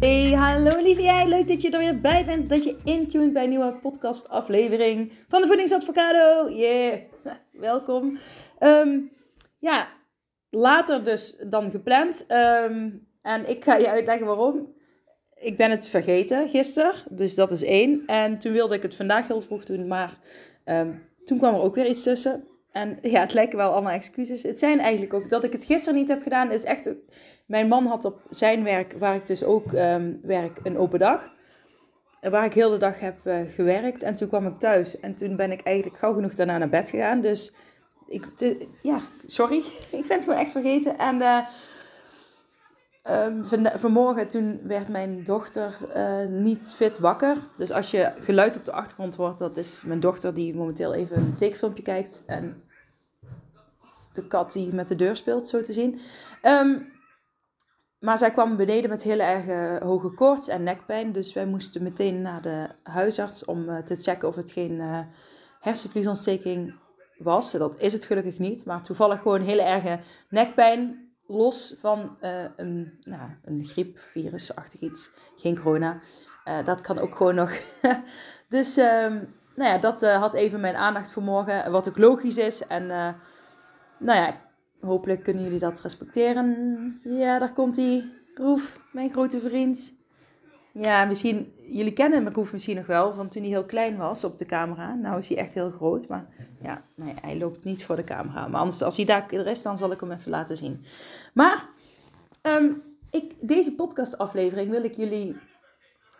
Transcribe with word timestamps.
Hey, 0.00 0.32
hallo 0.32 0.82
lieve 0.82 1.02
jij. 1.02 1.26
Leuk 1.26 1.48
dat 1.48 1.62
je 1.62 1.70
er 1.70 1.78
weer 1.78 2.00
bij 2.00 2.24
bent. 2.24 2.48
Dat 2.48 2.64
je 2.64 2.76
intuned 2.84 3.32
bij 3.32 3.42
een 3.42 3.48
nieuwe 3.48 3.72
podcast 3.82 4.28
aflevering 4.28 5.12
van 5.28 5.40
de 5.40 5.46
Voedingsadvocado. 5.46 6.50
Yeah, 6.50 6.98
welkom. 7.52 8.18
Ehm, 8.58 8.98
ja, 9.58 9.88
later 10.50 11.04
dus 11.04 11.36
dan 11.48 11.70
gepland. 11.70 12.24
Ehm, 12.26 12.90
en 13.22 13.48
ik 13.48 13.64
ga 13.64 13.76
je 13.76 13.88
uitleggen 13.88 14.26
waarom. 14.26 14.74
Ik 15.34 15.56
ben 15.56 15.70
het 15.70 15.88
vergeten 15.88 16.48
gisteren, 16.48 16.94
dus 17.10 17.34
dat 17.34 17.50
is 17.50 17.62
één. 17.62 18.02
En 18.06 18.38
toen 18.38 18.52
wilde 18.52 18.74
ik 18.74 18.82
het 18.82 18.94
vandaag 18.94 19.26
heel 19.26 19.40
vroeg 19.40 19.64
doen, 19.64 19.86
maar 19.86 20.18
ehm, 20.64 20.92
toen 21.24 21.38
kwam 21.38 21.54
er 21.54 21.60
ook 21.60 21.74
weer 21.74 21.86
iets 21.86 22.02
tussen. 22.02 22.44
En 22.72 22.98
ja, 23.02 23.20
het 23.20 23.34
lijken 23.34 23.56
wel 23.58 23.72
allemaal 23.72 23.92
excuses. 23.92 24.42
Het 24.42 24.58
zijn 24.58 24.78
eigenlijk 24.78 25.14
ook 25.14 25.30
dat 25.30 25.44
ik 25.44 25.52
het 25.52 25.64
gisteren 25.64 25.98
niet 25.98 26.08
heb 26.08 26.22
gedaan. 26.22 26.50
Is 26.50 26.64
echt. 26.64 26.94
Mijn 27.48 27.68
man 27.68 27.86
had 27.86 28.04
op 28.04 28.22
zijn 28.30 28.64
werk, 28.64 28.94
waar 28.98 29.14
ik 29.14 29.26
dus 29.26 29.44
ook 29.44 29.72
ehm, 29.72 30.14
werk, 30.22 30.60
een 30.62 30.78
open 30.78 30.98
dag. 30.98 31.28
Waar 32.20 32.44
ik 32.44 32.52
heel 32.52 32.70
de 32.70 32.76
dag 32.76 33.00
heb 33.00 33.18
uh, 33.24 33.40
gewerkt. 33.50 34.02
En 34.02 34.14
toen 34.14 34.28
kwam 34.28 34.46
ik 34.46 34.58
thuis. 34.58 35.00
En 35.00 35.14
toen 35.14 35.36
ben 35.36 35.52
ik 35.52 35.60
eigenlijk 35.60 35.98
gauw 35.98 36.14
genoeg 36.14 36.34
daarna 36.34 36.58
naar 36.58 36.68
bed 36.68 36.90
gegaan. 36.90 37.20
Dus 37.20 37.54
ik, 38.06 38.24
ja, 38.82 38.98
sorry. 39.26 39.56
ik 39.98 40.06
ben 40.06 40.16
het 40.16 40.24
gewoon 40.24 40.38
echt 40.38 40.50
vergeten. 40.50 40.98
En 40.98 41.16
uh, 41.16 41.38
um, 43.10 43.46
van, 43.46 43.70
vanmorgen 43.74 44.28
toen 44.28 44.60
werd 44.62 44.88
mijn 44.88 45.24
dochter 45.24 45.78
uh, 45.96 46.26
niet 46.26 46.74
fit 46.76 46.98
wakker. 46.98 47.36
Dus 47.56 47.70
als 47.70 47.90
je 47.90 48.12
geluid 48.18 48.56
op 48.56 48.64
de 48.64 48.72
achtergrond 48.72 49.16
hoort, 49.16 49.38
dat 49.38 49.56
is 49.56 49.82
mijn 49.86 50.00
dochter 50.00 50.34
die 50.34 50.54
momenteel 50.54 50.94
even 50.94 51.16
een 51.16 51.34
tekenfilmpje 51.34 51.82
kijkt. 51.82 52.22
En 52.26 52.62
de 54.12 54.26
kat 54.26 54.52
die 54.52 54.74
met 54.74 54.88
de 54.88 54.96
deur 54.96 55.16
speelt, 55.16 55.48
zo 55.48 55.60
te 55.60 55.72
zien. 55.72 56.00
Um, 56.42 56.96
maar 57.98 58.18
zij 58.18 58.30
kwam 58.30 58.56
beneden 58.56 58.90
met 58.90 59.02
heel 59.02 59.18
erg 59.18 59.80
hoge 59.82 60.10
koorts 60.10 60.48
en 60.48 60.62
nekpijn. 60.62 61.12
Dus 61.12 61.32
wij 61.32 61.46
moesten 61.46 61.82
meteen 61.82 62.22
naar 62.22 62.42
de 62.42 62.68
huisarts 62.82 63.44
om 63.44 63.68
uh, 63.68 63.78
te 63.78 63.96
checken 63.96 64.28
of 64.28 64.34
het 64.34 64.50
geen 64.50 64.72
uh, 64.72 65.00
hersenvliesontsteking 65.60 66.74
was. 67.16 67.52
Dat 67.52 67.76
is 67.78 67.92
het 67.92 68.04
gelukkig 68.04 68.38
niet. 68.38 68.64
Maar 68.64 68.82
toevallig 68.82 69.22
gewoon 69.22 69.40
heel 69.40 69.58
erge 69.58 70.00
nekpijn. 70.28 71.06
Los 71.26 71.74
van 71.80 72.16
uh, 72.20 72.44
een, 72.56 72.98
nou, 73.00 73.30
een 73.44 73.64
griepvirusachtig 73.64 74.80
iets. 74.80 75.10
Geen 75.36 75.60
corona. 75.60 76.00
dat 76.64 76.80
kan 76.80 76.98
ook 76.98 77.14
gewoon 77.14 77.34
nog. 77.34 77.52
dus 78.48 78.76
um, 78.76 79.34
nou 79.54 79.70
ja, 79.70 79.78
dat 79.78 80.00
had 80.00 80.34
even 80.34 80.60
mijn 80.60 80.76
aandacht 80.76 81.10
voor 81.10 81.22
morgen. 81.22 81.70
Wat 81.70 81.88
ook 81.88 81.98
logisch 81.98 82.38
is. 82.38 82.66
En 82.66 82.86
nou 83.98 84.18
ja, 84.18 84.47
hopelijk 84.80 85.22
kunnen 85.22 85.42
jullie 85.42 85.58
dat 85.58 85.80
respecteren. 85.80 87.00
Ja, 87.04 87.38
daar 87.38 87.52
komt 87.52 87.76
hij. 87.76 88.04
Roef, 88.34 88.80
mijn 88.92 89.10
grote 89.10 89.40
vriend. 89.40 89.96
Ja, 90.72 91.04
misschien, 91.04 91.52
jullie 91.56 91.92
kennen 91.92 92.32
Roef 92.32 92.52
misschien 92.52 92.76
nog 92.76 92.86
wel 92.86 93.12
van 93.12 93.28
toen 93.28 93.42
hij 93.42 93.50
heel 93.50 93.64
klein 93.64 93.96
was 93.96 94.24
op 94.24 94.38
de 94.38 94.46
camera. 94.46 94.94
Nou 94.94 95.18
is 95.18 95.28
hij 95.28 95.36
echt 95.36 95.54
heel 95.54 95.70
groot, 95.70 96.08
maar 96.08 96.26
ja, 96.62 96.82
nee, 96.94 97.14
hij 97.20 97.38
loopt 97.38 97.64
niet 97.64 97.84
voor 97.84 97.96
de 97.96 98.04
camera. 98.04 98.48
Maar 98.48 98.60
anders, 98.60 98.82
als 98.82 98.96
hij 98.96 99.04
daar 99.04 99.32
is, 99.32 99.62
dan 99.62 99.78
zal 99.78 99.90
ik 99.90 100.00
hem 100.00 100.12
even 100.12 100.30
laten 100.30 100.56
zien. 100.56 100.84
Maar 101.34 101.68
um, 102.42 102.82
ik, 103.10 103.34
deze 103.40 103.74
podcastaflevering 103.74 104.70
wil 104.70 104.84
ik 104.84 104.96
jullie 104.96 105.36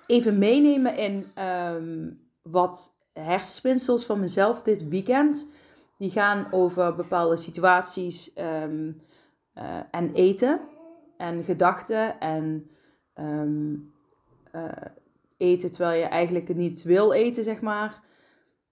even 0.06 0.38
meenemen 0.38 0.96
in 0.96 1.26
um, 1.44 2.20
wat 2.42 2.96
hersenspinsels 3.12 4.04
van 4.06 4.20
mezelf 4.20 4.62
dit 4.62 4.88
weekend 4.88 5.48
die 5.98 6.10
gaan 6.10 6.48
over 6.50 6.94
bepaalde 6.94 7.36
situaties 7.36 8.32
um, 8.36 9.02
uh, 9.54 9.64
en 9.90 10.14
eten 10.14 10.60
en 11.16 11.42
gedachten 11.42 12.20
en 12.20 12.70
um, 13.14 13.92
uh, 14.54 14.70
eten 15.36 15.70
terwijl 15.70 16.00
je 16.00 16.06
eigenlijk 16.06 16.48
het 16.48 16.56
niet 16.56 16.82
wil 16.82 17.12
eten, 17.12 17.42
zeg 17.42 17.60
maar. 17.60 18.00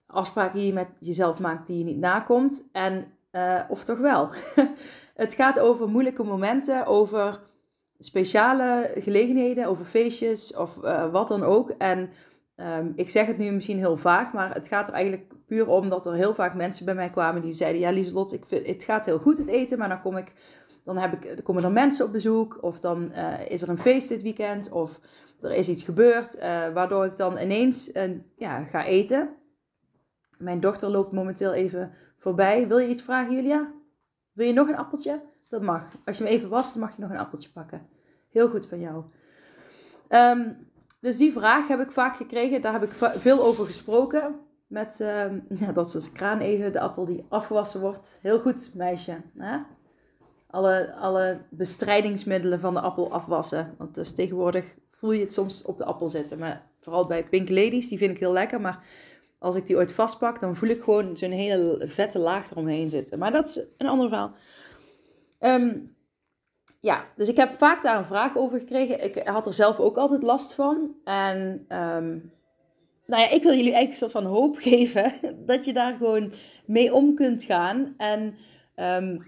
Afspraken 0.06 0.58
die 0.58 0.66
je 0.66 0.72
met 0.72 0.88
jezelf 0.98 1.38
maakt 1.38 1.66
die 1.66 1.78
je 1.78 1.84
niet 1.84 1.98
nakomt. 1.98 2.64
En, 2.72 3.12
uh, 3.32 3.60
of 3.68 3.84
toch 3.84 3.98
wel. 3.98 4.30
het 5.14 5.34
gaat 5.34 5.58
over 5.58 5.88
moeilijke 5.88 6.24
momenten, 6.24 6.86
over 6.86 7.40
speciale 7.98 8.92
gelegenheden, 8.94 9.66
over 9.66 9.84
feestjes 9.84 10.54
of 10.54 10.74
wat 11.10 11.28
dan 11.28 11.42
ook. 11.42 11.70
En 11.70 12.10
Um, 12.56 12.92
ik 12.94 13.10
zeg 13.10 13.26
het 13.26 13.38
nu 13.38 13.50
misschien 13.50 13.78
heel 13.78 13.96
vaag, 13.96 14.32
maar 14.32 14.54
het 14.54 14.68
gaat 14.68 14.88
er 14.88 14.94
eigenlijk 14.94 15.32
puur 15.46 15.68
om 15.68 15.88
dat 15.88 16.06
er 16.06 16.12
heel 16.12 16.34
vaak 16.34 16.54
mensen 16.54 16.84
bij 16.84 16.94
mij 16.94 17.10
kwamen 17.10 17.42
die 17.42 17.52
zeiden: 17.52 17.80
Ja, 17.80 17.90
Lieselot, 17.90 18.32
ik 18.32 18.44
het 18.66 18.84
gaat 18.84 19.06
heel 19.06 19.18
goed 19.18 19.38
het 19.38 19.48
eten, 19.48 19.78
maar 19.78 19.88
dan, 19.88 20.00
kom 20.00 20.16
ik, 20.16 20.32
dan 20.84 20.96
heb 20.96 21.12
ik, 21.12 21.44
komen 21.44 21.64
er 21.64 21.72
mensen 21.72 22.06
op 22.06 22.12
bezoek, 22.12 22.58
of 22.60 22.80
dan 22.80 23.12
uh, 23.12 23.50
is 23.50 23.62
er 23.62 23.68
een 23.68 23.78
feest 23.78 24.08
dit 24.08 24.22
weekend, 24.22 24.70
of 24.70 25.00
er 25.40 25.54
is 25.54 25.68
iets 25.68 25.82
gebeurd, 25.82 26.36
uh, 26.36 26.42
waardoor 26.68 27.04
ik 27.04 27.16
dan 27.16 27.38
ineens 27.38 27.92
uh, 27.92 28.10
ja, 28.36 28.62
ga 28.62 28.84
eten. 28.84 29.28
Mijn 30.38 30.60
dochter 30.60 30.90
loopt 30.90 31.12
momenteel 31.12 31.52
even 31.52 31.92
voorbij. 32.16 32.68
Wil 32.68 32.78
je 32.78 32.88
iets 32.88 33.02
vragen, 33.02 33.34
Julia? 33.34 33.72
Wil 34.32 34.46
je 34.46 34.52
nog 34.52 34.68
een 34.68 34.76
appeltje? 34.76 35.22
Dat 35.48 35.62
mag. 35.62 35.82
Als 36.04 36.18
je 36.18 36.24
me 36.24 36.30
even 36.30 36.48
wast, 36.48 36.76
mag 36.76 36.96
je 36.96 37.02
nog 37.02 37.10
een 37.10 37.18
appeltje 37.18 37.50
pakken. 37.50 37.86
Heel 38.30 38.48
goed 38.48 38.66
van 38.66 38.80
jou. 38.80 39.04
Um, 40.08 40.68
dus 41.00 41.16
die 41.16 41.32
vraag 41.32 41.68
heb 41.68 41.80
ik 41.80 41.90
vaak 41.90 42.16
gekregen. 42.16 42.60
Daar 42.60 42.72
heb 42.72 42.82
ik 42.82 42.92
veel 42.92 43.44
over 43.44 43.66
gesproken. 43.66 44.34
Met, 44.66 45.00
uh, 45.00 45.24
ja, 45.60 45.72
dat 45.72 45.86
is 45.86 45.92
dus 45.92 46.12
kraan 46.12 46.38
even, 46.38 46.72
de 46.72 46.80
appel 46.80 47.04
die 47.04 47.24
afgewassen 47.28 47.80
wordt. 47.80 48.18
Heel 48.22 48.38
goed, 48.38 48.74
meisje. 48.74 49.16
Hè? 49.38 49.58
Alle, 50.46 50.94
alle 50.94 51.40
bestrijdingsmiddelen 51.50 52.60
van 52.60 52.74
de 52.74 52.80
appel 52.80 53.12
afwassen. 53.12 53.74
Want 53.78 53.94
dus 53.94 54.12
tegenwoordig 54.12 54.78
voel 54.90 55.12
je 55.12 55.20
het 55.20 55.32
soms 55.32 55.62
op 55.62 55.78
de 55.78 55.84
appel 55.84 56.08
zitten. 56.08 56.38
Maar 56.38 56.66
vooral 56.80 57.06
bij 57.06 57.24
Pink 57.24 57.48
Ladies, 57.48 57.88
die 57.88 57.98
vind 57.98 58.10
ik 58.10 58.18
heel 58.18 58.32
lekker. 58.32 58.60
Maar 58.60 58.84
als 59.38 59.56
ik 59.56 59.66
die 59.66 59.76
ooit 59.76 59.92
vastpak, 59.92 60.40
dan 60.40 60.56
voel 60.56 60.68
ik 60.68 60.82
gewoon 60.82 61.16
zo'n 61.16 61.30
hele 61.30 61.88
vette 61.88 62.18
laag 62.18 62.50
eromheen 62.50 62.88
zitten. 62.88 63.18
Maar 63.18 63.32
dat 63.32 63.48
is 63.48 63.60
een 63.78 63.86
ander 63.86 64.08
verhaal. 64.08 64.32
Um, 65.40 65.96
ja, 66.80 67.04
dus 67.16 67.28
ik 67.28 67.36
heb 67.36 67.58
vaak 67.58 67.82
daar 67.82 67.98
een 67.98 68.06
vraag 68.06 68.36
over 68.36 68.58
gekregen. 68.58 69.04
Ik 69.04 69.26
had 69.28 69.46
er 69.46 69.54
zelf 69.54 69.78
ook 69.78 69.96
altijd 69.96 70.22
last 70.22 70.54
van. 70.54 70.94
En 71.04 71.66
um, 71.68 72.32
nou 73.06 73.22
ja, 73.22 73.30
ik 73.30 73.42
wil 73.42 73.54
jullie 73.54 73.72
eigenlijk 73.72 73.90
een 73.90 74.10
soort 74.10 74.24
van 74.24 74.24
hoop 74.24 74.56
geven 74.70 75.12
dat 75.46 75.64
je 75.64 75.72
daar 75.72 75.96
gewoon 75.96 76.32
mee 76.66 76.94
om 76.94 77.14
kunt 77.14 77.44
gaan. 77.44 77.94
En 77.96 78.36
um, 78.76 79.22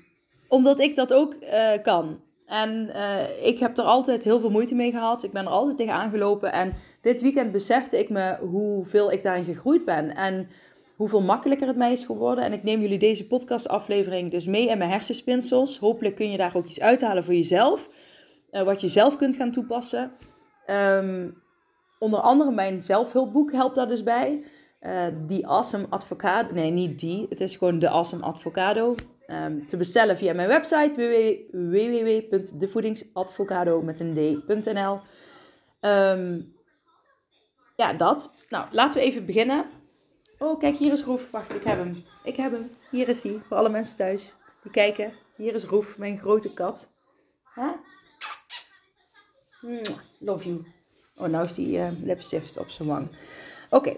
omdat 0.48 0.80
ik 0.80 0.96
dat 0.96 1.12
ook 1.12 1.34
uh, 1.42 1.70
kan. 1.82 2.20
En 2.46 2.90
uh, 2.94 3.46
ik 3.46 3.58
heb 3.58 3.78
er 3.78 3.84
altijd 3.84 4.24
heel 4.24 4.40
veel 4.40 4.50
moeite 4.50 4.74
mee 4.74 4.90
gehad. 4.90 5.22
Ik 5.22 5.32
ben 5.32 5.44
er 5.44 5.50
altijd 5.50 5.76
tegen 5.76 5.94
aangelopen. 5.94 6.52
En 6.52 6.72
dit 7.00 7.22
weekend 7.22 7.52
besefte 7.52 7.98
ik 7.98 8.08
me 8.08 8.36
hoeveel 8.40 9.12
ik 9.12 9.22
daarin 9.22 9.44
gegroeid 9.44 9.84
ben. 9.84 10.14
En 10.16 10.48
hoeveel 10.96 11.22
makkelijker 11.22 11.66
het 11.66 11.76
mij 11.76 11.92
is 11.92 12.04
geworden. 12.04 12.44
En 12.44 12.52
ik 12.52 12.62
neem 12.62 12.80
jullie 12.80 12.98
deze 12.98 13.26
podcastaflevering 13.26 14.30
dus 14.30 14.46
mee 14.46 14.68
in 14.68 14.78
mijn 14.78 14.90
hersenspinsels. 14.90 15.78
Hopelijk 15.78 16.14
kun 16.14 16.30
je 16.30 16.36
daar 16.36 16.56
ook 16.56 16.66
iets 16.66 16.80
uithalen 16.80 17.24
voor 17.24 17.34
jezelf. 17.34 17.88
Uh, 18.52 18.62
wat 18.62 18.80
je 18.80 18.88
zelf 18.88 19.16
kunt 19.16 19.36
gaan 19.36 19.50
toepassen. 19.50 20.12
Um, 20.66 21.42
onder 21.98 22.20
andere 22.20 22.50
mijn 22.50 22.82
zelfhulpboek 22.82 23.52
helpt 23.52 23.74
daar 23.74 23.88
dus 23.88 24.02
bij. 24.02 24.44
Uh, 24.80 25.06
die 25.26 25.46
Awesome 25.46 25.86
Advocado. 25.88 26.54
Nee, 26.54 26.70
niet 26.70 27.00
die. 27.00 27.26
Het 27.28 27.40
is 27.40 27.56
gewoon 27.56 27.78
de 27.78 27.88
Awesome 27.88 28.24
Advocado. 28.24 28.94
Um, 29.26 29.66
te 29.66 29.76
bestellen 29.76 30.16
via 30.16 30.32
mijn 30.32 30.48
website 30.48 30.92
www.devoedingsadvocado 31.52 33.82
met 33.82 34.00
een 34.00 34.42
d.nl. 34.46 35.00
Um, 35.80 36.54
ja, 37.76 37.92
dat. 37.92 38.34
Nou, 38.48 38.66
laten 38.70 38.98
we 38.98 39.04
even 39.04 39.26
beginnen. 39.26 39.64
Oh, 40.38 40.58
kijk, 40.58 40.76
hier 40.76 40.92
is 40.92 41.04
Roef. 41.04 41.30
Wacht, 41.30 41.54
ik 41.54 41.64
heb 41.64 41.78
hem. 41.78 42.04
Ik 42.24 42.36
heb 42.36 42.52
hem. 42.52 42.70
Hier 42.90 43.08
is 43.08 43.22
hij. 43.22 43.40
Voor 43.48 43.56
alle 43.56 43.68
mensen 43.68 43.96
thuis 43.96 44.36
die 44.62 44.72
kijken. 44.72 45.12
Hier 45.36 45.54
is 45.54 45.64
Roef, 45.64 45.98
mijn 45.98 46.18
grote 46.18 46.52
kat. 46.52 46.92
Huh? 47.54 47.72
Love 50.18 50.48
you. 50.48 50.64
Oh, 51.18 51.28
nou 51.28 51.42
heeft 51.42 51.56
hij 51.56 51.66
uh, 51.66 51.88
lipstift 52.02 52.58
op 52.58 52.68
zijn 52.68 52.88
wang. 52.88 53.08
Oké. 53.70 53.96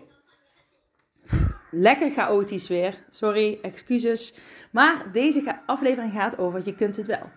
Lekker 1.70 2.10
chaotisch 2.10 2.68
weer. 2.68 3.04
Sorry, 3.10 3.58
excuses. 3.62 4.34
Maar 4.70 5.12
deze 5.12 5.58
aflevering 5.66 6.12
gaat 6.12 6.38
over 6.38 6.62
je 6.64 6.74
kunt 6.74 6.96
het 6.96 7.06
wel. 7.06 7.30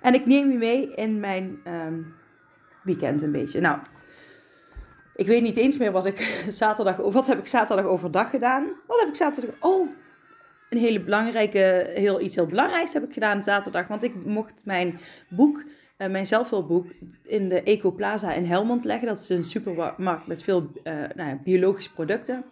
En 0.00 0.14
ik 0.14 0.26
neem 0.26 0.50
je 0.50 0.58
mee 0.58 0.94
in 0.94 1.20
mijn 1.20 1.60
um, 1.66 2.14
weekend 2.82 3.22
een 3.22 3.32
beetje. 3.32 3.60
Nou, 3.60 3.78
Ik 5.14 5.26
weet 5.26 5.42
niet 5.42 5.56
eens 5.56 5.76
meer 5.76 5.92
wat 5.92 6.06
ik 6.06 6.42
zaterdag, 6.48 6.96
wat 6.96 7.26
heb 7.26 7.38
ik 7.38 7.46
zaterdag 7.46 7.84
overdag 7.84 8.30
gedaan. 8.30 8.72
Wat 8.86 9.00
heb 9.00 9.08
ik 9.08 9.16
zaterdag, 9.16 9.54
oh, 9.60 9.88
een 10.70 10.78
hele 10.78 11.00
belangrijke, 11.00 11.90
heel, 11.94 12.20
iets 12.20 12.34
heel 12.34 12.46
belangrijks 12.46 12.92
heb 12.92 13.02
ik 13.02 13.12
gedaan 13.12 13.42
zaterdag. 13.42 13.86
Want 13.86 14.02
ik 14.02 14.24
mocht 14.24 14.62
mijn 14.64 15.00
boek, 15.28 15.64
uh, 15.98 16.08
mijn 16.08 16.26
zelfhulpboek, 16.26 16.86
in 17.24 17.48
de 17.48 17.62
Ecoplaza 17.62 18.32
in 18.32 18.44
Helmond 18.44 18.84
leggen. 18.84 19.08
Dat 19.08 19.18
is 19.18 19.28
een 19.28 19.42
supermarkt 19.42 20.26
met 20.26 20.42
veel 20.42 20.70
uh, 20.84 20.94
nou 21.14 21.28
ja, 21.28 21.38
biologische 21.44 21.92
producten. 21.92 22.44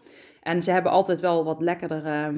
En 0.42 0.62
ze 0.62 0.70
hebben 0.70 0.92
altijd 0.92 1.20
wel 1.20 1.44
wat 1.44 1.60
lekkerder 1.60 1.98
uh, 1.98 2.28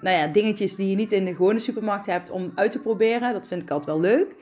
nou 0.00 0.16
ja, 0.16 0.26
dingetjes 0.26 0.76
die 0.76 0.90
je 0.90 0.96
niet 0.96 1.12
in 1.12 1.24
de 1.24 1.34
gewone 1.34 1.58
supermarkt 1.58 2.06
hebt 2.06 2.30
om 2.30 2.52
uit 2.54 2.70
te 2.70 2.82
proberen. 2.82 3.32
Dat 3.32 3.48
vind 3.48 3.62
ik 3.62 3.70
altijd 3.70 3.98
wel 3.98 4.10
leuk. 4.10 4.34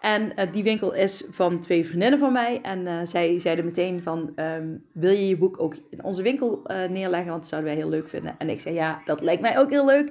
En 0.00 0.32
die 0.52 0.62
winkel 0.62 0.94
is 0.94 1.24
van 1.30 1.60
twee 1.60 1.86
vriendinnen 1.86 2.18
van 2.18 2.32
mij. 2.32 2.60
En 2.62 3.08
zij 3.08 3.40
zeiden 3.40 3.64
meteen 3.64 4.02
van, 4.02 4.32
um, 4.36 4.84
wil 4.92 5.10
je 5.10 5.28
je 5.28 5.36
boek 5.36 5.60
ook 5.60 5.74
in 5.90 6.04
onze 6.04 6.22
winkel 6.22 6.62
neerleggen? 6.88 7.30
Want 7.30 7.40
dat 7.40 7.48
zouden 7.48 7.70
wij 7.70 7.80
heel 7.80 7.90
leuk 7.90 8.08
vinden. 8.08 8.34
En 8.38 8.48
ik 8.48 8.60
zei, 8.60 8.74
ja, 8.74 9.02
dat 9.04 9.20
lijkt 9.20 9.42
mij 9.42 9.58
ook 9.58 9.70
heel 9.70 9.86
leuk. 9.86 10.10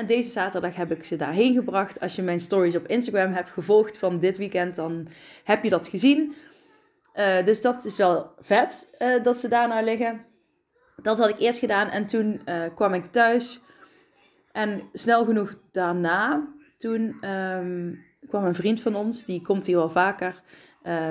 En 0.00 0.06
deze 0.06 0.30
zaterdag 0.30 0.74
heb 0.74 0.90
ik 0.90 1.04
ze 1.04 1.16
daarheen 1.16 1.54
gebracht. 1.54 2.00
Als 2.00 2.16
je 2.16 2.22
mijn 2.22 2.40
stories 2.40 2.76
op 2.76 2.86
Instagram 2.86 3.32
hebt 3.32 3.50
gevolgd 3.50 3.98
van 3.98 4.18
dit 4.18 4.38
weekend, 4.38 4.74
dan 4.74 5.08
heb 5.44 5.62
je 5.62 5.70
dat 5.70 5.88
gezien. 5.88 6.34
dus 7.44 7.62
dat 7.62 7.84
is 7.84 7.96
wel 7.96 8.30
vet 8.38 8.96
dat 9.22 9.38
ze 9.38 9.48
daar 9.48 9.68
nou 9.68 9.84
liggen. 9.84 10.24
Dat 11.02 11.18
had 11.18 11.28
ik 11.28 11.38
eerst 11.38 11.58
gedaan 11.58 11.88
en 11.88 12.06
toen 12.06 12.40
kwam 12.74 12.94
ik 12.94 13.12
thuis. 13.12 13.62
En 14.52 14.82
snel 14.92 15.24
genoeg 15.24 15.54
daarna, 15.72 16.48
toen... 16.78 17.28
Um, 17.28 18.08
kwam 18.28 18.44
een 18.44 18.54
vriend 18.54 18.80
van 18.80 18.94
ons, 18.94 19.24
die 19.24 19.42
komt 19.42 19.66
hier 19.66 19.76
wel 19.76 19.90
vaker 19.90 20.42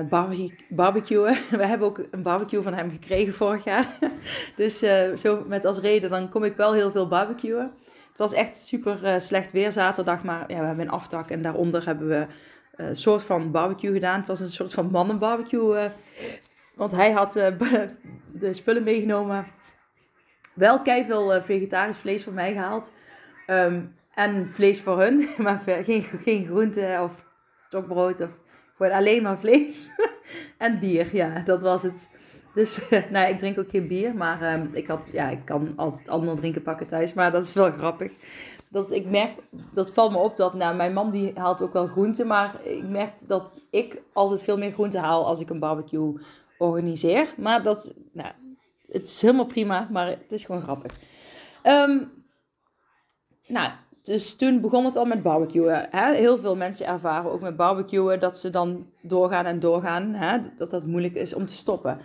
barbecue, 0.09 0.55
barbecuen. 0.69 1.37
We 1.59 1.65
hebben 1.65 1.87
ook 1.87 2.01
een 2.11 2.23
barbecue 2.23 2.61
van 2.61 2.73
hem 2.73 2.89
gekregen 2.89 3.33
vorig 3.33 3.63
jaar. 3.63 3.97
dus 4.55 4.79
zo 5.17 5.43
met 5.47 5.65
als 5.65 5.79
reden, 5.79 6.09
dan 6.09 6.29
kom 6.29 6.43
ik 6.43 6.55
wel 6.55 6.73
heel 6.73 6.91
veel 6.91 7.07
barbecuen. 7.07 7.71
Het 8.19 8.29
was 8.29 8.39
echt 8.39 8.57
super 8.57 9.03
uh, 9.03 9.19
slecht 9.19 9.51
weer 9.51 9.71
zaterdag, 9.71 10.23
maar 10.23 10.51
ja, 10.51 10.59
we 10.59 10.65
hebben 10.65 10.85
een 10.85 10.91
aftak 10.91 11.29
en 11.29 11.41
daaronder 11.41 11.85
hebben 11.85 12.07
we 12.07 12.27
een 12.75 12.95
soort 12.95 13.23
van 13.23 13.51
barbecue 13.51 13.93
gedaan. 13.93 14.19
Het 14.19 14.27
was 14.27 14.39
een 14.39 14.47
soort 14.47 14.73
van 14.73 14.91
mannenbarbecue. 14.91 15.89
want 16.75 16.95
hij 16.95 17.11
had 17.11 17.33
de 18.41 18.53
spullen 18.53 18.83
meegenomen. 18.83 19.47
Wel 20.53 20.81
veel 20.83 21.41
vegetarisch 21.41 21.97
vlees 21.97 22.23
voor 22.23 22.33
mij 22.33 22.53
gehaald. 22.53 22.91
Um, 23.47 23.95
en 24.13 24.49
vlees 24.49 24.81
voor 24.81 25.01
hun, 25.01 25.29
maar 25.37 25.61
geen, 25.65 26.01
geen 26.01 26.45
groente 26.45 26.99
of 27.01 27.25
stokbrood 27.57 28.21
of 28.21 28.37
gewoon 28.77 28.91
alleen 28.91 29.23
maar 29.23 29.39
vlees. 29.39 29.91
en 30.57 30.79
bier, 30.79 31.15
ja, 31.15 31.41
dat 31.45 31.63
was 31.63 31.83
het. 31.83 32.07
Dus, 32.59 32.89
nou, 33.11 33.29
ik 33.29 33.37
drink 33.37 33.59
ook 33.59 33.69
geen 33.69 33.87
bier, 33.87 34.15
maar 34.15 34.41
uh, 34.41 34.63
ik, 34.73 34.87
had, 34.87 35.01
ja, 35.11 35.29
ik 35.29 35.45
kan 35.45 35.73
altijd 35.75 36.09
andere 36.09 36.37
drinken 36.37 36.61
pakken 36.61 36.87
thuis. 36.87 37.13
Maar 37.13 37.31
dat 37.31 37.45
is 37.45 37.53
wel 37.53 37.71
grappig. 37.71 38.11
Dat 38.69 38.91
ik 38.91 39.05
merk, 39.05 39.31
dat 39.73 39.93
valt 39.93 40.11
me 40.11 40.17
op 40.17 40.37
dat, 40.37 40.53
nou, 40.53 40.75
mijn 40.75 40.93
man 40.93 41.11
die 41.11 41.31
haalt 41.35 41.61
ook 41.61 41.73
wel 41.73 41.87
groenten. 41.87 42.27
Maar 42.27 42.65
ik 42.65 42.83
merk 42.83 43.13
dat 43.27 43.61
ik 43.69 44.01
altijd 44.13 44.41
veel 44.41 44.57
meer 44.57 44.71
groenten 44.71 44.99
haal 44.99 45.25
als 45.25 45.39
ik 45.39 45.49
een 45.49 45.59
barbecue 45.59 46.19
organiseer. 46.57 47.33
Maar 47.37 47.63
dat, 47.63 47.93
nou, 48.11 48.31
het 48.87 49.03
is 49.03 49.21
helemaal 49.21 49.45
prima, 49.45 49.87
maar 49.91 50.07
het 50.07 50.31
is 50.31 50.43
gewoon 50.43 50.61
grappig. 50.61 50.91
Um, 51.63 52.11
nou, 53.47 53.69
dus 54.03 54.35
toen 54.35 54.61
begon 54.61 54.85
het 54.85 54.95
al 54.95 55.05
met 55.05 55.23
barbecuen. 55.23 55.87
Hè? 55.89 56.15
Heel 56.15 56.37
veel 56.37 56.55
mensen 56.55 56.85
ervaren 56.85 57.31
ook 57.31 57.41
met 57.41 57.55
barbecuen 57.55 58.19
dat 58.19 58.37
ze 58.37 58.49
dan 58.49 58.85
doorgaan 59.01 59.45
en 59.45 59.59
doorgaan. 59.59 60.13
Hè? 60.13 60.37
Dat 60.57 60.71
dat 60.71 60.85
moeilijk 60.85 61.15
is 61.15 61.33
om 61.33 61.45
te 61.45 61.53
stoppen. 61.53 61.99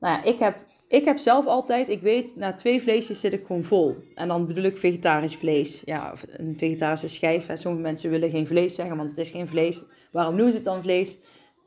Nou 0.00 0.16
ja, 0.16 0.24
ik 0.24 0.38
heb, 0.38 0.56
ik 0.88 1.04
heb 1.04 1.18
zelf 1.18 1.46
altijd, 1.46 1.88
ik 1.88 2.00
weet, 2.00 2.36
na 2.36 2.54
twee 2.54 2.82
vleesjes 2.82 3.20
zit 3.20 3.32
ik 3.32 3.46
gewoon 3.46 3.64
vol. 3.64 3.96
En 4.14 4.28
dan 4.28 4.46
bedoel 4.46 4.64
ik 4.64 4.76
vegetarisch 4.76 5.36
vlees. 5.36 5.82
Ja, 5.84 6.14
een 6.30 6.54
vegetarische 6.58 7.08
schijf. 7.08 7.46
Hè? 7.46 7.56
Sommige 7.56 7.82
mensen 7.82 8.10
willen 8.10 8.30
geen 8.30 8.46
vlees 8.46 8.74
zeggen, 8.74 8.96
want 8.96 9.10
het 9.10 9.18
is 9.18 9.30
geen 9.30 9.48
vlees. 9.48 9.84
Waarom 10.10 10.34
noemen 10.34 10.52
ze 10.52 10.58
het 10.58 10.66
dan 10.66 10.82
vlees? 10.82 11.16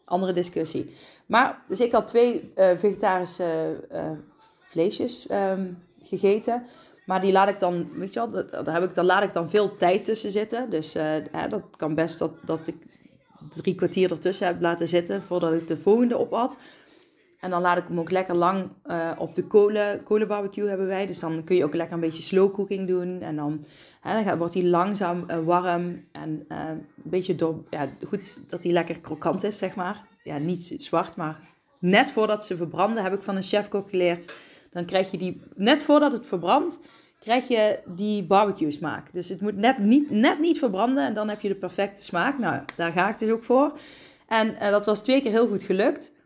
Andere 0.06 0.34
discussie. 0.34 0.96
Maar, 1.26 1.64
dus 1.68 1.80
ik 1.80 1.92
had 1.92 2.08
twee 2.08 2.52
uh, 2.56 2.70
vegetarische 2.78 3.80
uh, 3.92 4.12
vleesjes 4.60 5.28
um, 5.32 5.84
gegeten. 6.04 6.64
Maar 7.06 7.22
die 7.22 7.32
laat 7.32 7.50
ik 7.50 7.60
dan, 7.60 7.88
weet 7.98 8.14
je 8.14 8.30
wel, 8.30 8.46
daar, 8.64 8.74
heb 8.74 8.84
ik, 8.84 8.94
daar 8.94 9.06
laat 9.06 9.24
ik 9.24 9.34
dan 9.34 9.50
veel 9.50 9.78
tijd 9.78 10.06
tussen 10.06 10.32
zitten. 10.32 10.70
Dus 10.70 10.96
uh, 10.96 11.14
dat 11.50 11.62
kan 11.78 11.96
best 11.96 12.20
dat, 12.20 12.32
dat 12.46 12.68
ik 12.68 12.76
drie 13.50 13.76
kwartier 13.76 14.12
ertussen 14.12 14.48
heb 14.48 14.62
laten 14.62 14.88
zitten 14.88 15.24
voordat 15.24 15.54
ik 15.54 15.68
de 15.68 15.78
volgende 15.78 16.18
op. 16.18 16.50
En 17.42 17.50
dan 17.50 17.62
laat 17.62 17.78
ik 17.78 17.88
hem 17.88 18.00
ook 18.00 18.12
lekker 18.12 18.36
lang 18.36 18.70
uh, 18.86 19.12
op 19.18 19.36
de 19.36 19.44
kolen, 19.44 20.04
kolenbarbecue 20.04 20.68
hebben 20.68 20.88
wij. 20.88 21.06
Dus 21.06 21.20
dan 21.20 21.44
kun 21.44 21.56
je 21.56 21.64
ook 21.64 21.74
lekker 21.74 21.94
een 21.94 22.00
beetje 22.00 22.22
slow 22.22 22.54
cooking 22.54 22.88
doen. 22.88 23.22
En 23.22 23.36
dan, 23.36 23.66
hè, 24.02 24.14
dan 24.14 24.24
gaat, 24.24 24.38
wordt 24.38 24.54
hij 24.54 24.64
langzaam 24.64 25.24
uh, 25.28 25.40
warm 25.44 26.06
en 26.12 26.46
een 26.48 26.86
beetje 26.96 27.36
door, 27.36 27.64
ja, 27.70 27.90
goed 28.08 28.50
dat 28.50 28.64
hij 28.64 28.72
lekker 28.72 29.00
krokant 29.00 29.44
is, 29.44 29.58
zeg 29.58 29.76
maar. 29.76 30.06
Ja, 30.24 30.38
niet 30.38 30.74
zwart, 30.78 31.16
maar 31.16 31.40
net 31.80 32.12
voordat 32.12 32.46
ze 32.46 32.58
verbranden 32.58 33.04
heb 33.04 33.14
ik 33.14 33.22
van 33.22 33.36
een 33.36 33.44
chefkok 33.44 33.90
geleerd. 33.90 34.34
Dan 34.70 34.86
krijg 34.86 35.12
je 35.12 35.18
die, 35.18 35.42
net 35.56 35.84
voordat 35.84 36.12
het 36.12 36.26
verbrandt, 36.26 36.80
krijg 37.20 37.48
je 37.48 37.80
die 37.86 38.24
barbecue 38.24 38.72
smaak. 38.72 39.14
Dus 39.14 39.30
het 39.30 39.42
moet 39.42 39.56
net 39.56 39.78
niet, 39.78 40.10
net 40.10 40.40
niet 40.40 40.60
verbranden 40.60 41.06
en 41.06 41.14
dan 41.14 41.30
heb 41.30 41.42
je 41.42 41.48
de 41.48 41.56
perfecte 41.56 42.04
smaak. 42.04 42.40
Nou, 42.40 42.62
daar 42.76 42.92
ga 42.92 43.10
ik 43.10 43.20
dus 43.20 43.30
ook 43.30 43.44
voor. 43.44 43.80
En 44.28 44.56
dat 44.72 44.86
was 44.86 45.02
twee 45.04 45.22
keer 45.22 45.32
heel 45.32 45.48
goed 45.48 45.64
gelukt. 45.64 46.20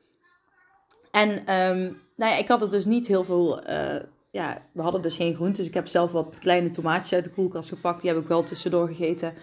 En 1.16 1.30
um, 1.30 1.98
nou 2.16 2.32
ja, 2.32 2.38
ik 2.38 2.48
had 2.48 2.62
er 2.62 2.70
dus 2.70 2.86
niet 2.86 3.08
heel 3.08 3.24
veel... 3.24 3.70
Uh, 3.70 3.96
ja, 4.32 4.62
we 4.74 4.82
hadden 4.82 5.02
dus 5.02 5.16
geen 5.16 5.34
groenten. 5.34 5.58
Dus 5.58 5.68
ik 5.68 5.74
heb 5.74 5.88
zelf 5.88 6.12
wat 6.12 6.40
kleine 6.40 6.70
tomaatjes 6.70 7.14
uit 7.14 7.24
de 7.24 7.30
koelkast 7.30 7.70
gepakt. 7.70 8.02
Die 8.02 8.12
heb 8.12 8.20
ik 8.20 8.28
wel 8.28 8.44
tussendoor 8.44 8.88
gegeten. 8.88 9.34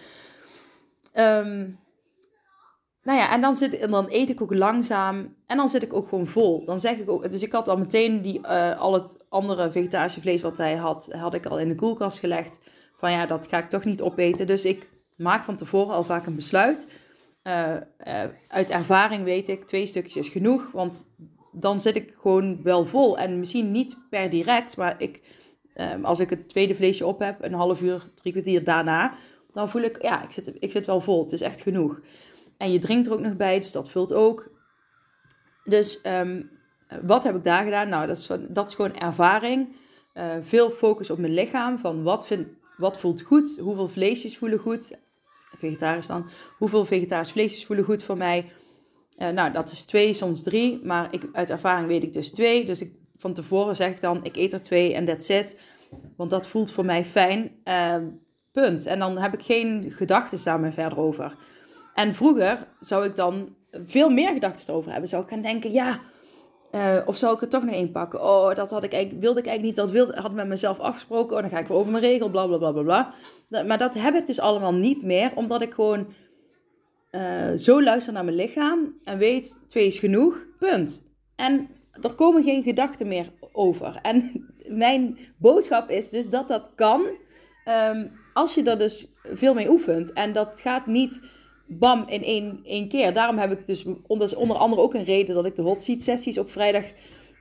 Um, 1.13 1.79
nou 3.03 3.19
ja, 3.19 3.31
en 3.31 3.41
dan, 3.41 3.55
zit, 3.55 3.77
en 3.77 3.91
dan 3.91 4.05
eet 4.09 4.29
ik 4.29 4.41
ook 4.41 4.53
langzaam. 4.53 5.35
En 5.47 5.57
dan 5.57 5.69
zit 5.69 5.83
ik 5.83 5.93
ook 5.93 6.07
gewoon 6.07 6.27
vol. 6.27 6.65
Dan 6.65 6.79
zeg 6.79 6.97
ik 6.97 7.09
ook. 7.09 7.31
Dus 7.31 7.41
ik 7.41 7.51
had 7.51 7.67
al 7.67 7.77
meteen 7.77 8.21
die, 8.21 8.39
uh, 8.39 8.79
al 8.79 8.93
het 8.93 9.17
andere 9.29 9.71
vegetarische 9.71 10.21
vlees 10.21 10.41
wat 10.41 10.57
hij 10.57 10.75
had, 10.75 11.13
had 11.17 11.33
ik 11.33 11.45
al 11.45 11.59
in 11.59 11.67
de 11.67 11.75
koelkast 11.75 12.19
gelegd. 12.19 12.59
Van 12.95 13.11
ja, 13.11 13.25
dat 13.25 13.47
ga 13.47 13.57
ik 13.57 13.69
toch 13.69 13.83
niet 13.83 14.01
opeten. 14.01 14.47
Dus 14.47 14.65
ik 14.65 14.89
maak 15.15 15.43
van 15.43 15.55
tevoren 15.55 15.95
al 15.95 16.03
vaak 16.03 16.25
een 16.25 16.35
besluit. 16.35 16.87
Uh, 17.43 17.75
uit 18.47 18.69
ervaring 18.69 19.23
weet 19.23 19.49
ik, 19.49 19.63
twee 19.63 19.85
stukjes 19.85 20.15
is 20.15 20.29
genoeg. 20.29 20.71
Want 20.71 21.05
dan 21.53 21.81
zit 21.81 21.95
ik 21.95 22.13
gewoon 22.19 22.63
wel 22.63 22.85
vol. 22.85 23.17
En 23.17 23.39
misschien 23.39 23.71
niet 23.71 23.97
per 24.09 24.29
direct, 24.29 24.77
maar 24.77 25.01
ik, 25.01 25.21
als 26.01 26.19
ik 26.19 26.29
het 26.29 26.49
tweede 26.49 26.75
vleesje 26.75 27.05
op 27.05 27.19
heb, 27.19 27.43
een 27.43 27.53
half 27.53 27.81
uur, 27.81 28.09
drie 28.15 28.31
kwartier 28.31 28.63
daarna, 28.63 29.13
dan 29.53 29.69
voel 29.69 29.81
ik, 29.81 30.01
ja, 30.01 30.23
ik 30.23 30.31
zit, 30.31 30.53
ik 30.59 30.71
zit 30.71 30.85
wel 30.85 31.01
vol. 31.01 31.23
Het 31.23 31.31
is 31.31 31.41
echt 31.41 31.61
genoeg. 31.61 32.01
En 32.57 32.71
je 32.71 32.79
drinkt 32.79 33.05
er 33.05 33.13
ook 33.13 33.19
nog 33.19 33.35
bij, 33.35 33.59
dus 33.59 33.71
dat 33.71 33.89
vult 33.89 34.13
ook. 34.13 34.51
Dus 35.63 35.99
um, 36.05 36.51
wat 37.01 37.23
heb 37.23 37.35
ik 37.35 37.43
daar 37.43 37.63
gedaan? 37.63 37.89
Nou, 37.89 38.07
dat 38.07 38.17
is, 38.17 38.29
dat 38.49 38.69
is 38.69 38.75
gewoon 38.75 38.95
ervaring. 38.95 39.75
Uh, 40.13 40.33
veel 40.41 40.71
focus 40.71 41.09
op 41.09 41.17
mijn 41.17 41.33
lichaam. 41.33 41.79
Van 41.79 42.03
wat, 42.03 42.27
vind, 42.27 42.47
wat 42.77 42.99
voelt 42.99 43.21
goed? 43.21 43.57
Hoeveel 43.57 43.87
vleesjes 43.87 44.37
voelen 44.37 44.59
goed? 44.59 44.97
Vegetarisch 45.57 46.07
dan. 46.07 46.29
Hoeveel 46.57 46.85
vegetarisch 46.85 47.31
vleesjes 47.31 47.65
voelen 47.65 47.85
goed 47.85 48.03
voor 48.03 48.17
mij? 48.17 48.51
Uh, 49.17 49.29
nou, 49.29 49.51
dat 49.51 49.71
is 49.71 49.83
twee, 49.83 50.13
soms 50.13 50.43
drie. 50.43 50.79
Maar 50.83 51.07
ik, 51.13 51.29
uit 51.31 51.49
ervaring 51.49 51.87
weet 51.87 52.03
ik 52.03 52.13
dus 52.13 52.31
twee. 52.31 52.65
Dus 52.65 52.81
ik 52.81 52.93
van 53.17 53.33
tevoren 53.33 53.75
zeg 53.75 53.99
dan, 53.99 54.23
ik 54.23 54.35
eet 54.35 54.53
er 54.53 54.61
twee 54.61 54.93
en 54.93 55.05
that's 55.05 55.29
it. 55.29 55.59
Want 56.17 56.29
dat 56.29 56.47
voelt 56.47 56.71
voor 56.71 56.85
mij 56.85 57.05
fijn. 57.05 57.51
Uh, 57.65 57.95
punt. 58.51 58.85
En 58.85 58.99
dan 58.99 59.17
heb 59.17 59.33
ik 59.33 59.41
geen 59.41 59.91
gedachten 59.91 60.43
daar 60.43 60.59
meer 60.59 60.73
verder 60.73 60.99
over. 60.99 61.35
En 61.93 62.15
vroeger 62.15 62.67
zou 62.79 63.05
ik 63.05 63.15
dan 63.15 63.55
veel 63.85 64.09
meer 64.09 64.33
gedachten 64.33 64.69
erover 64.69 64.91
hebben. 64.91 65.09
Zou 65.09 65.23
ik 65.23 65.29
gaan 65.29 65.41
denken, 65.41 65.71
ja, 65.71 65.99
uh, 66.71 66.97
of 67.05 67.17
zou 67.17 67.35
ik 67.35 67.41
er 67.41 67.49
toch 67.49 67.63
nog 67.63 67.73
één 67.73 67.91
pakken? 67.91 68.23
Oh, 68.23 68.55
dat 68.55 68.71
had 68.71 68.83
ik 68.83 68.93
eigenlijk, 68.93 69.23
wilde 69.23 69.39
ik 69.39 69.45
eigenlijk 69.45 69.77
niet. 69.77 69.85
Dat 69.85 69.95
wilde, 69.95 70.21
had 70.21 70.31
ik 70.31 70.37
met 70.37 70.47
mezelf 70.47 70.79
afgesproken. 70.79 71.35
Oh, 71.35 71.41
dan 71.41 71.51
ga 71.51 71.59
ik 71.59 71.67
weer 71.67 71.77
over 71.77 71.91
mijn 71.91 72.03
regel, 72.03 72.29
bla 72.29 72.47
bla 72.47 72.57
bla 72.57 72.71
bla 72.71 72.81
bla. 72.81 73.13
Maar 73.63 73.77
dat 73.77 73.93
heb 73.93 74.15
ik 74.15 74.25
dus 74.25 74.39
allemaal 74.39 74.73
niet 74.73 75.03
meer, 75.03 75.31
omdat 75.35 75.61
ik 75.61 75.73
gewoon 75.73 76.07
uh, 77.15 77.57
zo 77.57 77.83
luister 77.83 78.13
naar 78.13 78.23
mijn 78.23 78.35
lichaam 78.35 78.99
en 79.03 79.17
weet, 79.17 79.57
twee 79.67 79.85
is 79.85 79.99
genoeg, 79.99 80.45
punt. 80.59 81.03
En 81.35 81.69
er 82.01 82.13
komen 82.13 82.43
geen 82.43 82.63
gedachten 82.63 83.07
meer 83.07 83.31
over. 83.51 83.99
En 84.01 84.45
mijn 84.85 85.17
boodschap 85.37 85.89
is 85.89 86.09
dus 86.09 86.29
dat 86.29 86.47
dat 86.47 86.71
kan 86.75 87.01
um, 87.65 88.11
als 88.33 88.53
je 88.53 88.63
er 88.63 88.77
dus 88.77 89.13
veel 89.23 89.53
mee 89.53 89.69
oefent. 89.69 90.13
En 90.13 90.33
dat 90.33 90.59
gaat 90.61 90.85
niet 90.85 91.21
bam, 91.67 92.05
in 92.07 92.23
één, 92.23 92.59
één 92.63 92.87
keer. 92.87 93.13
Daarom 93.13 93.37
heb 93.37 93.51
ik 93.51 93.67
dus, 93.67 93.85
is 94.07 94.35
onder 94.35 94.57
andere 94.57 94.81
ook 94.81 94.93
een 94.93 95.03
reden 95.03 95.35
dat 95.35 95.45
ik 95.45 95.55
de 95.55 95.61
hot 95.61 95.83
seat 95.83 96.01
sessies 96.01 96.37
op 96.37 96.51
vrijdag 96.51 96.83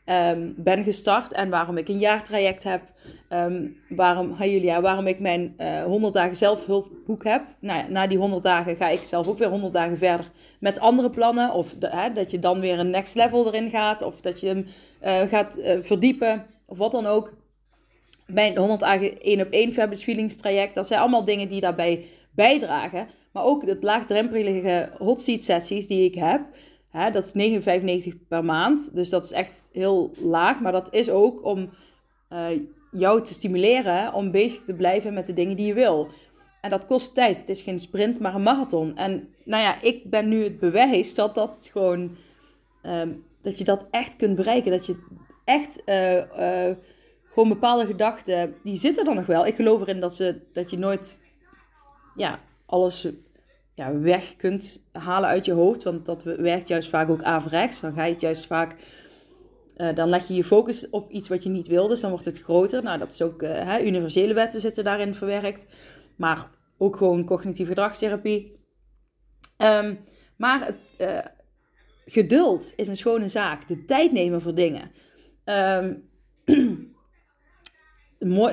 um, 0.06 0.54
ben 0.56 0.84
gestart 0.84 1.32
en 1.32 1.50
waarom 1.50 1.76
ik 1.76 1.88
een 1.88 1.98
jaartraject 1.98 2.64
heb. 2.64 2.82
Um, 3.28 3.76
waarom, 3.88 4.34
hi 4.38 4.50
Julia, 4.50 4.80
waarom 4.80 5.06
ik 5.06 5.20
mijn 5.20 5.54
uh, 5.58 5.80
eh, 5.80 5.84
100 5.84 6.14
dagen 6.14 6.36
zelfhulpboek 6.36 7.24
heb. 7.24 7.42
Nou 7.58 7.90
na 7.90 8.06
die 8.06 8.18
100 8.18 8.42
dagen 8.42 8.76
ga 8.76 8.88
ik 8.88 8.98
zelf 8.98 9.28
ook 9.28 9.38
weer 9.38 9.48
100 9.48 9.72
dagen 9.72 9.98
verder 9.98 10.30
met 10.60 10.80
andere 10.80 11.10
plannen. 11.10 11.52
Of 11.52 11.74
de, 11.78 11.88
hè, 11.88 12.12
dat 12.12 12.30
je 12.30 12.38
dan 12.38 12.60
weer 12.60 12.78
een 12.78 12.90
next 12.90 13.14
level 13.14 13.46
erin 13.46 13.70
gaat. 13.70 14.02
Of 14.02 14.20
dat 14.20 14.40
je 14.40 14.46
hem 14.46 14.66
uh, 15.04 15.20
gaat 15.28 15.58
uh, 15.58 15.78
verdiepen. 15.80 16.46
Of 16.66 16.78
wat 16.78 16.92
dan 16.92 17.06
ook. 17.06 17.32
Mijn 18.26 18.56
100 18.58 18.80
dagen 18.80 19.20
1 19.20 19.40
op 19.40 19.50
1 19.50 19.72
Fabulous 19.72 20.02
Feelings 20.02 20.36
traject. 20.36 20.74
Dat 20.74 20.86
zijn 20.86 21.00
allemaal 21.00 21.24
dingen 21.24 21.48
die 21.48 21.60
daarbij 21.60 22.04
bijdragen. 22.30 23.08
Maar 23.32 23.44
ook 23.44 23.66
het 23.66 23.82
laagdrempelige 23.82 24.90
hot 24.98 25.20
seat 25.20 25.42
sessies 25.42 25.86
die 25.86 26.04
ik 26.04 26.14
heb. 26.14 26.40
Hè, 26.92 27.10
dat 27.10 27.32
is 27.34 27.60
9,95 28.12 28.26
per 28.28 28.44
maand. 28.44 28.94
Dus 28.94 29.08
dat 29.08 29.24
is 29.24 29.32
echt 29.32 29.68
heel 29.72 30.10
laag. 30.20 30.60
Maar 30.60 30.72
dat 30.72 30.94
is 30.94 31.10
ook 31.10 31.44
om 31.44 31.70
uh, 32.32 32.46
jou 32.90 33.22
te 33.22 33.32
stimuleren 33.32 34.12
om 34.12 34.30
bezig 34.30 34.64
te 34.64 34.74
blijven 34.74 35.14
met 35.14 35.26
de 35.26 35.34
dingen 35.34 35.56
die 35.56 35.66
je 35.66 35.74
wil. 35.74 36.08
En 36.60 36.70
dat 36.70 36.86
kost 36.86 37.14
tijd. 37.14 37.38
Het 37.38 37.48
is 37.48 37.62
geen 37.62 37.80
sprint, 37.80 38.20
maar 38.20 38.34
een 38.34 38.42
marathon. 38.42 38.96
En 38.96 39.28
nou 39.44 39.62
ja, 39.62 39.82
ik 39.82 40.10
ben 40.10 40.28
nu 40.28 40.44
het 40.44 40.58
bewijs 40.58 41.14
dat 41.14 41.34
dat 41.34 41.68
gewoon... 41.72 42.16
Um, 42.82 43.24
dat 43.42 43.58
je 43.58 43.64
dat 43.64 43.86
echt 43.90 44.16
kunt 44.16 44.36
bereiken. 44.36 44.70
Dat 44.70 44.86
je 44.86 44.96
echt... 45.44 45.82
Uh, 45.86 46.16
uh, 46.16 46.76
gewoon 47.32 47.48
bepaalde 47.48 47.86
gedachten, 47.86 48.54
die 48.62 48.76
zitten 48.76 49.06
er 49.06 49.14
nog 49.14 49.26
wel. 49.26 49.46
Ik 49.46 49.54
geloof 49.54 49.80
erin 49.80 50.00
dat, 50.00 50.14
ze, 50.14 50.40
dat 50.52 50.70
je 50.70 50.78
nooit 50.78 51.24
ja, 52.16 52.40
alles 52.66 53.08
ja, 53.74 53.98
weg 53.98 54.36
kunt 54.36 54.88
halen 54.92 55.28
uit 55.28 55.44
je 55.44 55.52
hoofd. 55.52 55.82
Want 55.82 56.06
dat 56.06 56.22
werkt 56.22 56.68
juist 56.68 56.88
vaak 56.88 57.08
ook 57.08 57.22
averechts. 57.22 57.80
Dan 57.80 57.92
ga 57.92 58.04
je 58.04 58.12
het 58.12 58.20
juist 58.20 58.46
vaak. 58.46 58.76
Uh, 59.76 59.94
dan 59.94 60.08
leg 60.08 60.28
je 60.28 60.34
je 60.34 60.44
focus 60.44 60.90
op 60.90 61.10
iets 61.10 61.28
wat 61.28 61.42
je 61.42 61.48
niet 61.48 61.66
wil, 61.66 61.88
dus 61.88 62.00
dan 62.00 62.10
wordt 62.10 62.24
het 62.24 62.40
groter. 62.40 62.82
Nou, 62.82 62.98
dat 62.98 63.12
is 63.12 63.22
ook 63.22 63.42
uh, 63.42 63.50
hè, 63.50 63.80
universele 63.80 64.34
wetten 64.34 64.60
zitten 64.60 64.84
daarin 64.84 65.14
verwerkt. 65.14 65.66
Maar 66.16 66.50
ook 66.78 66.96
gewoon 66.96 67.24
cognitieve 67.24 67.70
gedragstherapie. 67.70 68.60
Um, 69.56 69.98
maar 70.36 70.70
uh, 70.98 71.18
geduld 72.04 72.72
is 72.76 72.88
een 72.88 72.96
schone 72.96 73.28
zaak. 73.28 73.68
De 73.68 73.84
tijd 73.84 74.12
nemen 74.12 74.40
voor 74.40 74.54
dingen. 74.54 74.90
Um, 75.44 76.10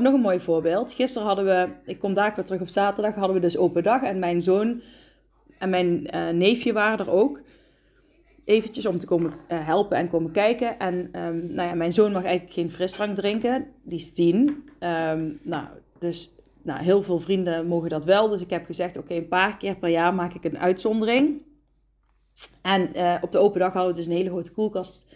nog 0.01 0.13
een 0.13 0.21
mooi 0.21 0.39
voorbeeld. 0.39 0.93
Gisteren 0.93 1.27
hadden 1.27 1.45
we, 1.45 1.67
ik 1.85 1.99
kom 1.99 2.13
daar 2.13 2.33
weer 2.35 2.45
terug 2.45 2.61
op 2.61 2.67
zaterdag, 2.69 3.15
hadden 3.15 3.33
we 3.33 3.41
dus 3.41 3.57
open 3.57 3.83
dag. 3.83 4.03
En 4.03 4.19
mijn 4.19 4.41
zoon 4.41 4.81
en 5.59 5.69
mijn 5.69 6.07
uh, 6.15 6.29
neefje 6.29 6.73
waren 6.73 7.05
er 7.05 7.11
ook. 7.11 7.39
Eventjes 8.45 8.85
om 8.85 8.97
te 8.97 9.05
komen 9.05 9.33
uh, 9.51 9.65
helpen 9.65 9.97
en 9.97 10.09
komen 10.09 10.31
kijken. 10.31 10.79
En 10.79 10.95
um, 10.95 11.53
nou 11.53 11.69
ja, 11.69 11.73
mijn 11.73 11.93
zoon 11.93 12.11
mag 12.11 12.23
eigenlijk 12.23 12.53
geen 12.53 12.71
frisdrank 12.71 13.15
drinken. 13.15 13.67
Die 13.83 13.99
is 13.99 14.13
tien. 14.13 14.69
Um, 14.79 15.39
nou, 15.41 15.65
dus 15.99 16.33
nou, 16.61 16.83
heel 16.83 17.03
veel 17.03 17.19
vrienden 17.19 17.67
mogen 17.67 17.89
dat 17.89 18.05
wel. 18.05 18.29
Dus 18.29 18.41
ik 18.41 18.49
heb 18.49 18.65
gezegd, 18.65 18.97
oké, 18.97 19.13
een 19.13 19.27
paar 19.27 19.57
keer 19.57 19.75
per 19.75 19.89
jaar 19.89 20.13
maak 20.13 20.33
ik 20.33 20.43
een 20.43 20.57
uitzondering. 20.57 21.41
En 22.61 22.89
uh, 22.95 23.15
op 23.21 23.31
de 23.31 23.37
open 23.37 23.59
dag 23.59 23.73
hadden 23.73 23.91
we 23.91 23.97
dus 23.97 24.07
een 24.07 24.15
hele 24.15 24.29
grote 24.29 24.51
koelkast. 24.51 25.07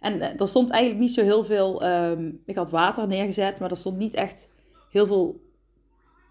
En 0.00 0.38
er 0.38 0.48
stond 0.48 0.70
eigenlijk 0.70 1.00
niet 1.00 1.14
zo 1.14 1.22
heel 1.22 1.44
veel... 1.44 1.86
Um, 1.86 2.42
ik 2.46 2.56
had 2.56 2.70
water 2.70 3.06
neergezet, 3.06 3.58
maar 3.58 3.70
er 3.70 3.76
stond 3.76 3.98
niet 3.98 4.14
echt 4.14 4.48
heel 4.90 5.06
veel 5.06 5.40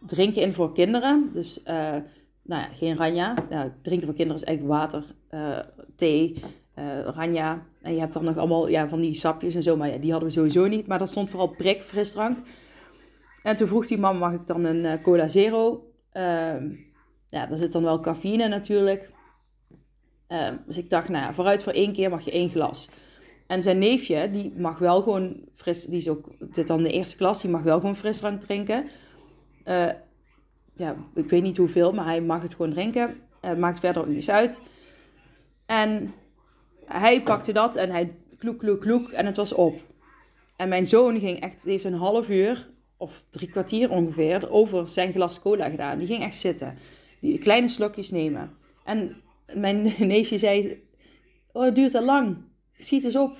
drinken 0.05 0.41
in 0.41 0.53
voor 0.53 0.73
kinderen. 0.73 1.29
Dus 1.33 1.63
nou 2.47 2.61
ja, 2.61 2.67
geen 2.73 2.95
ranja. 2.95 3.33
Nou, 3.49 3.71
drinken 3.81 4.07
voor 4.07 4.15
kinderen 4.15 4.41
is 4.41 4.47
eigenlijk 4.47 4.77
water, 4.79 5.03
uh, 5.31 5.59
thee, 5.95 6.43
uh, 6.75 6.99
ranja. 7.03 7.63
En 7.81 7.93
je 7.93 7.99
hebt 7.99 8.13
dan 8.13 8.23
nog 8.23 8.37
allemaal 8.37 8.67
ja, 8.67 8.87
van 8.87 9.01
die 9.01 9.13
sapjes 9.13 9.55
en 9.55 9.63
zo, 9.63 9.77
maar 9.77 9.89
ja, 9.89 9.97
die 9.97 10.11
hadden 10.11 10.29
we 10.29 10.35
sowieso 10.35 10.67
niet. 10.67 10.87
Maar 10.87 11.01
er 11.01 11.07
stond 11.07 11.29
vooral 11.29 11.47
prik 11.47 11.81
frisdrank. 11.83 12.37
En 13.43 13.55
toen 13.55 13.67
vroeg 13.67 13.87
die 13.87 13.97
man, 13.97 14.17
mag 14.17 14.33
ik 14.33 14.47
dan 14.47 14.63
een 14.63 14.83
uh, 14.83 14.93
cola 15.01 15.27
zero? 15.27 15.91
Ehm, 16.11 16.69
ja, 17.29 17.45
daar 17.45 17.57
zit 17.57 17.71
dan 17.71 17.83
wel 17.83 17.99
cafeïne 17.99 18.47
natuurlijk. 18.47 19.09
Ehm, 20.27 20.55
dus 20.65 20.77
ik 20.77 20.89
dacht, 20.89 21.09
nou 21.09 21.25
ja, 21.25 21.33
vooruit 21.33 21.63
voor 21.63 21.73
één 21.73 21.93
keer 21.93 22.09
mag 22.09 22.25
je 22.25 22.31
één 22.31 22.49
glas. 22.49 22.89
En 23.47 23.63
zijn 23.63 23.77
neefje, 23.77 24.29
die 24.29 24.53
mag 24.57 24.77
wel 24.77 25.01
gewoon 25.01 25.35
fris, 25.53 25.83
die 25.83 25.97
is 25.97 26.09
ook, 26.09 26.29
zit 26.51 26.67
dan 26.67 26.77
in 26.77 26.83
de 26.83 26.91
eerste 26.91 27.15
klas, 27.15 27.41
die 27.41 27.51
mag 27.51 27.63
wel 27.63 27.79
gewoon 27.79 27.95
frisdrank 27.95 28.41
drinken 28.41 28.89
ja, 30.77 30.95
ik 31.15 31.29
weet 31.29 31.43
niet 31.43 31.57
hoeveel, 31.57 31.93
maar 31.93 32.05
hij 32.05 32.21
mag 32.21 32.41
het 32.41 32.53
gewoon 32.55 32.71
drinken. 32.71 33.15
Uh, 33.41 33.53
maakt 33.53 33.79
verder 33.79 34.01
ook 34.01 34.07
niets 34.07 34.29
uit. 34.29 34.61
En 35.65 36.13
hij 36.85 37.21
pakte 37.23 37.51
dat 37.51 37.75
en 37.75 37.89
hij 37.89 38.15
kloek, 38.37 38.59
kloek, 38.59 38.81
kloek 38.81 39.09
en 39.09 39.25
het 39.25 39.35
was 39.35 39.53
op. 39.53 39.81
En 40.55 40.69
mijn 40.69 40.87
zoon 40.87 41.19
ging 41.19 41.39
echt, 41.39 41.63
heeft 41.63 41.83
een 41.83 41.93
half 41.93 42.29
uur 42.29 42.69
of 42.97 43.23
drie 43.29 43.49
kwartier 43.49 43.91
ongeveer 43.91 44.51
over 44.51 44.87
zijn 44.87 45.11
glas 45.11 45.41
cola 45.41 45.69
gedaan. 45.69 45.97
Die 45.97 46.07
ging 46.07 46.23
echt 46.23 46.35
zitten. 46.35 46.77
Die 47.19 47.37
kleine 47.37 47.67
slokjes 47.67 48.11
nemen. 48.11 48.57
En 48.83 49.21
mijn 49.53 49.93
neefje 50.13 50.37
zei, 50.37 50.83
oh 51.51 51.63
het 51.63 51.75
duurt 51.75 51.95
al 51.95 52.05
lang. 52.05 52.37
Schiet 52.77 53.03
eens 53.03 53.15
op. 53.15 53.35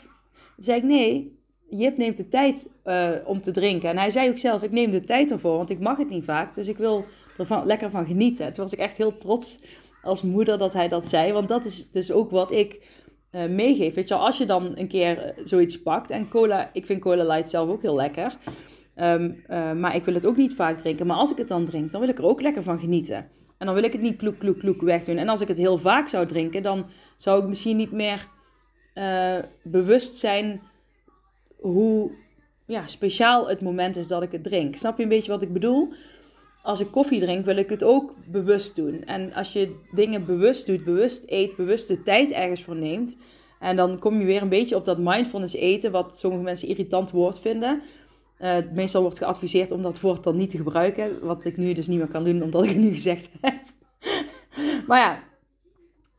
Toen 0.55 0.63
zei 0.63 0.77
ik, 0.77 0.83
nee, 0.83 1.37
Jip 1.69 1.97
neemt 1.97 2.17
de 2.17 2.27
tijd 2.27 2.69
uh, 2.85 3.11
om 3.25 3.41
te 3.41 3.51
drinken. 3.51 3.89
En 3.89 3.97
hij 3.97 4.09
zei 4.09 4.29
ook 4.29 4.37
zelf, 4.37 4.63
ik 4.63 4.71
neem 4.71 4.91
de 4.91 5.03
tijd 5.03 5.31
ervoor, 5.31 5.57
want 5.57 5.69
ik 5.69 5.79
mag 5.79 5.97
het 5.97 6.09
niet 6.09 6.23
vaak. 6.23 6.55
Dus 6.55 6.67
ik 6.67 6.77
wil 6.77 7.05
er 7.37 7.65
lekker 7.65 7.89
van 7.89 8.05
genieten. 8.05 8.53
Toen 8.53 8.63
was 8.63 8.73
ik 8.73 8.79
echt 8.79 8.97
heel 8.97 9.17
trots 9.17 9.59
als 10.01 10.21
moeder 10.21 10.57
dat 10.57 10.73
hij 10.73 10.87
dat 10.87 11.05
zei. 11.05 11.31
Want 11.31 11.47
dat 11.47 11.65
is 11.65 11.91
dus 11.91 12.11
ook 12.11 12.31
wat 12.31 12.51
ik 12.51 12.87
uh, 13.31 13.45
meegeef. 13.45 13.93
Weet 13.93 14.07
je 14.07 14.15
als 14.15 14.37
je 14.37 14.45
dan 14.45 14.77
een 14.77 14.87
keer 14.87 15.17
eh, 15.17 15.45
zoiets 15.45 15.81
pakt. 15.81 16.09
En 16.09 16.29
cola, 16.29 16.69
ik 16.73 16.85
vind 16.85 17.01
cola 17.01 17.23
light 17.23 17.49
zelf 17.49 17.69
ook 17.69 17.81
heel 17.81 17.95
lekker. 17.95 18.37
Um, 18.95 19.43
uh, 19.49 19.73
maar 19.73 19.95
ik 19.95 20.05
wil 20.05 20.13
het 20.13 20.25
ook 20.25 20.37
niet 20.37 20.55
vaak 20.55 20.77
drinken. 20.77 21.07
Maar 21.07 21.17
als 21.17 21.31
ik 21.31 21.37
het 21.37 21.47
dan 21.47 21.65
drink, 21.65 21.91
dan 21.91 22.01
wil 22.01 22.09
ik 22.09 22.17
er 22.17 22.25
ook 22.25 22.41
lekker 22.41 22.63
van 22.63 22.79
genieten. 22.79 23.29
En 23.57 23.65
dan 23.65 23.75
wil 23.75 23.83
ik 23.83 23.91
het 23.91 24.01
niet 24.01 24.17
kloek, 24.17 24.37
kloek, 24.39 24.59
kloek 24.59 24.81
wegdoen. 24.81 25.17
En 25.17 25.29
als 25.29 25.41
ik 25.41 25.47
het 25.47 25.57
heel 25.57 25.77
vaak 25.77 26.07
zou 26.07 26.25
drinken, 26.25 26.63
dan 26.63 26.85
zou 27.15 27.41
ik 27.41 27.47
misschien 27.47 27.77
niet 27.77 27.91
meer 27.91 28.27
bewust 29.63 30.15
zijn 30.15 30.61
hoe 31.57 32.11
ja, 32.65 32.87
speciaal 32.87 33.49
het 33.49 33.61
moment 33.61 33.95
is 33.95 34.07
dat 34.07 34.21
ik 34.21 34.31
het 34.31 34.43
drink. 34.43 34.75
Snap 34.75 34.97
je 34.97 35.03
een 35.03 35.09
beetje 35.09 35.31
wat 35.31 35.41
ik 35.41 35.53
bedoel? 35.53 35.93
Als 36.63 36.79
ik 36.79 36.91
koffie 36.91 37.19
drink, 37.19 37.45
wil 37.45 37.57
ik 37.57 37.69
het 37.69 37.83
ook 37.83 38.15
bewust 38.25 38.75
doen. 38.75 39.03
En 39.03 39.33
als 39.33 39.53
je 39.53 39.75
dingen 39.91 40.25
bewust 40.25 40.65
doet, 40.65 40.83
bewust 40.83 41.23
eet, 41.25 41.55
bewust 41.55 41.87
de 41.87 42.03
tijd 42.03 42.31
ergens 42.31 42.63
voor 42.63 42.75
neemt. 42.75 43.17
En 43.59 43.75
dan 43.75 43.99
kom 43.99 44.19
je 44.19 44.25
weer 44.25 44.41
een 44.41 44.49
beetje 44.49 44.75
op 44.75 44.85
dat 44.85 44.97
mindfulness 44.97 45.53
eten, 45.53 45.91
wat 45.91 46.17
sommige 46.17 46.43
mensen 46.43 46.67
irritant 46.67 47.11
woord 47.11 47.39
vinden. 47.39 47.81
Uh, 48.39 48.57
meestal 48.73 49.01
wordt 49.01 49.17
geadviseerd 49.17 49.71
om 49.71 49.81
dat 49.81 49.99
woord 49.99 50.23
dan 50.23 50.35
niet 50.35 50.49
te 50.49 50.57
gebruiken. 50.57 51.25
Wat 51.25 51.45
ik 51.45 51.57
nu 51.57 51.73
dus 51.73 51.87
niet 51.87 51.97
meer 51.97 52.07
kan 52.07 52.23
doen, 52.23 52.43
omdat 52.43 52.63
ik 52.63 52.69
het 52.69 52.79
nu 52.79 52.89
gezegd 52.93 53.29
heb. 53.41 53.55
maar 54.87 54.99
ja, 54.99 55.23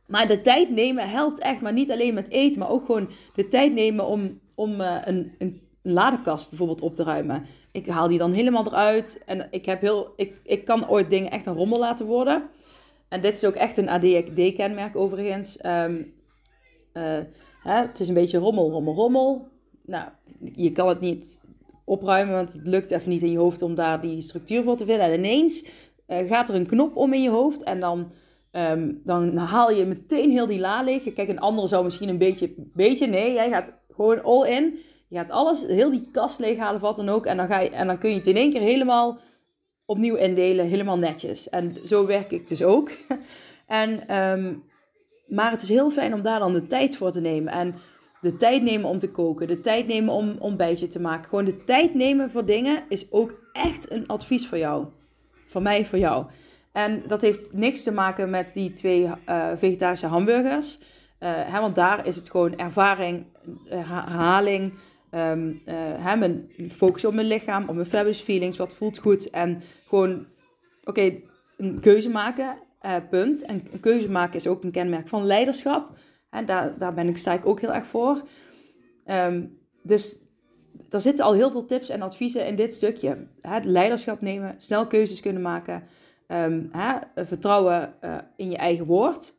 maar 0.07 0.28
de 0.28 0.42
tijd 0.42 0.71
nemen 0.71 1.11
helpt 1.11 1.38
echt. 1.38 1.61
Maar 1.61 1.73
niet 1.73 1.90
alleen 1.90 2.14
met 2.14 2.30
eten, 2.30 2.59
maar 2.59 2.71
ook 2.71 2.87
gewoon 2.87 3.11
de 3.35 3.49
tijd 3.49 3.73
nemen 3.73 4.07
om, 4.07 4.40
om 4.54 4.80
uh, 4.80 4.97
een, 5.04 5.35
een 5.38 5.61
ladekast 5.83 6.49
bijvoorbeeld 6.49 6.80
op 6.80 6.95
te 6.95 7.02
ruimen. 7.02 7.47
Ik 7.72 7.87
haal 7.87 8.08
die 8.08 8.18
dan 8.18 8.32
helemaal 8.32 8.66
eruit. 8.66 9.22
En 9.26 9.48
ik, 9.50 9.66
heb 9.66 9.80
heel, 9.80 10.12
ik, 10.16 10.34
ik 10.42 10.64
kan 10.64 10.88
ooit 10.88 11.10
dingen 11.10 11.30
echt 11.30 11.46
een 11.46 11.54
rommel 11.54 11.78
laten 11.78 12.06
worden. 12.06 12.42
En 13.08 13.20
dit 13.20 13.37
is 13.37 13.44
ook 13.44 13.54
echt 13.54 13.76
een 13.76 13.88
ADHD-kenmerk 13.88 14.96
overigens. 14.96 15.64
Um, 15.64 16.14
uh, 16.94 17.18
hè, 17.62 17.80
het 17.80 18.00
is 18.00 18.08
een 18.08 18.14
beetje 18.14 18.38
rommel, 18.38 18.70
rommel, 18.70 18.94
rommel. 18.94 19.48
Nou, 19.87 20.08
je 20.54 20.72
kan 20.72 20.88
het 20.88 21.00
niet 21.00 21.44
opruimen, 21.84 22.34
want 22.34 22.52
het 22.52 22.66
lukt 22.66 22.90
even 22.90 23.10
niet 23.10 23.22
in 23.22 23.30
je 23.30 23.38
hoofd 23.38 23.62
om 23.62 23.75
daar 23.75 24.00
die 24.00 24.22
structuur 24.22 24.62
voor 24.62 24.76
te 24.76 24.84
vinden. 24.84 25.06
En 25.06 25.18
ineens 25.18 25.68
uh, 26.08 26.28
gaat 26.28 26.48
er 26.48 26.54
een 26.54 26.66
knop 26.66 26.96
om 26.96 27.12
in 27.12 27.22
je 27.22 27.30
hoofd 27.30 27.62
en 27.62 27.80
dan, 27.80 28.10
um, 28.52 29.00
dan 29.04 29.37
haal 29.37 29.70
je 29.70 29.84
meteen 29.84 30.30
heel 30.30 30.46
die 30.46 30.60
la 30.60 30.82
leeg. 30.82 31.12
Kijk, 31.12 31.28
een 31.28 31.38
ander 31.38 31.68
zou 31.68 31.84
misschien 31.84 32.08
een 32.08 32.18
beetje, 32.18 32.54
beetje, 32.56 33.06
nee, 33.06 33.32
jij 33.32 33.50
gaat 33.50 33.72
gewoon 33.90 34.22
all 34.22 34.50
in. 34.50 34.78
Je 35.09 35.17
gaat 35.17 35.31
alles, 35.31 35.67
heel 35.67 35.91
die 35.91 36.09
kast 36.12 36.38
leeghalen, 36.38 36.81
wat 36.81 36.97
dan 36.97 37.09
ook. 37.09 37.27
En 37.27 37.37
dan, 37.37 37.47
ga 37.47 37.59
je, 37.59 37.71
en 37.71 37.87
dan 37.87 37.99
kun 37.99 38.11
je 38.11 38.17
het 38.17 38.27
in 38.27 38.37
één 38.37 38.53
keer 38.53 38.61
helemaal 38.61 39.19
opnieuw 39.85 40.15
indelen, 40.15 40.67
helemaal 40.67 40.99
netjes. 40.99 41.49
En 41.49 41.77
zo 41.85 42.07
werk 42.07 42.31
ik 42.31 42.49
dus 42.49 42.62
ook. 42.62 42.91
en, 43.67 44.17
um, 44.17 44.65
maar 45.27 45.50
het 45.50 45.62
is 45.62 45.69
heel 45.69 45.91
fijn 45.91 46.15
om 46.15 46.23
daar 46.23 46.38
dan 46.38 46.53
de 46.53 46.67
tijd 46.67 46.97
voor 46.97 47.11
te 47.11 47.21
nemen. 47.21 47.53
En 47.53 47.75
de 48.21 48.37
tijd 48.37 48.62
nemen 48.62 48.91
om 48.91 48.99
te 48.99 49.11
koken, 49.11 49.47
de 49.47 49.61
tijd 49.61 49.87
nemen 49.87 50.15
om 50.15 50.37
ontbijtje 50.38 50.88
te 50.88 51.00
maken. 51.00 51.29
Gewoon 51.29 51.45
de 51.45 51.65
tijd 51.65 51.95
nemen 51.95 52.31
voor 52.31 52.45
dingen 52.45 52.85
is 52.88 53.12
ook 53.12 53.35
echt 53.53 53.91
een 53.91 54.07
advies 54.07 54.47
voor 54.47 54.59
jou. 54.59 54.87
Van 55.47 55.62
mij 55.62 55.87
voor 55.87 55.99
jou. 55.99 56.27
En 56.73 57.03
dat 57.07 57.21
heeft 57.21 57.53
niks 57.53 57.83
te 57.83 57.93
maken 57.93 58.31
met 58.31 58.53
die 58.53 58.75
twee 58.75 59.03
uh, 59.03 59.49
vegetarische 59.57 60.07
hamburgers. 60.07 60.79
Uh, 60.79 60.85
hè, 61.21 61.61
want 61.61 61.75
daar 61.75 62.07
is 62.07 62.17
het 62.17 62.31
gewoon 62.31 62.57
ervaring, 62.57 63.27
herhaling, 63.69 64.73
Um, 65.15 65.62
mijn 66.19 66.50
focus 66.71 67.05
op 67.05 67.15
mijn 67.15 67.27
lichaam, 67.27 67.69
op 67.69 67.75
mijn 67.75 67.87
fabulous 67.87 68.21
feelings, 68.21 68.57
wat 68.57 68.75
voelt 68.75 68.99
goed. 68.99 69.31
En 69.31 69.62
gewoon, 69.87 70.27
oké, 70.85 71.21
een 71.57 71.81
keuze 71.81 72.09
maken, 72.09 72.59
uh, 72.83 72.97
punt. 73.11 73.43
En 73.43 73.62
een 73.73 73.81
keuze 73.81 74.11
maken 74.11 74.37
is 74.37 74.47
ook 74.47 74.65
een 74.65 74.71
kenmerk 74.71 75.09
van 75.09 75.27
leiderschap. 75.27 75.91
En 76.31 76.47
daar, 76.47 76.79
daar 76.79 76.95
ben 76.95 77.09
ik, 77.09 77.17
sta 77.17 77.33
ik 77.33 77.47
ook 77.47 77.61
heel 77.61 77.75
erg 77.75 77.87
voor. 77.87 78.23
Um, 79.07 79.59
dus 79.83 80.19
er 80.91 81.00
zitten 81.00 81.25
al 81.25 81.33
heel 81.33 81.50
veel 81.50 81.67
tips 81.67 81.88
en 81.88 82.03
adviezen 82.03 82.47
in 82.47 82.57
dit 82.57 82.73
stukje. 82.73 83.27
Hè, 83.41 83.59
leiderschap 83.62 84.21
nemen, 84.21 84.55
snel 84.57 84.87
keuzes 84.87 85.21
kunnen 85.21 85.43
maken, 85.43 85.83
ehm, 86.27 86.62
hè, 86.71 87.25
vertrouwen 87.25 87.95
uh, 88.05 88.19
in 88.37 88.50
je 88.50 88.57
eigen 88.57 88.87
woord, 88.87 89.35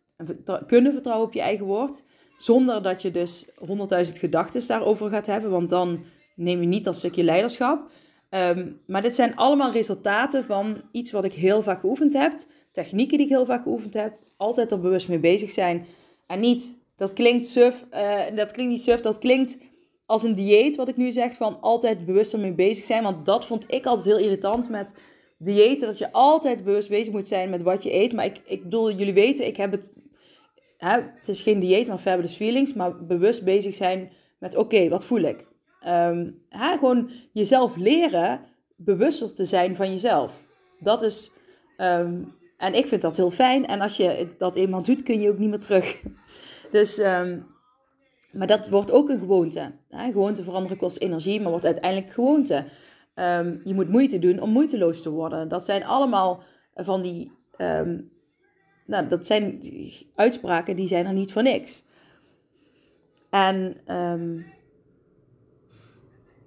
kunnen 0.68 0.94
vertrouwen 0.94 1.28
op 1.28 1.34
je 1.34 1.42
eigen 1.42 1.66
woord, 1.66 2.04
zonder 2.41 2.81
dat 2.81 3.01
je 3.01 3.12
dus 3.12 3.46
honderdduizend 3.55 4.17
gedachten 4.17 4.67
daarover 4.67 5.10
gaat 5.10 5.25
hebben, 5.25 5.51
want 5.51 5.69
dan 5.69 6.00
neem 6.36 6.62
je 6.62 6.67
niet 6.67 6.84
dat 6.84 6.96
stukje 6.96 7.24
leiderschap. 7.24 7.91
Um, 8.29 8.81
maar 8.88 9.01
dit 9.01 9.15
zijn 9.15 9.36
allemaal 9.36 9.72
resultaten 9.72 10.46
van 10.46 10.81
iets 10.91 11.12
wat 11.12 11.24
ik 11.24 11.34
heel 11.34 11.62
vaak 11.62 11.79
geoefend 11.79 12.13
heb, 12.13 12.34
technieken 12.72 13.17
die 13.17 13.25
ik 13.25 13.31
heel 13.31 13.46
vaak 13.46 13.63
geoefend 13.63 13.93
heb, 13.93 14.13
altijd 14.38 14.72
er 14.72 14.79
bewust 14.79 15.08
mee 15.08 15.19
bezig 15.19 15.51
zijn. 15.51 15.86
En 16.27 16.39
niet, 16.39 16.77
dat 16.96 17.13
klinkt 17.13 17.46
suf, 17.46 17.86
uh, 17.93 18.22
dat 18.36 18.51
klinkt 18.51 18.72
niet 18.72 18.84
suf, 18.84 19.01
dat 19.01 19.17
klinkt 19.17 19.58
als 20.05 20.24
een 20.24 20.36
dieet, 20.36 20.75
wat 20.75 20.88
ik 20.88 20.98
nu 20.98 21.12
zeg, 21.12 21.36
van 21.36 21.62
altijd 21.62 22.05
bewust 22.05 22.34
ermee 22.34 22.53
bezig 22.53 22.86
zijn. 22.86 23.03
Want 23.03 23.25
dat 23.25 23.46
vond 23.46 23.63
ik 23.67 23.86
altijd 23.86 24.08
heel 24.08 24.25
irritant 24.25 24.69
met 24.69 24.93
diëten, 25.38 25.88
dat 25.88 25.98
je 25.98 26.12
altijd 26.12 26.63
bewust 26.63 26.89
bezig 26.89 27.13
moet 27.13 27.27
zijn 27.27 27.50
met 27.50 27.63
wat 27.63 27.84
je 27.84 27.93
eet. 27.93 28.13
Maar 28.13 28.25
ik, 28.25 28.41
ik 28.46 28.63
bedoel, 28.63 28.91
jullie 28.91 29.13
weten, 29.13 29.48
ik 29.48 29.58
heb 29.58 29.72
het, 29.72 29.93
het 30.88 31.27
is 31.27 31.41
geen 31.41 31.59
dieet, 31.59 31.88
maar 31.88 31.98
fabulous 31.98 32.36
feelings, 32.36 32.74
maar 32.74 33.05
bewust 33.05 33.43
bezig 33.43 33.74
zijn 33.74 34.12
met, 34.38 34.55
oké, 34.55 34.89
wat 34.89 35.05
voel 35.05 35.21
ik? 35.21 35.48
Um, 35.88 36.41
hè, 36.50 36.77
gewoon 36.77 37.12
jezelf 37.33 37.75
leren 37.75 38.41
bewuster 38.75 39.33
te 39.33 39.45
zijn 39.45 39.75
van 39.75 39.91
jezelf. 39.91 40.43
Dat 40.79 41.01
is, 41.01 41.31
um, 41.77 42.36
en 42.57 42.74
ik 42.74 42.88
vind 42.88 43.01
dat 43.01 43.17
heel 43.17 43.31
fijn. 43.31 43.65
En 43.67 43.81
als 43.81 43.98
je 43.98 44.27
dat 44.38 44.55
eenmaal 44.55 44.83
doet, 44.83 45.03
kun 45.03 45.21
je 45.21 45.29
ook 45.29 45.38
niet 45.38 45.50
meer 45.50 45.59
terug. 45.59 45.95
Dus 46.71 47.00
um, 47.00 47.45
maar 48.31 48.48
dat 48.48 48.69
wordt 48.69 48.91
ook 48.91 49.09
een 49.09 49.19
gewoonte. 49.19 49.71
Hè? 49.89 50.12
Gewoonte 50.12 50.43
veranderen 50.43 50.77
kost 50.77 50.98
energie, 50.98 51.41
maar 51.41 51.50
wordt 51.50 51.65
uiteindelijk 51.65 52.12
gewoonte. 52.13 52.65
Je 53.63 53.74
moet 53.74 53.89
moeite 53.89 54.19
doen 54.19 54.41
om 54.41 54.50
moeiteloos 54.50 55.01
te 55.01 55.09
worden. 55.09 55.48
Dat 55.48 55.65
zijn 55.65 55.86
allemaal 55.86 56.43
van 56.75 57.01
die. 57.01 57.31
Nou, 58.89 59.08
dat 59.08 59.25
zijn 59.25 59.62
uitspraken 60.15 60.75
die 60.75 60.88
zijn 60.88 61.05
er 61.05 61.13
niet 61.13 61.31
voor 61.31 61.43
niks. 61.43 61.86
En 63.29 63.77
um, 63.96 64.46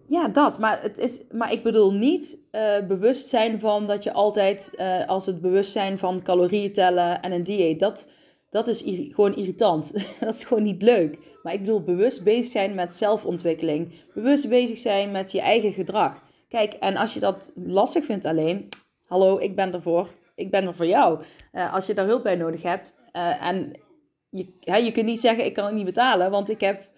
ja, 0.06 0.28
dat. 0.28 0.58
Maar, 0.58 0.82
het 0.82 0.99
is, 0.99 1.20
maar 1.30 1.52
ik 1.52 1.62
bedoel 1.62 1.92
niet 1.92 2.38
uh, 2.52 2.87
bewust 2.88 3.28
zijn 3.28 3.61
van 3.61 3.87
dat 3.87 4.02
je 4.02 4.12
altijd, 4.12 4.72
uh, 4.76 5.08
als 5.08 5.26
het 5.26 5.40
bewustzijn 5.40 5.99
van 5.99 6.22
calorieën 6.22 6.72
tellen 6.72 7.22
en 7.22 7.32
een 7.32 7.44
dieet, 7.44 7.80
dat, 7.80 8.08
dat 8.50 8.66
is 8.66 8.82
gewoon 8.84 9.37
irritant. 9.37 9.92
dat 10.20 10.34
is 10.34 10.44
gewoon 10.44 10.62
niet 10.62 10.82
leuk. 10.82 11.18
Maar 11.42 11.52
ik 11.52 11.61
bedoel 11.61 11.82
bewust 11.82 12.25
bezig 12.25 12.52
zijn 12.52 12.75
met 12.75 12.94
zelfontwikkeling. 12.94 13.92
Bewust 14.14 14.49
bezig 14.49 14.78
zijn 14.78 15.11
met 15.11 15.32
je 15.32 15.40
eigen 15.40 15.72
gedrag. 15.72 16.22
Kijk, 16.49 16.72
en 16.72 16.96
als 16.96 17.14
je 17.14 17.20
dat 17.20 17.52
lastig 17.54 18.04
vindt 18.04 18.25
alleen, 18.25 18.68
hallo, 19.06 19.38
ik 19.38 19.56
ben 19.56 19.72
ervoor. 19.72 20.08
Ik 20.42 20.50
ben 20.50 20.66
er 20.66 20.75
voor 20.75 20.87
jou. 20.87 21.22
Uh, 21.52 21.75
als 21.75 21.87
je 21.87 21.94
daar 21.94 22.06
hulp 22.06 22.22
bij 22.22 22.37
nodig 22.37 22.62
hebt. 22.62 22.94
Uh, 23.12 23.42
en 23.42 23.80
je, 24.28 24.56
hè, 24.61 24.76
je 24.76 24.92
kunt 24.92 25.06
niet 25.06 25.20
zeggen, 25.20 25.44
ik 25.44 25.54
kan 25.54 25.64
het 25.64 25.75
niet 25.75 25.84
betalen. 25.84 26.30
Want 26.30 26.49
ik 26.49 26.61
heb 26.61 26.88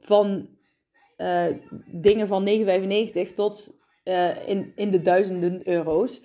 van 0.00 0.48
uh, 1.16 1.46
dingen 1.86 2.28
van 2.28 2.48
9,95 3.28 3.32
tot 3.34 3.82
in, 4.46 4.72
in 4.74 4.90
de 4.90 5.02
duizenden 5.02 5.68
euro's. 5.68 6.22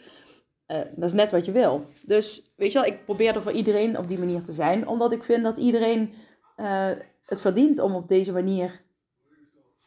dat 0.67 1.03
is 1.03 1.13
net 1.13 1.31
wat 1.31 1.45
je 1.45 1.51
wil. 1.51 1.85
Dus 2.05 2.53
weet 2.57 2.71
je 2.71 2.79
wel, 2.79 2.87
ik 2.87 3.05
probeer 3.05 3.35
er 3.35 3.41
voor 3.41 3.51
iedereen 3.51 3.97
op 3.97 4.07
die 4.07 4.19
manier 4.19 4.43
te 4.43 4.53
zijn. 4.53 4.87
Omdat 4.87 5.11
ik 5.11 5.23
vind 5.23 5.43
dat 5.43 5.57
iedereen 5.57 6.13
het 7.25 7.41
verdient 7.41 7.79
om 7.79 7.95
op 7.95 8.07
deze 8.07 8.31
manier 8.31 8.81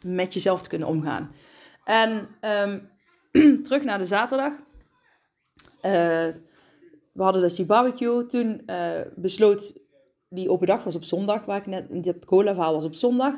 met 0.04 0.34
jezelf 0.34 0.62
te 0.62 0.68
kunnen 0.68 0.88
omgaan. 0.88 1.34
En 1.84 2.28
um, 2.40 2.90
terug 3.64 3.84
naar 3.84 3.98
de 3.98 4.06
zaterdag. 4.06 4.52
We 7.12 7.22
hadden 7.22 7.42
dus 7.42 7.54
die 7.54 7.66
barbecue. 7.66 8.26
Toen 8.26 8.62
uh, 8.66 9.00
besloot, 9.16 9.80
die 10.28 10.50
open 10.50 10.66
dag 10.66 10.84
was 10.84 10.94
op 10.94 11.04
zondag, 11.04 11.44
waar 11.44 11.58
ik 11.58 11.66
net, 11.66 11.86
dit 11.90 12.24
cola 12.24 12.54
verhaal 12.54 12.72
was 12.72 12.84
op 12.84 12.94
zondag. 12.94 13.34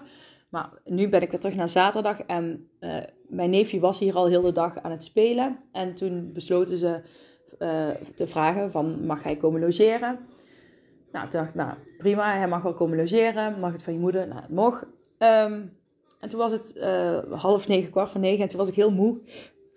Maar 0.49 0.71
nu 0.85 1.09
ben 1.09 1.23
ik 1.23 1.31
weer 1.31 1.41
terug 1.41 1.57
naar 1.57 1.69
zaterdag 1.69 2.21
en 2.21 2.69
uh, 2.81 2.97
mijn 3.29 3.51
neefje 3.51 3.81
was 3.81 3.99
hier 3.99 4.15
al 4.15 4.27
heel 4.27 4.43
de 4.43 4.53
dag 4.53 4.83
aan 4.83 4.91
het 4.91 5.05
spelen. 5.05 5.59
En 5.73 5.95
toen 5.95 6.33
besloten 6.33 6.79
ze 6.79 7.01
te 8.15 8.27
vragen 8.27 8.71
van, 8.71 9.07
mag 9.07 9.23
hij 9.23 9.37
komen 9.37 9.61
logeren? 9.61 10.19
Nou, 11.13 11.29
toen 11.29 11.41
dacht 11.41 11.49
ik, 11.49 11.55
nou 11.55 11.71
prima, 11.99 12.37
hij 12.37 12.49
mag 12.49 12.63
wel 12.63 12.75
komen 12.75 12.97
logeren. 12.97 13.61
Mag 13.61 13.73
het 13.73 13.83
van 13.83 13.93
je 13.93 13.99
moeder? 13.99 14.29
Nou, 14.29 14.41
het 14.41 14.51
mocht. 14.51 14.83
Um, 15.19 15.79
en 16.21 16.29
toen 16.29 16.39
was 16.39 16.53
het 16.53 16.81
half 17.31 17.69
negen, 17.69 17.91
kwart 17.91 18.11
van 18.11 18.21
negen. 18.21 18.43
En 18.43 18.49
toen 18.49 18.59
was 18.59 18.69
ik 18.69 18.75
heel 18.75 18.91
moe. 18.91 19.21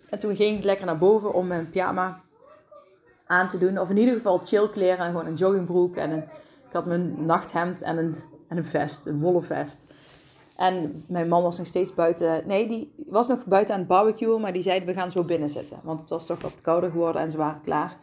En 0.08 0.18
toen 0.18 0.36
ging 0.36 0.58
ik 0.58 0.64
lekker 0.64 0.86
naar 0.86 0.98
boven 0.98 1.34
om 1.34 1.46
mijn 1.46 1.70
pyjama 1.70 2.22
aan 3.28 3.46
te 3.46 3.58
doen. 3.58 3.78
Of 3.78 3.90
in 3.90 3.96
ieder 3.96 4.14
geval 4.14 4.38
chill 4.38 4.68
kleren. 4.68 4.98
En 4.98 5.10
gewoon 5.10 5.26
een 5.26 5.34
joggingbroek. 5.34 5.96
En 5.96 6.10
een, 6.10 6.22
ik 6.68 6.72
had 6.72 6.86
mijn 6.86 7.26
nachthemd 7.26 7.82
en 7.82 7.98
een, 7.98 8.14
en 8.48 8.56
een 8.56 8.64
vest. 8.64 9.06
Een 9.06 9.20
wollen 9.20 9.44
vest. 9.44 9.84
En 10.56 11.04
mijn 11.08 11.28
man 11.28 11.42
was 11.42 11.58
nog 11.58 11.66
steeds 11.66 11.94
buiten. 11.94 12.46
Nee, 12.46 12.68
die 12.68 12.92
was 13.06 13.28
nog 13.28 13.46
buiten 13.46 13.74
aan 13.74 13.80
het 13.80 13.88
barbecuen. 13.88 14.40
Maar 14.40 14.52
die 14.52 14.62
zei, 14.62 14.84
we 14.84 14.92
gaan 14.92 15.10
zo 15.10 15.24
binnen 15.24 15.50
zitten. 15.50 15.80
Want 15.82 16.00
het 16.00 16.10
was 16.10 16.26
toch 16.26 16.42
wat 16.42 16.60
kouder 16.60 16.90
geworden 16.90 17.22
en 17.22 17.30
ze 17.30 17.36
waren 17.36 17.60
klaar. 17.60 17.96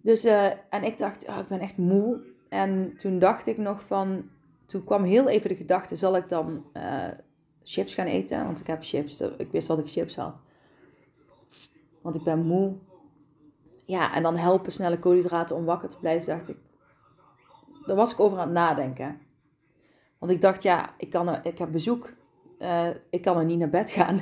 Dus, 0.00 0.24
uh, 0.24 0.46
en 0.46 0.82
ik 0.84 0.98
dacht, 0.98 1.28
oh, 1.28 1.38
ik 1.38 1.48
ben 1.48 1.60
echt 1.60 1.76
moe. 1.76 2.20
En 2.48 2.96
toen 2.96 3.18
dacht 3.18 3.46
ik 3.46 3.58
nog 3.58 3.82
van, 3.82 4.28
toen 4.66 4.84
kwam 4.84 5.04
heel 5.04 5.28
even 5.28 5.48
de 5.48 5.56
gedachte, 5.56 5.96
zal 5.96 6.16
ik 6.16 6.28
dan 6.28 6.64
uh, 6.76 7.04
chips 7.62 7.94
gaan 7.94 8.06
eten? 8.06 8.44
Want 8.44 8.60
ik 8.60 8.66
heb 8.66 8.78
chips, 8.82 9.20
ik 9.20 9.50
wist 9.50 9.68
dat 9.68 9.78
ik 9.78 9.88
chips 9.88 10.16
had. 10.16 10.42
Want 12.02 12.14
ik 12.14 12.22
ben 12.22 12.46
moe. 12.46 12.74
Ja, 13.90 14.14
en 14.14 14.22
dan 14.22 14.36
helpen 14.36 14.72
snelle 14.72 14.98
koolhydraten 14.98 15.56
om 15.56 15.64
wakker 15.64 15.88
te 15.88 15.98
blijven, 15.98 16.26
dacht 16.26 16.48
ik. 16.48 16.56
Daar 17.86 17.96
was 17.96 18.12
ik 18.12 18.20
over 18.20 18.38
aan 18.38 18.44
het 18.44 18.52
nadenken. 18.52 19.20
Want 20.18 20.32
ik 20.32 20.40
dacht, 20.40 20.62
ja, 20.62 20.94
ik, 20.96 21.10
kan 21.10 21.28
er, 21.28 21.40
ik 21.42 21.58
heb 21.58 21.72
bezoek. 21.72 22.12
Uh, 22.58 22.88
ik 23.10 23.22
kan 23.22 23.38
er 23.38 23.44
niet 23.44 23.58
naar 23.58 23.70
bed 23.70 23.90
gaan. 23.90 24.20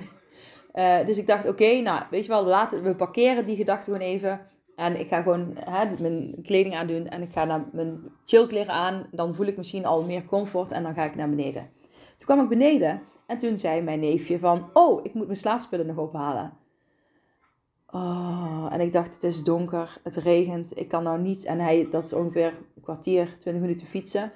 Uh, 0.75 0.99
dus 1.07 1.19
ik 1.19 1.27
dacht, 1.27 1.49
oké, 1.49 1.81
nou, 1.81 2.03
weet 2.11 2.25
je 2.25 2.31
wel, 2.31 2.45
laten 2.45 2.83
we 2.83 2.95
parkeren 2.95 3.47
die 3.47 3.57
gedachte 3.57 3.85
gewoon 3.85 4.07
even. 4.07 4.41
En 4.77 5.01
ik 5.01 5.09
ga 5.09 5.23
gewoon 5.23 5.57
hè, 5.65 5.85
mijn 6.01 6.43
kleding 6.43 6.75
aandoen 6.75 7.09
en 7.09 7.23
ik 7.23 7.33
ga 7.33 7.45
naar 7.45 7.65
mijn 7.73 8.01
chillkleren 8.25 8.75
aan. 8.75 9.07
Dan 9.11 9.35
voel 9.35 9.47
ik 9.47 9.57
misschien 9.57 9.87
al 9.87 10.03
meer 10.03 10.25
comfort 10.25 10.73
en 10.73 10.83
dan 10.83 10.95
ga 10.95 11.05
ik 11.05 11.17
naar 11.17 11.29
beneden. 11.29 11.71
Toen 12.17 12.27
kwam 12.27 12.41
ik 12.41 12.49
beneden 12.49 13.03
en 13.27 13.39
toen 13.39 13.57
zei 13.57 13.83
mijn 13.83 14.01
neefje 14.01 14.39
van... 14.39 14.71
Oh, 14.73 15.01
ik 15.05 15.15
moet 15.15 15.27
mijn 15.27 15.39
slaapspullen 15.39 15.87
nog 15.87 15.97
ophalen. 15.97 16.53
Oh, 17.93 18.67
en 18.71 18.81
ik 18.81 18.93
dacht, 18.93 19.15
het 19.15 19.25
is 19.25 19.45
donker, 19.45 19.97
het 20.03 20.17
regent, 20.17 20.79
ik 20.79 20.89
kan 20.89 21.03
nou 21.03 21.21
niet... 21.21 21.45
En 21.45 21.59
hij, 21.59 21.87
dat 21.91 22.05
is 22.05 22.13
ongeveer 22.13 22.47
een 22.47 22.83
kwartier, 22.83 23.39
twintig 23.39 23.63
minuten 23.63 23.87
fietsen. 23.87 24.33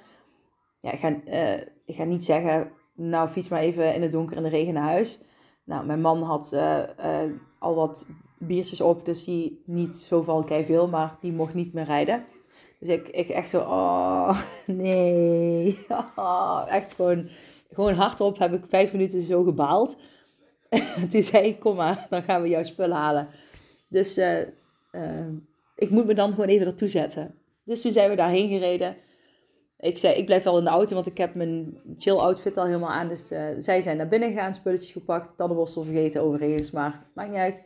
Ja, 0.79 0.91
ik 0.91 0.99
ga, 0.99 1.15
uh, 1.25 1.59
ik 1.85 1.95
ga 1.95 2.03
niet 2.03 2.23
zeggen, 2.23 2.71
nou 2.95 3.27
fiets 3.27 3.49
maar 3.49 3.59
even 3.59 3.93
in 3.93 4.01
het 4.01 4.11
donker 4.11 4.37
in 4.37 4.43
de 4.43 4.49
regen 4.49 4.73
naar 4.73 4.83
huis. 4.83 5.21
Nou, 5.63 5.85
mijn 5.85 6.01
man 6.01 6.21
had 6.21 6.51
uh, 6.53 6.79
uh, 6.99 7.31
al 7.59 7.75
wat 7.75 8.07
biertjes 8.37 8.81
op, 8.81 9.05
dus 9.05 9.23
die 9.23 9.63
niet 9.65 9.95
zoveel 9.95 10.43
kei 10.43 10.63
veel, 10.63 10.87
maar 10.87 11.17
die 11.21 11.33
mocht 11.33 11.53
niet 11.53 11.73
meer 11.73 11.83
rijden. 11.83 12.25
Dus 12.79 12.89
ik, 12.89 13.09
ik 13.09 13.29
echt 13.29 13.49
zo, 13.49 13.59
oh 13.59 14.41
nee, 14.65 15.85
echt 16.67 16.93
gewoon, 16.93 17.29
gewoon 17.71 17.93
hardop 17.93 18.37
heb 18.37 18.53
ik 18.53 18.63
vijf 18.69 18.91
minuten 18.91 19.25
zo 19.25 19.43
gebaald. 19.43 19.97
Toen 21.11 21.23
zei 21.23 21.47
ik, 21.47 21.59
kom 21.59 21.75
maar, 21.75 22.07
dan 22.09 22.23
gaan 22.23 22.41
we 22.41 22.49
jouw 22.49 22.63
spullen 22.63 22.97
halen. 22.97 23.27
Dus 23.87 24.17
uh, 24.17 24.39
uh, 24.91 25.27
ik 25.75 25.89
moet 25.89 26.05
me 26.05 26.13
dan 26.13 26.29
gewoon 26.29 26.47
even 26.47 26.65
ertoe 26.65 26.87
zetten. 26.87 27.35
Dus 27.63 27.81
toen 27.81 27.91
zijn 27.91 28.09
we 28.09 28.15
daarheen 28.15 28.49
gereden. 28.49 28.95
Ik 29.77 29.97
zei, 29.97 30.15
ik 30.15 30.25
blijf 30.25 30.43
wel 30.43 30.57
in 30.57 30.63
de 30.63 30.69
auto, 30.69 30.93
want 30.93 31.07
ik 31.07 31.17
heb 31.17 31.35
mijn 31.35 31.77
chill 31.97 32.15
outfit 32.15 32.57
al 32.57 32.65
helemaal 32.65 32.91
aan. 32.91 33.07
Dus 33.07 33.31
uh, 33.31 33.47
zij 33.57 33.81
zijn 33.81 33.97
naar 33.97 34.07
binnen 34.07 34.29
gegaan, 34.29 34.53
spulletjes 34.53 34.91
gepakt. 34.91 35.37
Tandenborstel 35.37 35.83
vergeten 35.83 36.21
overigens, 36.21 36.71
maar 36.71 37.05
maakt 37.13 37.29
niet 37.29 37.39
uit. 37.39 37.63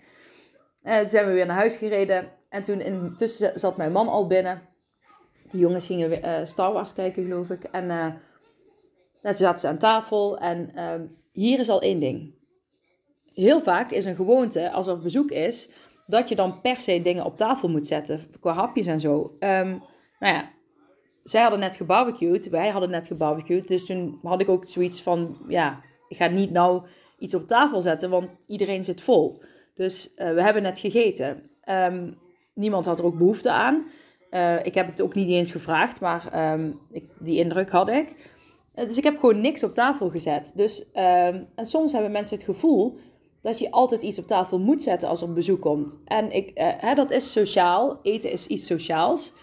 Uh, 0.84 1.00
toen 1.00 1.10
zijn 1.10 1.26
we 1.28 1.34
weer 1.34 1.46
naar 1.46 1.56
huis 1.56 1.76
gereden. 1.76 2.32
En 2.50 2.64
toen 2.64 2.82
intussen 2.82 3.60
zat 3.60 3.78
mijn 3.78 3.92
man 3.92 4.08
al 4.08 4.28
binnen. 4.28 4.62
Die 5.52 5.60
jongens 5.60 5.86
gingen 5.86 6.12
uh, 6.12 6.46
Star 6.46 6.74
Wars 6.74 6.94
kijken, 6.94 7.24
geloof 7.24 7.50
ik. 7.50 7.64
En 7.64 7.86
uh, 7.86 8.06
toen 9.22 9.36
zaten 9.36 9.60
ze 9.60 9.68
aan 9.68 9.78
tafel. 9.78 10.38
En 10.38 10.72
ehm, 10.76 11.06
hier 11.32 11.60
is 11.60 11.70
al 11.70 11.82
één 11.82 12.00
ding. 12.00 12.37
Heel 13.38 13.62
vaak 13.62 13.92
is 13.92 14.06
een 14.06 14.16
gewoonte, 14.16 14.72
als 14.72 14.88
er 14.88 15.00
bezoek 15.00 15.32
is, 15.32 15.70
dat 16.06 16.30
je 16.30 16.36
dan 16.36 16.62
per 16.62 16.80
se 16.80 17.02
dingen 17.02 17.26
op 17.26 17.38
tafel 17.38 17.70
moet 17.70 17.86
zetten. 17.86 18.20
Qua 18.40 18.54
hapjes 18.54 18.86
en 18.86 19.00
zo. 19.00 19.36
Um, 19.40 19.84
nou 20.20 20.34
ja, 20.34 20.50
zij 21.24 21.42
hadden 21.42 21.60
net 21.60 21.76
gebarbecued. 21.76 22.50
Wij 22.50 22.70
hadden 22.70 22.90
net 22.90 23.08
gebarbecued. 23.08 23.68
Dus 23.68 23.86
toen 23.86 24.20
had 24.24 24.42
ik 24.42 24.50
ook 24.50 24.66
zoiets 24.66 25.02
van, 25.02 25.38
ja, 25.48 25.82
ik 26.08 26.18
ga 26.18 26.28
niet 26.28 26.52
nou 26.52 26.84
iets 27.20 27.36
op 27.36 27.48
tafel 27.48 27.82
zetten, 27.82 28.10
want 28.10 28.28
iedereen 28.48 28.84
zit 28.84 29.02
vol. 29.02 29.42
Dus 29.76 30.14
uh, 30.16 30.34
we 30.34 30.42
hebben 30.42 30.64
net 30.64 30.80
gegeten. 30.80 31.50
Um, 31.70 32.18
niemand 32.54 32.86
had 32.86 33.00
er 33.00 33.06
ook 33.06 33.18
behoefte 33.18 33.52
aan. 33.52 33.86
Uh, 34.32 34.66
ik 34.66 34.74
heb 34.74 34.88
het 34.88 35.02
ook 35.02 35.14
niet 35.14 35.30
eens 35.30 35.52
gevraagd, 35.52 36.00
maar 36.00 36.54
um, 36.54 36.80
ik, 36.92 37.04
die 37.20 37.40
indruk 37.40 37.70
had 37.70 37.90
ik. 37.90 38.32
dus 38.74 38.98
ik 38.98 39.04
heb 39.04 39.20
gewoon 39.20 39.42
niks 39.42 39.64
op 39.64 39.74
tafel 39.74 40.10
gezet. 40.10 40.52
Dus, 40.56 40.92
ehm, 40.92 41.44
en 41.56 41.66
soms 41.66 41.92
hebben 41.92 42.12
mensen 42.12 42.36
het 42.36 42.46
gevoel 42.46 43.00
dat 43.48 43.60
je 43.60 43.72
altijd 43.72 44.02
iets 44.02 44.20
op 44.20 44.28
tafel 44.28 44.60
moet 44.60 44.82
zetten 44.82 45.10
als 45.10 45.22
er 45.22 45.34
bezoek 45.34 45.62
komt. 45.62 46.00
En 46.06 46.32
ik, 46.32 46.52
uh, 46.60 46.68
hè, 46.78 46.94
dat 46.94 47.12
is 47.12 47.32
sociaal. 47.32 48.00
Eten 48.04 48.32
is 48.32 48.48
iets 48.48 48.66
sociaals. 48.66 49.34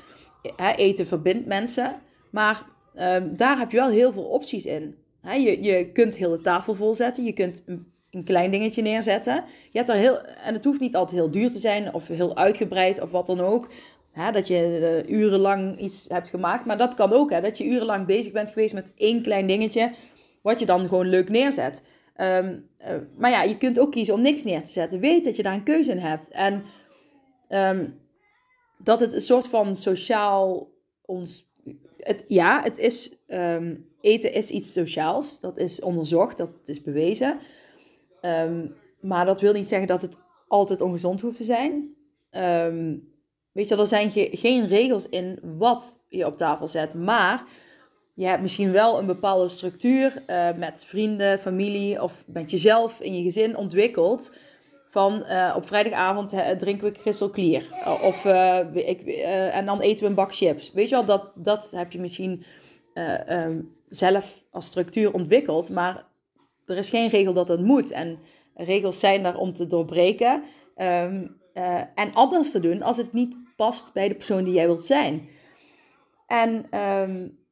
Hè, 0.57 0.71
eten 0.71 1.07
verbindt 1.07 1.47
mensen. 1.47 2.01
Maar 2.31 2.67
um, 2.95 3.37
daar 3.37 3.59
heb 3.59 3.71
je 3.71 3.77
wel 3.77 3.89
heel 3.89 4.13
veel 4.13 4.25
opties 4.25 4.67
in. 4.67 4.97
Hè, 5.21 5.33
je, 5.35 5.63
je 5.63 5.93
kunt 5.93 6.17
heel 6.17 6.31
de 6.31 6.41
tafel 6.41 6.75
volzetten. 6.75 7.25
Je 7.25 7.33
kunt 7.33 7.65
een, 7.67 8.25
klein 8.25 8.51
dingetje 8.51 8.83
neerzetten. 8.83 9.45
Je 9.71 9.79
hebt 9.79 9.91
er 9.91 9.97
heel, 9.97 10.19
en 10.21 10.55
het 10.55 10.65
hoeft 10.65 10.81
niet 10.81 10.97
altijd 10.97 11.21
heel 11.21 11.31
duur 11.31 11.51
te 11.51 11.59
zijn 11.59 11.95
of 11.95 12.07
heel 12.07 12.37
uitgebreid 12.37 13.01
of 13.01 13.11
wat 13.11 13.27
dan 13.27 13.41
ook. 13.41 13.69
Hè, 14.13 14.33
dat 14.33 14.49
je 14.49 15.05
uh, 15.07 15.17
urenlang 15.17 15.81
iets 15.81 16.07
hebt 16.09 16.29
gemaakt. 16.29 16.65
Maar 16.65 16.79
dat 16.79 16.95
kan 16.95 17.13
ook. 17.13 17.31
Hè, 17.31 17.41
dat 17.41 17.59
je 17.59 17.65
urenlang 17.65 18.07
bezig 18.07 18.33
bent 18.33 18.51
geweest 18.51 18.75
met 18.75 18.93
één 18.97 19.23
klein 19.23 19.47
dingetje. 19.47 19.93
Wat 20.43 20.61
je 20.61 20.67
dan 20.67 20.89
gewoon 20.89 21.09
leuk 21.09 21.29
neerzet. 21.29 21.83
Um, 22.17 22.69
uh, 22.81 22.95
maar 23.17 23.31
ja, 23.31 23.43
je 23.43 23.57
kunt 23.57 23.79
ook 23.79 23.93
kiezen 23.93 24.15
om 24.15 24.21
niks 24.21 24.45
neer 24.45 24.65
te 24.65 24.73
zetten. 24.73 25.01
Weet 25.01 25.25
dat 25.25 25.37
je 25.37 25.43
daar 25.43 25.55
een 25.55 25.63
keuze 25.63 25.91
in 25.91 25.99
hebt. 25.99 26.29
En 26.29 26.65
um, 27.49 28.01
dat 28.79 29.01
het 29.01 29.13
een 29.13 29.21
soort 29.21 29.47
van 29.47 29.77
sociaal 29.77 30.71
ons. 31.05 31.53
Het, 31.97 32.25
ja, 32.29 32.63
het 32.63 32.79
is. 32.79 33.17
Um, 33.29 33.93
eten 34.01 34.33
is 34.33 34.51
iets 34.51 34.73
sociaals. 34.73 35.41
Dat 35.41 35.59
is 35.59 35.81
onderzocht, 35.81 36.37
dat 36.37 36.51
is 36.65 36.83
bewezen. 36.83 37.39
maar 39.01 39.27
dat 39.27 39.41
wil 39.41 39.53
niet 39.53 39.69
zeggen 39.69 39.89
dat 39.89 40.03
het 40.03 40.17
altijd 40.49 40.81
ongezond 40.81 41.21
hoeft 41.21 41.37
te 41.37 41.45
zijn. 41.45 41.95
weet 43.53 43.69
je, 43.69 43.77
er 43.77 43.87
zijn 43.87 44.11
ge 44.11 44.29
geen 44.33 44.67
regels 44.67 45.09
in 45.09 45.39
wat 45.43 46.05
je 46.09 46.27
op 46.27 46.37
tafel 46.37 46.69
zet. 46.69 46.95
Maar 46.95 47.45
je 48.15 48.27
hebt 48.27 48.43
misschien 48.43 48.73
wel 48.73 48.99
een 48.99 49.07
bepaalde 49.07 49.49
structuur 49.49 50.23
uh, 50.27 50.53
met 50.53 50.85
vrienden, 50.85 51.39
familie 51.39 52.03
of 52.03 52.25
met 52.27 52.51
jezelf 52.51 53.01
in 53.01 53.17
je 53.17 53.23
gezin 53.23 53.57
ontwikkeld. 53.57 54.35
Van 54.91 55.25
uh, 55.29 55.55
op 55.57 55.67
vrijdagavond 55.67 56.29
drinken 56.59 56.93
we 56.93 56.93
crystal 56.93 57.31
clear. 57.31 57.63
Of, 58.03 58.25
ik, 58.75 59.03
en 59.53 59.67
dan 59.67 59.81
eten 59.81 60.03
we 60.03 60.09
een 60.09 60.15
bak 60.15 60.35
chips. 60.35 60.73
Weet 60.73 60.89
je 60.89 60.95
wel, 60.95 61.05
dat, 61.05 61.33
dat 61.35 61.71
heb 61.71 61.93
je 61.93 62.01
misschien 62.01 62.45
um, 63.29 63.75
zelf 63.89 64.45
als 64.51 64.67
structuur 64.67 65.13
ontwikkeld. 65.13 65.71
Maar 65.71 66.05
er 66.67 66.77
is 66.77 66.91
geen 66.91 67.09
regel 67.09 67.33
dat 67.33 67.49
het 67.49 67.61
moet. 67.61 67.91
En 67.91 68.19
regels 68.55 69.01
zijn 69.01 69.23
daar 69.23 69.37
om 69.37 69.55
te 69.55 69.67
doorbreken. 69.67 70.43
Um, 70.77 71.41
en 71.95 72.13
anders 72.13 72.51
te 72.51 72.61
doen 72.61 72.83
als 72.83 72.97
het 72.97 73.13
niet 73.13 73.37
past 73.57 73.93
bij 73.93 74.09
de 74.09 74.15
persoon 74.15 74.45
die 74.45 74.55
jij 74.55 74.67
wilt 74.67 74.85
zijn. 74.85 75.29
En 76.27 76.79
um, 76.81 77.44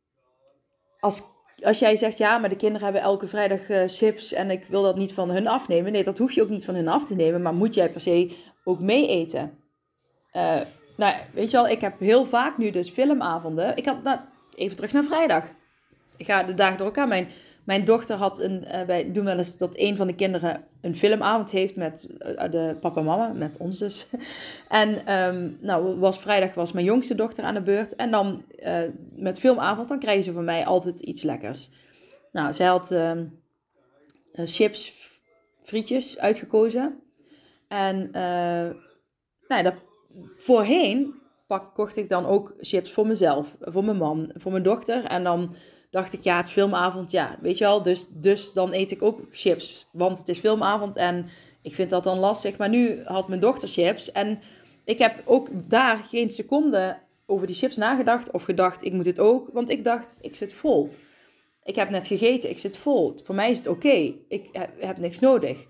als, 1.02 1.22
als 1.62 1.78
jij 1.78 1.96
zegt, 1.96 2.18
ja, 2.18 2.38
maar 2.38 2.48
de 2.48 2.56
kinderen 2.56 2.84
hebben 2.84 3.02
elke 3.02 3.26
vrijdag 3.26 3.68
uh, 3.68 3.82
chips 3.86 4.32
en 4.32 4.50
ik 4.50 4.64
wil 4.64 4.82
dat 4.82 4.96
niet 4.96 5.14
van 5.14 5.30
hun 5.30 5.48
afnemen. 5.48 5.92
Nee, 5.92 6.04
dat 6.04 6.18
hoef 6.18 6.32
je 6.32 6.42
ook 6.42 6.48
niet 6.48 6.64
van 6.64 6.74
hun 6.74 6.88
af 6.88 7.04
te 7.04 7.14
nemen, 7.14 7.42
maar 7.42 7.54
moet 7.54 7.74
jij 7.74 7.90
per 7.90 8.00
se 8.00 8.36
ook 8.64 8.80
mee 8.80 9.08
eten. 9.08 9.58
Uh, 10.32 10.60
nou, 10.96 11.14
weet 11.32 11.50
je 11.50 11.56
wel, 11.56 11.68
ik 11.68 11.80
heb 11.80 12.00
heel 12.00 12.26
vaak 12.26 12.58
nu 12.58 12.70
dus 12.70 12.90
filmavonden. 12.90 13.76
Ik 13.76 13.84
had, 13.84 14.02
nou, 14.02 14.18
even 14.54 14.76
terug 14.76 14.92
naar 14.92 15.04
vrijdag. 15.04 15.44
Ik 16.16 16.26
ga 16.26 16.42
de 16.42 16.54
dagen 16.54 16.76
door 16.76 16.86
elkaar. 16.86 17.08
Mijn 17.08 17.28
mijn 17.64 17.85
dochter 17.85 18.16
had 18.16 18.40
een, 18.40 18.64
uh, 18.64 18.83
wij 18.83 19.12
doen 19.12 19.25
wel 19.25 19.38
eens 19.38 19.59
dat 19.59 19.79
een 19.79 19.96
van 19.96 20.07
de 20.07 20.14
kinderen 20.14 20.64
een 20.81 20.96
filmavond 20.96 21.51
heeft 21.51 21.77
met 21.77 22.07
uh, 22.18 22.51
de 22.51 22.77
papa 22.81 23.01
en 23.01 23.07
mama, 23.07 23.33
met 23.33 23.57
ons 23.57 23.79
dus. 23.79 24.07
en 24.68 25.12
um, 25.14 25.59
nou, 25.61 25.98
was 25.98 26.18
vrijdag 26.18 26.55
was 26.55 26.72
mijn 26.72 26.85
jongste 26.85 27.14
dochter 27.14 27.44
aan 27.44 27.55
de 27.55 27.62
beurt. 27.62 27.96
En 27.96 28.11
dan 28.11 28.44
uh, 28.59 28.81
met 29.16 29.38
filmavond, 29.38 29.88
dan 29.88 29.98
krijgen 29.98 30.25
ze 30.25 30.33
van 30.33 30.44
mij 30.44 30.66
altijd 30.66 31.01
iets 31.01 31.22
lekkers. 31.22 31.70
Nou, 32.33 32.53
zij 32.53 32.66
had 32.66 32.90
ehm, 32.90 33.25
chips, 34.33 34.94
frietjes 35.62 36.18
uitgekozen. 36.18 37.01
En 37.68 38.11
nou, 39.48 39.62
dat, 39.62 39.75
voorheen 40.37 41.14
pak, 41.46 41.75
kocht 41.75 41.96
ik 41.96 42.09
dan 42.09 42.27
ook 42.27 42.55
chips 42.61 42.92
voor 42.92 43.07
mezelf, 43.07 43.57
voor 43.61 43.85
mijn 43.85 43.96
man, 43.96 44.31
voor 44.35 44.53
mijn 44.53 44.64
dochter. 44.64 45.05
En 45.05 45.25
dan 45.25 45.55
dacht 45.92 46.12
ik, 46.12 46.22
ja, 46.22 46.37
het 46.37 46.50
filmavond, 46.50 47.11
ja, 47.11 47.37
weet 47.40 47.59
je 47.59 47.64
wel. 47.64 47.83
Dus, 47.83 48.07
dus 48.09 48.52
dan 48.52 48.72
eet 48.72 48.90
ik 48.90 49.02
ook 49.02 49.20
chips, 49.31 49.88
want 49.92 50.18
het 50.18 50.28
is 50.28 50.38
filmavond 50.38 50.96
en 50.96 51.28
ik 51.62 51.74
vind 51.74 51.90
dat 51.90 52.05
dan 52.05 52.18
lastig. 52.18 52.57
Maar 52.57 52.68
nu 52.68 53.02
had 53.05 53.28
mijn 53.28 53.40
dochter 53.40 53.68
chips 53.68 54.12
en 54.12 54.40
ik 54.85 54.98
heb 54.98 55.22
ook 55.24 55.48
daar 55.68 55.96
geen 55.96 56.31
seconde 56.31 56.98
over 57.26 57.46
die 57.46 57.57
chips 57.57 57.76
nagedacht 57.76 58.31
of 58.31 58.42
gedacht, 58.42 58.85
ik 58.85 58.92
moet 58.92 59.07
het 59.07 59.18
ook. 59.18 59.48
Want 59.52 59.70
ik 59.70 59.85
dacht, 59.85 60.16
ik 60.20 60.35
zit 60.35 60.52
vol. 60.52 60.90
Ik 61.64 61.74
heb 61.74 61.90
net 61.90 62.07
gegeten, 62.07 62.50
ik 62.50 62.59
zit 62.59 62.76
vol. 62.76 63.14
Voor 63.24 63.35
mij 63.35 63.50
is 63.50 63.57
het 63.57 63.66
oké. 63.66 64.14
Ik 64.28 64.48
heb, 64.78 64.98
niks 64.98 65.20
nodig. 65.20 65.66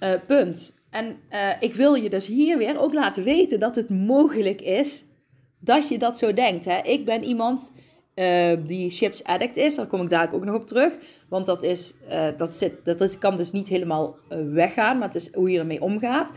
Uh, 0.00 0.12
punt. 0.26 0.80
En 0.90 1.20
uh, 1.30 1.50
ik 1.60 1.74
wil 1.74 1.94
je 1.94 2.10
dus 2.10 2.26
hier 2.26 2.58
weer 2.58 2.80
ook 2.80 2.92
laten 2.92 3.24
weten 3.24 3.60
dat 3.60 3.74
het 3.76 3.90
mogelijk 3.90 4.60
is 4.60 5.04
dat 5.58 5.88
je 5.88 5.98
dat 5.98 6.18
zo 6.18 6.34
denkt. 6.34 6.64
Hè? 6.64 6.80
Ik 6.82 7.04
ben 7.04 7.24
iemand 7.24 7.70
uh, 8.14 8.52
die 8.66 8.90
chips 8.90 9.24
addict 9.24 9.56
is. 9.56 9.74
Daar 9.74 9.86
kom 9.86 10.00
ik 10.00 10.08
daar 10.08 10.34
ook 10.34 10.44
nog 10.44 10.54
op 10.54 10.66
terug. 10.66 10.96
Want 11.28 11.46
dat, 11.46 11.62
is, 11.62 11.94
uh, 12.10 12.28
dat, 12.36 12.52
zit, 12.52 12.84
dat 12.84 13.18
kan 13.18 13.36
dus 13.36 13.52
niet 13.52 13.68
helemaal 13.68 14.16
uh, 14.32 14.38
weggaan, 14.52 14.98
maar 14.98 15.06
het 15.06 15.16
is 15.16 15.34
hoe 15.34 15.50
je 15.50 15.58
ermee 15.58 15.82
omgaat. 15.82 16.32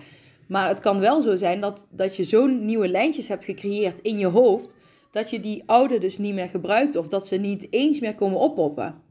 Maar 0.47 0.67
het 0.67 0.79
kan 0.79 0.99
wel 0.99 1.21
zo 1.21 1.35
zijn 1.35 1.61
dat, 1.61 1.87
dat 1.91 2.15
je 2.15 2.23
zo'n 2.23 2.65
nieuwe 2.65 2.87
lijntjes 2.87 3.27
hebt 3.27 3.45
gecreëerd 3.45 3.99
in 3.99 4.19
je 4.19 4.25
hoofd, 4.25 4.75
dat 5.11 5.29
je 5.29 5.39
die 5.39 5.63
oude 5.65 5.97
dus 5.97 6.17
niet 6.17 6.33
meer 6.33 6.49
gebruikt 6.49 6.95
of 6.95 7.07
dat 7.07 7.27
ze 7.27 7.37
niet 7.37 7.67
eens 7.69 7.99
meer 7.99 8.15
komen 8.15 8.39
oppoppen. 8.39 9.01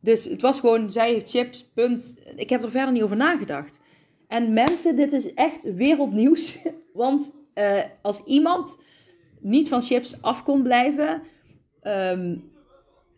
Dus 0.00 0.24
het 0.24 0.42
was 0.42 0.60
gewoon, 0.60 0.90
zij 0.90 1.12
heeft 1.12 1.30
chips, 1.30 1.70
punt. 1.74 2.16
Ik 2.36 2.50
heb 2.50 2.62
er 2.62 2.70
verder 2.70 2.92
niet 2.92 3.02
over 3.02 3.16
nagedacht. 3.16 3.80
En 4.28 4.52
mensen, 4.52 4.96
dit 4.96 5.12
is 5.12 5.34
echt 5.34 5.74
wereldnieuws. 5.74 6.62
Want 6.92 7.32
als 8.02 8.24
iemand 8.24 8.78
niet 9.40 9.68
van 9.68 9.82
chips 9.82 10.22
af 10.22 10.42
kon 10.42 10.62
blijven, 10.62 11.22
Um, 11.82 12.50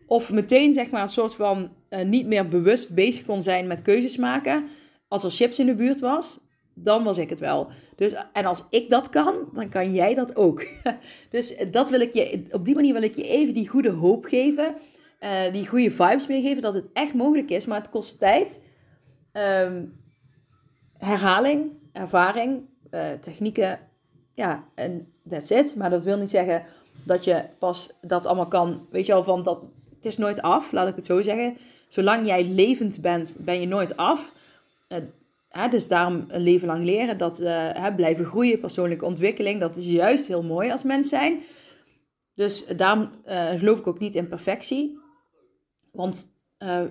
of 0.07 0.31
meteen 0.31 0.73
zeg 0.73 0.89
maar 0.89 1.01
een 1.01 1.07
soort 1.07 1.35
van 1.35 1.69
uh, 1.89 2.05
niet 2.05 2.27
meer 2.27 2.47
bewust 2.47 2.93
bezig 2.93 3.25
kon 3.25 3.41
zijn 3.41 3.67
met 3.67 3.81
keuzes 3.81 4.17
maken. 4.17 4.67
Als 5.07 5.23
er 5.23 5.31
chips 5.31 5.59
in 5.59 5.65
de 5.65 5.75
buurt 5.75 5.99
was, 5.99 6.39
dan 6.73 7.03
was 7.03 7.17
ik 7.17 7.29
het 7.29 7.39
wel. 7.39 7.67
Dus, 7.95 8.15
en 8.33 8.45
als 8.45 8.65
ik 8.69 8.89
dat 8.89 9.09
kan, 9.09 9.35
dan 9.53 9.69
kan 9.69 9.93
jij 9.93 10.13
dat 10.13 10.35
ook. 10.35 10.65
dus 11.29 11.55
dat 11.71 11.89
wil 11.89 11.99
ik 11.99 12.13
je, 12.13 12.45
op 12.51 12.65
die 12.65 12.75
manier 12.75 12.93
wil 12.93 13.01
ik 13.01 13.15
je 13.15 13.27
even 13.27 13.53
die 13.53 13.67
goede 13.67 13.91
hoop 13.91 14.25
geven. 14.25 14.75
Uh, 15.19 15.53
die 15.53 15.67
goede 15.67 15.91
vibes 15.91 16.27
meegeven 16.27 16.61
dat 16.61 16.73
het 16.73 16.85
echt 16.93 17.13
mogelijk 17.13 17.49
is. 17.49 17.65
Maar 17.65 17.81
het 17.81 17.89
kost 17.89 18.19
tijd, 18.19 18.61
um, 19.33 19.99
herhaling, 20.97 21.71
ervaring, 21.91 22.61
technieken. 23.19 23.79
Ja, 24.33 24.67
en 24.75 25.13
that's 25.29 25.49
it. 25.49 25.75
Maar 25.75 25.89
dat 25.89 26.03
wil 26.03 26.17
niet 26.17 26.29
zeggen 26.29 26.65
dat 27.05 27.23
je 27.23 27.43
pas 27.59 27.89
dat 28.01 28.25
allemaal 28.25 28.47
kan, 28.47 28.87
weet 28.89 29.05
je 29.05 29.11
wel, 29.11 29.23
van 29.23 29.43
dat 29.43 29.61
het 30.05 30.13
is 30.13 30.17
nooit 30.17 30.41
af, 30.41 30.71
laat 30.71 30.87
ik 30.87 30.95
het 30.95 31.05
zo 31.05 31.21
zeggen. 31.21 31.57
Zolang 31.87 32.27
jij 32.27 32.45
levend 32.45 33.01
bent, 33.01 33.37
ben 33.39 33.59
je 33.59 33.67
nooit 33.67 33.97
af. 33.97 34.31
Uh, 34.89 34.97
hè, 35.49 35.67
dus 35.67 35.87
daarom 35.87 36.25
een 36.27 36.41
leven 36.41 36.67
lang 36.67 36.83
leren, 36.83 37.17
dat 37.17 37.41
uh, 37.41 37.69
hè, 37.73 37.95
blijven 37.95 38.25
groeien, 38.25 38.59
persoonlijke 38.59 39.05
ontwikkeling, 39.05 39.59
dat 39.59 39.75
is 39.75 39.85
juist 39.85 40.27
heel 40.27 40.43
mooi 40.43 40.71
als 40.71 40.83
mens 40.83 41.09
zijn. 41.09 41.41
Dus 42.35 42.67
daarom 42.67 43.09
uh, 43.27 43.49
geloof 43.49 43.79
ik 43.79 43.87
ook 43.87 43.99
niet 43.99 44.15
in 44.15 44.27
perfectie. 44.27 44.99
Want 45.91 46.33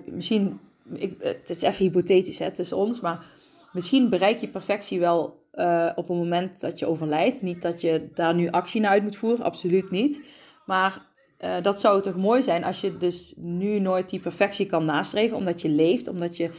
misschien, 0.05 0.59
ik, 0.93 1.15
het 1.19 1.49
is 1.49 1.61
even 1.61 1.85
hypothetisch 1.85 2.39
hè, 2.39 2.51
tussen 2.51 2.77
ons, 2.77 2.99
maar 2.99 3.25
misschien 3.73 4.09
bereik 4.09 4.37
je 4.37 4.47
perfectie 4.47 4.99
wel 4.99 5.44
uh, 5.55 5.91
op 5.95 6.07
het 6.07 6.17
moment 6.17 6.61
dat 6.61 6.79
je 6.79 6.85
overlijdt. 6.85 7.41
Niet 7.41 7.61
dat 7.61 7.81
je 7.81 8.09
daar 8.13 8.35
nu 8.35 8.49
actie 8.49 8.81
naar 8.81 8.91
uit 8.91 9.03
moet 9.03 9.15
voeren, 9.15 9.45
absoluut 9.45 9.91
niet. 9.91 10.25
Maar 10.65 11.05
uh, 11.39 11.55
dat 11.61 11.79
zou 11.79 12.01
toch 12.01 12.15
mooi 12.15 12.41
zijn 12.41 12.63
als 12.63 12.81
je 12.81 12.97
dus 12.97 13.33
nu 13.35 13.79
nooit 13.79 14.09
die 14.09 14.19
perfectie 14.19 14.65
kan 14.65 14.85
nastreven, 14.85 15.37
omdat 15.37 15.61
je 15.61 15.69
leeft, 15.69 16.07
omdat 16.07 16.37
je 16.37 16.51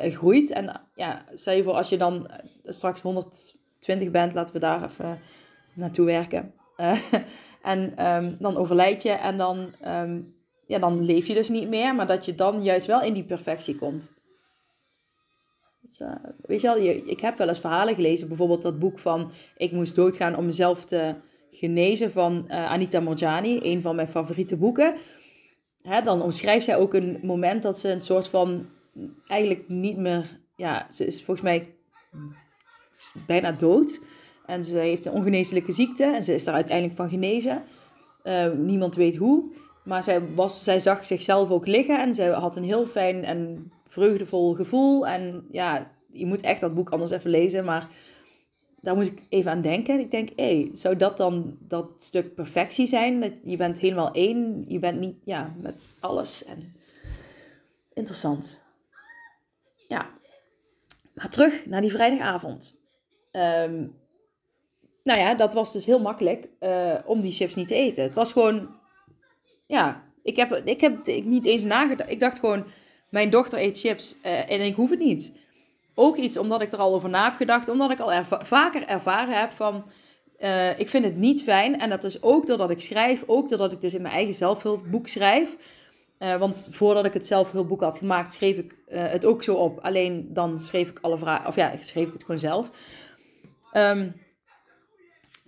uh, 0.00 0.16
groeit. 0.16 0.50
En 0.50 0.80
ja, 0.94 1.24
stel 1.34 1.54
je 1.54 1.62
voor 1.62 1.72
als 1.72 1.88
je 1.88 1.96
dan 1.96 2.30
straks 2.64 3.00
120 3.00 4.10
bent, 4.10 4.34
laten 4.34 4.54
we 4.54 4.60
daar 4.60 4.84
even 4.84 5.18
naartoe 5.74 6.06
werken. 6.06 6.54
en 7.62 8.06
um, 8.06 8.36
dan 8.38 8.56
overlijd 8.56 9.02
je 9.02 9.10
en 9.10 9.38
dan, 9.38 9.74
um, 9.86 10.34
ja, 10.66 10.78
dan 10.78 11.04
leef 11.04 11.26
je 11.26 11.34
dus 11.34 11.48
niet 11.48 11.68
meer, 11.68 11.94
maar 11.94 12.06
dat 12.06 12.24
je 12.24 12.34
dan 12.34 12.62
juist 12.62 12.86
wel 12.86 13.02
in 13.02 13.14
die 13.14 13.24
perfectie 13.24 13.76
komt. 13.76 14.12
Dus, 15.90 16.00
uh, 16.00 16.14
weet 16.40 16.60
je 16.60 16.66
wel, 16.66 16.76
ik 17.06 17.20
heb 17.20 17.38
wel 17.38 17.48
eens 17.48 17.60
verhalen 17.60 17.94
gelezen, 17.94 18.28
bijvoorbeeld 18.28 18.62
dat 18.62 18.78
boek 18.78 18.98
van 18.98 19.32
Ik 19.56 19.72
moest 19.72 19.94
doodgaan 19.94 20.36
om 20.36 20.44
mezelf 20.44 20.84
te 20.84 21.14
genezen 21.50 22.12
van 22.12 22.44
uh, 22.48 22.70
Anita 22.70 23.00
Morjani, 23.00 23.58
een 23.62 23.82
van 23.82 23.96
mijn 23.96 24.08
favoriete 24.08 24.56
boeken. 24.56 24.94
Hè, 25.82 26.02
dan 26.02 26.22
omschrijft 26.22 26.64
zij 26.64 26.76
ook 26.76 26.94
een 26.94 27.18
moment 27.22 27.62
dat 27.62 27.78
ze 27.78 27.90
een 27.90 28.00
soort 28.00 28.28
van 28.28 28.66
eigenlijk 29.26 29.68
niet 29.68 29.96
meer, 29.96 30.40
ja, 30.56 30.86
ze 30.90 31.06
is 31.06 31.24
volgens 31.24 31.46
mij 31.46 31.74
bijna 33.26 33.52
dood. 33.52 34.00
En 34.46 34.64
ze 34.64 34.76
heeft 34.76 35.04
een 35.04 35.12
ongeneeslijke 35.12 35.72
ziekte 35.72 36.04
en 36.04 36.22
ze 36.22 36.34
is 36.34 36.44
daar 36.44 36.54
uiteindelijk 36.54 36.96
van 36.96 37.08
genezen. 37.08 37.62
Uh, 38.24 38.52
niemand 38.52 38.94
weet 38.94 39.16
hoe. 39.16 39.52
Maar 39.84 40.02
zij, 40.02 40.34
was, 40.34 40.64
zij 40.64 40.80
zag 40.80 41.06
zichzelf 41.06 41.50
ook 41.50 41.66
liggen 41.66 42.00
en 42.00 42.14
zij 42.14 42.28
had 42.28 42.56
een 42.56 42.64
heel 42.64 42.86
fijn 42.86 43.24
en 43.24 43.70
vreugdevol 43.90 44.54
gevoel. 44.54 45.06
En 45.06 45.46
ja, 45.50 45.90
je 46.12 46.26
moet 46.26 46.40
echt 46.40 46.60
dat 46.60 46.74
boek 46.74 46.90
anders 46.90 47.10
even 47.10 47.30
lezen, 47.30 47.64
maar 47.64 47.88
daar 48.80 48.94
moest 48.94 49.10
ik 49.10 49.22
even 49.28 49.50
aan 49.50 49.62
denken. 49.62 49.98
Ik 49.98 50.10
denk, 50.10 50.28
hé, 50.36 50.68
zou 50.72 50.96
dat 50.96 51.16
dan 51.16 51.56
dat 51.60 51.90
stuk 51.96 52.34
perfectie 52.34 52.86
zijn? 52.86 53.20
Dat 53.20 53.32
je 53.44 53.56
bent 53.56 53.78
helemaal 53.78 54.12
één, 54.12 54.64
je 54.68 54.78
bent 54.78 55.00
niet, 55.00 55.16
ja, 55.24 55.54
met 55.60 55.82
alles. 56.00 56.44
En 56.44 56.74
interessant. 57.92 58.60
Ja. 59.88 60.10
Maar 61.14 61.28
terug 61.28 61.66
naar 61.66 61.80
die 61.80 61.92
vrijdagavond. 61.92 62.78
Ehm, 63.30 63.86
nou 65.02 65.18
ja, 65.18 65.34
dat 65.34 65.54
was 65.54 65.72
dus 65.72 65.86
heel 65.86 66.00
makkelijk 66.00 66.48
uh, 66.60 66.94
om 67.04 67.20
die 67.20 67.32
chips 67.32 67.54
niet 67.54 67.66
te 67.66 67.74
eten. 67.74 68.02
Het 68.02 68.14
was 68.14 68.32
gewoon, 68.32 68.68
ja, 69.66 70.04
ik 70.22 70.36
heb, 70.36 70.52
ik 70.64 70.80
heb 70.80 71.06
ik 71.06 71.24
niet 71.24 71.46
eens 71.46 71.62
nagedacht. 71.62 72.10
Ik 72.10 72.20
dacht 72.20 72.38
gewoon, 72.38 72.64
mijn 73.10 73.30
dochter 73.30 73.58
eet 73.58 73.78
chips 73.78 74.16
uh, 74.24 74.50
en 74.50 74.60
ik 74.60 74.74
hoef 74.74 74.90
het 74.90 74.98
niet. 74.98 75.38
Ook 75.94 76.16
iets 76.16 76.38
omdat 76.38 76.62
ik 76.62 76.72
er 76.72 76.78
al 76.78 76.94
over 76.94 77.08
na 77.08 77.24
heb 77.24 77.34
gedacht, 77.34 77.68
omdat 77.68 77.90
ik 77.90 77.98
al 77.98 78.24
vaker 78.42 78.86
ervaren 78.86 79.38
heb 79.38 79.52
van, 79.52 79.84
uh, 80.38 80.78
ik 80.78 80.88
vind 80.88 81.04
het 81.04 81.16
niet 81.16 81.42
fijn. 81.42 81.80
En 81.80 81.88
dat 81.88 82.04
is 82.04 82.22
ook 82.22 82.46
doordat 82.46 82.70
ik 82.70 82.80
schrijf, 82.80 83.22
ook 83.26 83.48
doordat 83.48 83.72
ik 83.72 83.80
dus 83.80 83.94
in 83.94 84.02
mijn 84.02 84.14
eigen 84.14 84.34
zelfhulpboek 84.34 85.08
schrijf. 85.08 85.56
Uh, 86.18 86.36
want 86.36 86.68
voordat 86.70 87.04
ik 87.04 87.12
het 87.12 87.26
zelfhulpboek 87.26 87.80
had 87.80 87.98
gemaakt, 87.98 88.32
schreef 88.32 88.56
ik 88.56 88.74
het 88.88 89.24
ook 89.24 89.42
zo 89.42 89.54
op. 89.54 89.78
Alleen 89.78 90.28
dan 90.32 90.58
schreef 90.58 90.88
ik 90.88 90.98
alle 91.00 91.18
vragen, 91.18 91.46
of 91.46 91.56
ja, 91.56 91.72
schreef 91.80 92.06
ik 92.06 92.12
het 92.12 92.22
gewoon 92.22 92.38
zelf. 92.38 92.70
Um, 93.72 94.14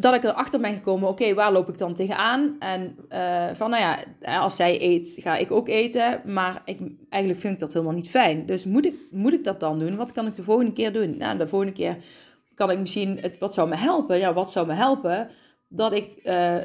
dat 0.02 0.14
ik 0.14 0.24
erachter 0.24 0.60
ben 0.60 0.72
gekomen, 0.72 1.08
oké, 1.08 1.34
waar 1.34 1.52
loop 1.52 1.68
ik 1.68 1.78
dan 1.78 1.94
tegenaan? 1.94 2.56
En 2.58 2.96
uh, 3.08 3.48
van, 3.54 3.70
nou 3.70 3.82
ja, 3.82 4.38
als 4.40 4.56
zij 4.56 4.82
eet, 4.82 5.14
ga 5.16 5.36
ik 5.36 5.50
ook 5.50 5.68
eten. 5.68 6.20
Maar 6.24 6.62
ik, 6.64 6.78
eigenlijk 7.08 7.42
vind 7.42 7.54
ik 7.54 7.60
dat 7.60 7.72
helemaal 7.72 7.94
niet 7.94 8.10
fijn. 8.10 8.46
Dus 8.46 8.64
moet 8.64 8.86
ik, 8.86 8.98
moet 9.10 9.32
ik 9.32 9.44
dat 9.44 9.60
dan 9.60 9.78
doen? 9.78 9.96
Wat 9.96 10.12
kan 10.12 10.26
ik 10.26 10.34
de 10.34 10.42
volgende 10.42 10.72
keer 10.72 10.92
doen? 10.92 11.16
Nou, 11.16 11.38
de 11.38 11.48
volgende 11.48 11.74
keer 11.74 11.96
kan 12.54 12.70
ik 12.70 12.78
misschien, 12.78 13.18
het, 13.20 13.38
wat 13.38 13.54
zou 13.54 13.68
me 13.68 13.76
helpen? 13.76 14.18
Ja, 14.18 14.32
wat 14.32 14.52
zou 14.52 14.66
me 14.66 14.74
helpen? 14.74 15.30
Dat 15.68 15.92
ik 15.92 16.08
uh, 16.24 16.56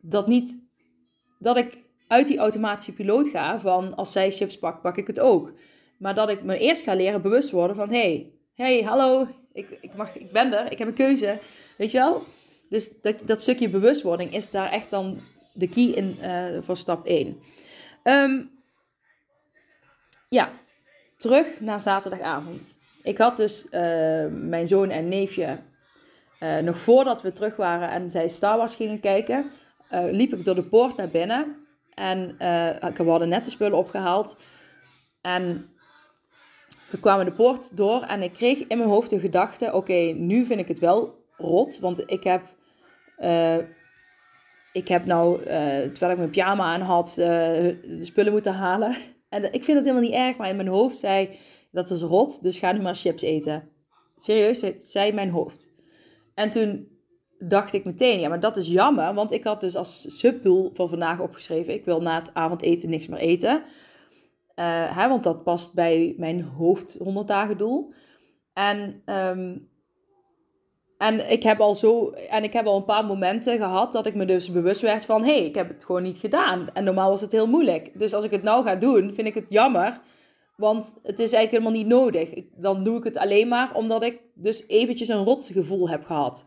dat 0.00 0.26
niet, 0.26 0.56
dat 1.38 1.56
ik 1.56 1.78
uit 2.08 2.26
die 2.26 2.38
automatische 2.38 2.92
piloot 2.92 3.28
ga 3.28 3.60
van, 3.60 3.96
als 3.96 4.12
zij 4.12 4.30
chips 4.30 4.58
pakt, 4.58 4.82
pak 4.82 4.96
ik 4.96 5.06
het 5.06 5.20
ook. 5.20 5.52
Maar 5.98 6.14
dat 6.14 6.30
ik 6.30 6.42
me 6.42 6.58
eerst 6.58 6.82
ga 6.82 6.94
leren 6.94 7.22
bewust 7.22 7.50
worden 7.50 7.76
van, 7.76 7.90
hey, 7.90 8.32
hey, 8.54 8.82
hallo, 8.82 9.26
ik, 9.52 9.78
ik, 9.80 9.96
mag, 9.96 10.16
ik 10.16 10.32
ben 10.32 10.52
er, 10.52 10.72
ik 10.72 10.78
heb 10.78 10.88
een 10.88 10.94
keuze. 10.94 11.38
Weet 11.76 11.90
je 11.90 11.98
wel? 11.98 12.22
Dus 12.68 13.00
dat, 13.00 13.16
dat 13.24 13.42
stukje 13.42 13.68
bewustwording 13.68 14.34
is 14.34 14.50
daar 14.50 14.70
echt 14.70 14.90
dan 14.90 15.20
de 15.52 15.68
key 15.68 15.84
in 15.84 16.16
uh, 16.20 16.62
voor 16.62 16.76
stap 16.76 17.06
1. 17.06 17.26
Um, 17.26 17.36
ehm, 18.02 18.42
ja, 20.28 20.50
terug 21.16 21.60
naar 21.60 21.80
zaterdagavond. 21.80 22.78
Ik 23.02 23.18
had 23.18 23.36
dus 23.36 23.64
uh, 23.64 23.70
mijn 24.30 24.66
zoon 24.66 24.90
en 24.90 25.08
neefje, 25.08 25.58
uh, 26.40 26.58
nog 26.58 26.78
voordat 26.78 27.22
we 27.22 27.32
terug 27.32 27.56
waren 27.56 27.90
en 27.90 28.10
zij 28.10 28.28
Star 28.28 28.56
Wars 28.56 28.74
gingen 28.74 29.00
kijken, 29.00 29.50
liep 29.90 30.32
ik 30.32 30.44
door 30.44 30.54
de 30.54 30.62
poort 30.62 30.96
naar 30.96 31.08
binnen. 31.08 31.66
En 31.94 32.36
we 32.38 33.04
hadden 33.04 33.28
net 33.28 33.44
de 33.44 33.50
spullen 33.50 33.78
opgehaald. 33.78 34.38
En 35.20 35.76
we 36.90 37.00
kwamen 37.00 37.24
de 37.24 37.32
poort 37.32 37.76
door 37.76 38.02
en 38.02 38.22
ik 38.22 38.32
kreeg 38.32 38.58
in 38.58 38.78
mijn 38.78 38.90
hoofd 38.90 39.10
de 39.10 39.18
gedachte: 39.18 39.72
oké, 39.72 40.12
nu 40.16 40.46
vind 40.46 40.60
ik 40.60 40.68
het 40.68 40.78
wel 40.78 41.24
rot. 41.36 41.78
Want 41.78 42.02
ik 42.10 42.24
heb, 42.24 42.42
uh, 43.18 43.58
ik 44.72 44.88
heb 44.88 45.04
nou, 45.04 45.40
uh, 45.40 45.46
terwijl 45.80 46.12
ik 46.12 46.18
mijn 46.18 46.30
pyjama 46.30 46.64
aan 46.64 46.80
had, 46.80 47.08
uh, 47.08 47.16
de 47.16 47.98
spullen 48.00 48.32
moeten 48.32 48.54
halen. 48.54 48.96
En 49.28 49.44
ik 49.44 49.64
vind 49.64 49.78
het 49.78 49.86
helemaal 49.86 50.08
niet 50.08 50.18
erg, 50.18 50.36
maar 50.36 50.48
in 50.48 50.56
mijn 50.56 50.68
hoofd 50.68 50.98
zei, 50.98 51.38
dat 51.70 51.90
is 51.90 52.00
rot, 52.00 52.42
dus 52.42 52.58
ga 52.58 52.72
nu 52.72 52.80
maar 52.80 52.94
chips 52.94 53.22
eten. 53.22 53.68
Serieus, 54.16 54.90
zei 54.92 55.12
mijn 55.12 55.30
hoofd. 55.30 55.70
En 56.34 56.50
toen 56.50 56.88
dacht 57.38 57.72
ik 57.72 57.84
meteen, 57.84 58.20
ja, 58.20 58.28
maar 58.28 58.40
dat 58.40 58.56
is 58.56 58.68
jammer, 58.68 59.14
want 59.14 59.32
ik 59.32 59.44
had 59.44 59.60
dus 59.60 59.76
als 59.76 60.18
subdoel 60.18 60.70
voor 60.74 60.88
vandaag 60.88 61.20
opgeschreven, 61.20 61.74
ik 61.74 61.84
wil 61.84 62.00
na 62.00 62.18
het 62.18 62.34
avondeten 62.34 62.90
niks 62.90 63.06
meer 63.06 63.18
eten. 63.18 63.62
hè, 64.54 65.08
want 65.08 65.22
dat 65.22 65.42
past 65.42 65.74
bij 65.74 66.14
mijn 66.16 66.42
hoofd 66.42 66.96
100 66.98 67.28
dagen 67.28 67.58
doel. 67.58 67.92
En 68.52 69.02
um, 69.06 69.68
en 70.98 71.30
ik 71.30 71.42
heb 71.42 71.60
al 71.60 71.74
zo, 71.74 72.10
en 72.10 72.44
ik 72.44 72.52
heb 72.52 72.66
al 72.66 72.76
een 72.76 72.84
paar 72.84 73.04
momenten 73.04 73.58
gehad 73.58 73.92
dat 73.92 74.06
ik 74.06 74.14
me 74.14 74.24
dus 74.24 74.52
bewust 74.52 74.80
werd 74.80 75.04
van, 75.04 75.24
hé, 75.24 75.36
hey, 75.36 75.44
ik 75.44 75.54
heb 75.54 75.68
het 75.68 75.84
gewoon 75.84 76.02
niet 76.02 76.18
gedaan. 76.18 76.68
En 76.72 76.84
normaal 76.84 77.10
was 77.10 77.20
het 77.20 77.32
heel 77.32 77.46
moeilijk. 77.46 77.98
Dus 77.98 78.14
als 78.14 78.24
ik 78.24 78.30
het 78.30 78.42
nou 78.42 78.64
ga 78.64 78.74
doen, 78.74 79.14
vind 79.14 79.28
ik 79.28 79.34
het 79.34 79.46
jammer, 79.48 80.00
want 80.56 80.98
het 81.02 81.20
is 81.20 81.32
eigenlijk 81.32 81.50
helemaal 81.50 81.82
niet 81.82 81.86
nodig. 81.86 82.30
Ik, 82.30 82.48
dan 82.56 82.84
doe 82.84 82.96
ik 82.96 83.04
het 83.04 83.16
alleen 83.16 83.48
maar 83.48 83.74
omdat 83.74 84.02
ik 84.02 84.20
dus 84.34 84.68
eventjes 84.68 85.08
een 85.08 85.24
rotgevoel 85.24 85.88
heb 85.88 86.04
gehad. 86.04 86.44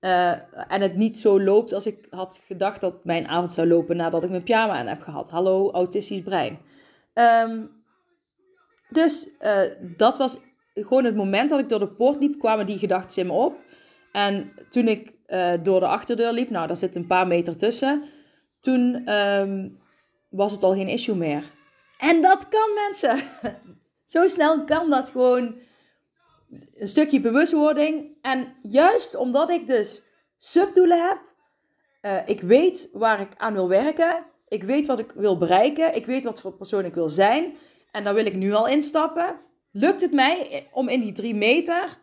Uh, 0.00 0.30
en 0.72 0.80
het 0.80 0.96
niet 0.96 1.18
zo 1.18 1.42
loopt 1.42 1.72
als 1.72 1.86
ik 1.86 2.06
had 2.10 2.42
gedacht 2.46 2.80
dat 2.80 3.04
mijn 3.04 3.28
avond 3.28 3.52
zou 3.52 3.68
lopen 3.68 3.96
nadat 3.96 4.22
ik 4.22 4.30
mijn 4.30 4.42
pyjama 4.42 4.72
aan 4.72 4.86
heb 4.86 5.00
gehad. 5.00 5.30
Hallo, 5.30 5.70
autistisch 5.70 6.22
brein. 6.22 6.58
Um, 7.14 7.70
dus 8.88 9.30
uh, 9.40 9.62
dat 9.96 10.18
was 10.18 10.40
gewoon 10.74 11.04
het 11.04 11.16
moment 11.16 11.50
dat 11.50 11.58
ik 11.58 11.68
door 11.68 11.78
de 11.78 11.88
poort 11.88 12.20
liep, 12.20 12.38
kwamen 12.38 12.66
die 12.66 12.78
gedachten 12.78 13.22
in 13.22 13.26
me 13.26 13.32
op. 13.32 13.58
En 14.12 14.52
toen 14.68 14.88
ik 14.88 15.12
uh, 15.26 15.52
door 15.62 15.80
de 15.80 15.86
achterdeur 15.86 16.32
liep, 16.32 16.50
nou, 16.50 16.66
daar 16.66 16.76
zit 16.76 16.96
een 16.96 17.06
paar 17.06 17.26
meter 17.26 17.56
tussen, 17.56 18.04
toen 18.60 19.12
um, 19.14 19.78
was 20.28 20.52
het 20.52 20.62
al 20.62 20.74
geen 20.74 20.88
issue 20.88 21.14
meer. 21.14 21.44
En 21.98 22.22
dat 22.22 22.48
kan 22.48 22.74
mensen. 22.74 23.22
Zo 24.06 24.28
snel 24.28 24.64
kan 24.64 24.90
dat 24.90 25.10
gewoon. 25.10 25.54
Een 26.74 26.88
stukje 26.88 27.20
bewustwording. 27.20 28.16
En 28.22 28.54
juist 28.62 29.16
omdat 29.16 29.50
ik 29.50 29.66
dus 29.66 30.04
subdoelen 30.36 31.08
heb, 31.08 31.18
uh, 32.02 32.28
ik 32.28 32.40
weet 32.40 32.88
waar 32.92 33.20
ik 33.20 33.28
aan 33.36 33.52
wil 33.52 33.68
werken, 33.68 34.24
ik 34.48 34.62
weet 34.62 34.86
wat 34.86 34.98
ik 34.98 35.12
wil 35.12 35.38
bereiken, 35.38 35.94
ik 35.94 36.06
weet 36.06 36.24
wat 36.24 36.40
voor 36.40 36.52
persoon 36.52 36.84
ik 36.84 36.94
wil 36.94 37.08
zijn. 37.08 37.56
En 37.90 38.04
daar 38.04 38.14
wil 38.14 38.26
ik 38.26 38.34
nu 38.34 38.52
al 38.52 38.66
instappen 38.66 39.40
lukt 39.72 40.00
het 40.00 40.12
mij 40.12 40.68
om 40.72 40.88
in 40.88 41.00
die 41.00 41.12
drie 41.12 41.34
meter 41.34 41.98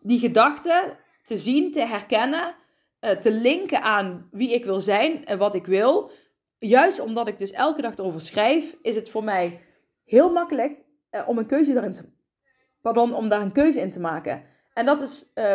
die 0.00 0.18
gedachten 0.18 0.96
te 1.22 1.38
zien, 1.38 1.72
te 1.72 1.80
herkennen, 1.80 2.54
eh, 3.00 3.10
te 3.10 3.32
linken 3.32 3.82
aan 3.82 4.28
wie 4.30 4.54
ik 4.54 4.64
wil 4.64 4.80
zijn 4.80 5.24
en 5.24 5.38
wat 5.38 5.54
ik 5.54 5.66
wil. 5.66 6.10
Juist 6.58 7.00
omdat 7.00 7.28
ik 7.28 7.38
dus 7.38 7.50
elke 7.50 7.82
dag 7.82 7.94
erover 7.94 8.20
schrijf, 8.20 8.76
is 8.82 8.94
het 8.94 9.10
voor 9.10 9.24
mij 9.24 9.60
heel 10.04 10.32
makkelijk 10.32 10.78
eh, 11.10 11.28
om 11.28 11.38
een 11.38 11.46
keuze 11.46 11.72
daarin 11.72 11.92
te, 11.92 12.04
pardon, 12.82 13.14
om 13.14 13.28
daar 13.28 13.40
een 13.40 13.52
keuze 13.52 13.80
in 13.80 13.90
te 13.90 14.00
maken. 14.00 14.42
En 14.74 14.86
dat 14.86 15.00
is 15.00 15.30
uh, 15.34 15.54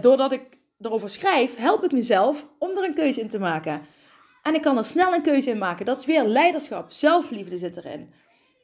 doordat 0.00 0.32
ik 0.32 0.58
erover 0.80 1.10
schrijf, 1.10 1.56
help 1.56 1.84
ik 1.84 1.92
mezelf 1.92 2.46
om 2.58 2.70
er 2.70 2.84
een 2.84 2.94
keuze 2.94 3.20
in 3.20 3.28
te 3.28 3.38
maken. 3.38 3.86
En 4.42 4.54
ik 4.54 4.62
kan 4.62 4.78
er 4.78 4.84
snel 4.84 5.14
een 5.14 5.22
keuze 5.22 5.50
in 5.50 5.58
maken. 5.58 5.86
Dat 5.86 5.98
is 5.98 6.06
weer 6.06 6.24
leiderschap, 6.24 6.90
zelfliefde 6.90 7.56
zit 7.56 7.76
erin. 7.76 8.12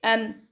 En 0.01 0.49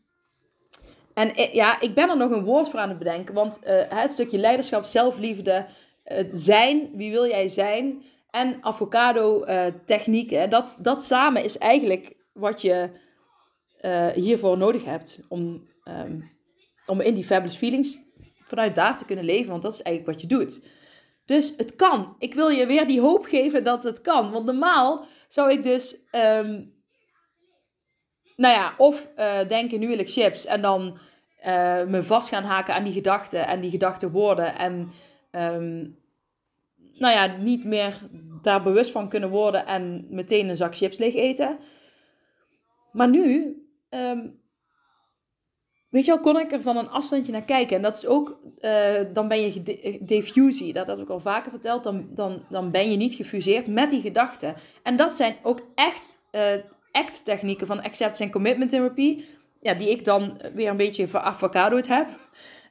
en 1.18 1.34
eh, 1.34 1.54
ja, 1.54 1.80
ik 1.80 1.94
ben 1.94 2.08
er 2.08 2.16
nog 2.16 2.30
een 2.30 2.44
woord 2.44 2.68
voor 2.68 2.80
aan 2.80 2.88
het 2.88 2.98
bedenken. 2.98 3.34
Want 3.34 3.58
uh, 3.64 3.82
het 3.88 4.12
stukje 4.12 4.38
leiderschap, 4.38 4.84
zelfliefde, 4.84 5.66
uh, 6.06 6.18
zijn, 6.32 6.90
wie 6.94 7.10
wil 7.10 7.26
jij 7.26 7.48
zijn? 7.48 8.02
En 8.30 8.58
avocado 8.60 9.44
uh, 9.44 9.66
technieken. 9.86 10.50
Dat, 10.50 10.78
dat 10.80 11.02
samen 11.02 11.44
is 11.44 11.58
eigenlijk 11.58 12.14
wat 12.32 12.62
je 12.62 12.90
hiervoor 14.14 14.58
nodig 14.58 14.84
hebt. 14.84 15.24
Om, 15.28 15.68
um, 15.84 16.30
om 16.86 17.00
in 17.00 17.14
die 17.14 17.24
fabulous 17.24 17.56
feelings 17.56 17.98
vanuit 18.46 18.74
daar 18.74 18.98
te 18.98 19.04
kunnen 19.04 19.24
leven. 19.24 19.50
Want 19.50 19.62
dat 19.62 19.72
is 19.72 19.82
eigenlijk 19.82 20.20
wat 20.20 20.30
je 20.30 20.36
doet. 20.36 20.62
Dus 21.24 21.54
het 21.56 21.76
kan. 21.76 22.14
Ik 22.18 22.34
wil 22.34 22.48
je 22.48 22.66
weer 22.66 22.86
die 22.86 23.00
hoop 23.00 23.24
geven 23.24 23.64
dat 23.64 23.82
het 23.82 24.00
kan. 24.00 24.30
Want 24.30 24.44
normaal 24.44 25.06
zou 25.28 25.50
ik 25.50 25.62
dus... 25.62 25.96
Um, 26.12 26.76
nou 28.36 28.54
ja, 28.54 28.74
of 28.76 29.08
denken, 29.48 29.80
nu 29.80 29.88
wil 29.88 29.98
ik 29.98 30.10
chips. 30.10 30.46
En 30.46 30.62
dan 30.62 30.98
uh, 31.46 31.84
me 31.84 32.02
vast 32.02 32.28
gaan 32.28 32.44
haken 32.44 32.74
aan 32.74 32.84
die 32.84 32.92
gedachten 32.92 33.46
en 33.46 33.60
die 33.60 33.70
gedachten 33.70 34.10
worden. 34.10 34.58
En 34.58 34.90
um, 35.30 35.96
nou 36.94 37.14
ja, 37.14 37.26
niet 37.26 37.64
meer 37.64 37.98
daar 38.42 38.62
bewust 38.62 38.90
van 38.90 39.08
kunnen 39.08 39.30
worden 39.30 39.66
en 39.66 40.06
meteen 40.10 40.48
een 40.48 40.56
zak 40.56 40.76
chips 40.76 40.98
leeg 40.98 41.14
eten. 41.14 41.58
Maar 42.92 43.08
nu, 43.08 43.56
um, 43.90 44.40
weet 45.88 46.04
je 46.04 46.12
wel, 46.12 46.20
kon 46.20 46.38
ik 46.38 46.52
er 46.52 46.62
van 46.62 46.76
een 46.76 46.88
afstandje 46.88 47.32
naar 47.32 47.44
kijken. 47.44 47.76
En 47.76 47.82
dat 47.82 47.96
is 47.96 48.06
ook, 48.06 48.40
uh, 48.60 49.00
dan 49.12 49.28
ben 49.28 49.40
je 49.40 49.98
defusie. 50.00 50.72
Dat 50.72 50.86
heb 50.86 50.98
ik 50.98 51.08
al 51.08 51.20
vaker 51.20 51.50
verteld. 51.50 51.84
Dan, 51.84 52.08
dan, 52.14 52.44
dan 52.48 52.70
ben 52.70 52.90
je 52.90 52.96
niet 52.96 53.14
gefuseerd 53.14 53.66
met 53.66 53.90
die 53.90 54.00
gedachten. 54.00 54.54
En 54.82 54.96
dat 54.96 55.12
zijn 55.12 55.36
ook 55.42 55.60
echt 55.74 56.18
uh, 56.32 56.42
act-technieken 56.92 57.66
van 57.66 57.82
acceptance 57.82 58.22
en 58.22 58.30
commitment 58.30 58.70
therapy 58.70 59.24
ja, 59.60 59.74
die 59.74 59.90
ik 59.90 60.04
dan 60.04 60.40
weer 60.54 60.68
een 60.68 60.76
beetje 60.76 61.08
veravocadoed 61.08 61.88
heb. 61.88 62.08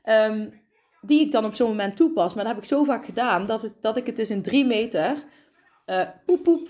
Um, 0.06 0.66
die 1.02 1.22
ik 1.22 1.32
dan 1.32 1.46
op 1.46 1.54
zo'n 1.54 1.68
moment 1.68 1.96
toepas. 1.96 2.34
Maar 2.34 2.44
dat 2.44 2.54
heb 2.54 2.64
ik 2.64 2.70
zo 2.70 2.84
vaak 2.84 3.06
gedaan 3.06 3.46
dat, 3.46 3.62
het, 3.62 3.74
dat 3.82 3.98
ik 3.98 4.06
het 4.06 4.16
dus 4.16 4.30
in 4.30 4.42
drie 4.42 4.66
meter 4.66 5.24
uh, 5.86 6.02
poep 6.26 6.44
poep. 6.44 6.70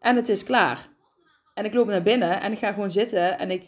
En 0.00 0.16
het 0.16 0.28
is 0.28 0.44
klaar. 0.44 0.88
En 1.54 1.64
ik 1.64 1.74
loop 1.74 1.86
naar 1.86 2.02
binnen 2.02 2.40
en 2.40 2.52
ik 2.52 2.58
ga 2.58 2.72
gewoon 2.72 2.90
zitten 2.90 3.38
en 3.38 3.50
ik 3.50 3.62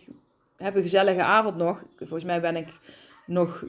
heb 0.56 0.76
een 0.76 0.82
gezellige 0.82 1.22
avond 1.22 1.56
nog. 1.56 1.84
Volgens 1.96 2.24
mij 2.24 2.40
ben 2.40 2.56
ik 2.56 2.68
nog 3.26 3.64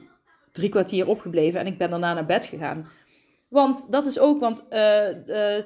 drie 0.52 0.68
kwartier 0.68 1.08
opgebleven 1.08 1.60
en 1.60 1.66
ik 1.66 1.78
ben 1.78 1.90
daarna 1.90 2.14
naar 2.14 2.26
bed 2.26 2.46
gegaan. 2.46 2.86
Want 3.48 3.92
dat 3.92 4.06
is 4.06 4.18
ook, 4.18 4.40
want 4.40 4.62
uh, 4.70 5.26
uh, 5.26 5.62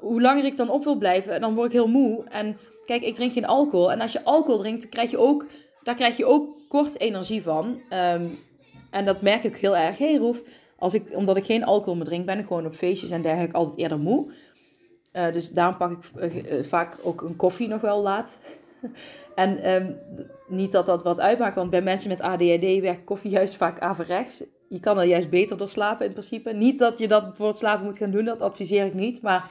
hoe 0.00 0.20
langer 0.20 0.44
ik 0.44 0.56
dan 0.56 0.70
op 0.70 0.84
wil 0.84 0.96
blijven, 0.96 1.40
dan 1.40 1.54
word 1.54 1.66
ik 1.66 1.72
heel 1.72 1.88
moe. 1.88 2.24
En 2.28 2.58
kijk, 2.88 3.02
ik 3.02 3.14
drink 3.14 3.32
geen 3.32 3.46
alcohol. 3.46 3.92
En 3.92 4.00
als 4.00 4.12
je 4.12 4.24
alcohol 4.24 4.58
drinkt, 4.58 4.88
krijg 4.88 5.10
je 5.10 5.18
ook, 5.18 5.46
daar 5.82 5.94
krijg 5.94 6.16
je 6.16 6.26
ook 6.26 6.68
kort 6.68 7.00
energie 7.00 7.42
van. 7.42 7.80
Um, 7.90 8.38
en 8.90 9.04
dat 9.04 9.22
merk 9.22 9.44
ik 9.44 9.56
heel 9.56 9.76
erg. 9.76 9.98
Hey 9.98 10.16
Roef, 10.16 10.42
als 10.78 10.94
ik, 10.94 11.02
omdat 11.12 11.36
ik 11.36 11.44
geen 11.44 11.64
alcohol 11.64 11.94
meer 11.94 12.04
drink, 12.04 12.26
ben 12.26 12.38
ik 12.38 12.46
gewoon 12.46 12.66
op 12.66 12.74
feestjes 12.74 13.10
en 13.10 13.22
dergelijke 13.22 13.56
altijd 13.56 13.78
eerder 13.78 13.98
moe. 13.98 14.32
Uh, 15.12 15.32
dus 15.32 15.50
daarom 15.50 15.76
pak 15.76 15.90
ik 15.90 16.64
vaak 16.64 16.98
ook 17.02 17.22
een 17.22 17.36
koffie 17.36 17.68
nog 17.68 17.80
wel 17.80 18.02
laat. 18.02 18.40
en 19.34 19.70
um, 19.70 19.98
niet 20.48 20.72
dat 20.72 20.86
dat 20.86 21.02
wat 21.02 21.20
uitmaakt, 21.20 21.54
want 21.54 21.70
bij 21.70 21.82
mensen 21.82 22.08
met 22.08 22.20
ADHD 22.20 22.80
werkt 22.80 23.04
koffie 23.04 23.30
juist 23.30 23.56
vaak 23.56 23.80
averechts 23.80 24.44
je 24.68 24.80
kan 24.80 24.98
er 24.98 25.04
juist 25.04 25.30
beter 25.30 25.56
door 25.56 25.68
slapen 25.68 26.06
in 26.06 26.12
principe. 26.12 26.52
Niet 26.52 26.78
dat 26.78 26.98
je 26.98 27.08
dat 27.08 27.30
voor 27.34 27.46
het 27.46 27.56
slapen 27.56 27.84
moet 27.84 27.98
gaan 27.98 28.10
doen, 28.10 28.24
dat 28.24 28.42
adviseer 28.42 28.86
ik 28.86 28.94
niet. 28.94 29.22
Maar 29.22 29.50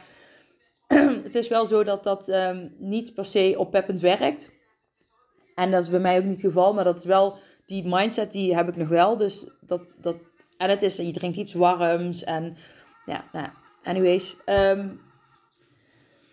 het 1.24 1.36
is 1.36 1.48
wel 1.48 1.66
zo 1.66 1.84
dat 1.84 2.04
dat 2.04 2.28
um, 2.30 2.76
niet 2.78 3.14
per 3.14 3.26
se 3.26 3.56
oppeppend 3.58 4.02
werkt. 4.02 4.52
En 5.56 5.72
dat 5.72 5.84
is 5.84 5.90
bij 5.90 6.00
mij 6.00 6.18
ook 6.18 6.24
niet 6.24 6.42
het 6.42 6.46
geval, 6.46 6.74
maar 6.74 6.84
dat 6.84 6.98
is 6.98 7.06
wel 7.06 7.38
die 7.66 7.84
mindset 7.86 8.32
die 8.32 8.56
heb 8.56 8.68
ik 8.68 8.76
nog 8.76 8.88
wel. 8.88 9.18
Dus 9.18 9.52
dat, 9.62 9.96
dat, 10.02 10.16
en 10.58 10.70
het 10.70 10.82
is, 10.82 10.98
je 10.98 11.12
drinkt 11.12 11.38
iets 11.38 11.54
warms 11.54 12.24
en 12.24 12.58
ja, 13.06 13.26
nou, 13.32 13.48
anyways. 13.84 14.38
Um, 14.46 15.02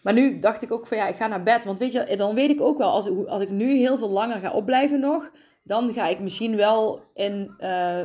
maar 0.02 0.12
nu 0.12 0.38
dacht 0.38 0.62
ik 0.62 0.72
ook 0.72 0.86
van 0.86 0.96
ja, 0.96 1.06
ik 1.06 1.16
ga 1.16 1.26
naar 1.26 1.42
bed. 1.42 1.64
Want 1.64 1.78
weet 1.78 1.92
je, 1.92 2.16
dan 2.16 2.34
weet 2.34 2.50
ik 2.50 2.60
ook 2.60 2.78
wel, 2.78 2.90
als, 2.90 3.08
als 3.26 3.42
ik 3.42 3.50
nu 3.50 3.76
heel 3.76 3.98
veel 3.98 4.10
langer 4.10 4.40
ga 4.40 4.52
opblijven 4.52 5.00
nog, 5.00 5.30
dan 5.62 5.92
ga 5.92 6.06
ik 6.06 6.20
misschien 6.20 6.56
wel 6.56 7.02
in, 7.14 7.54
uh, 7.60 8.00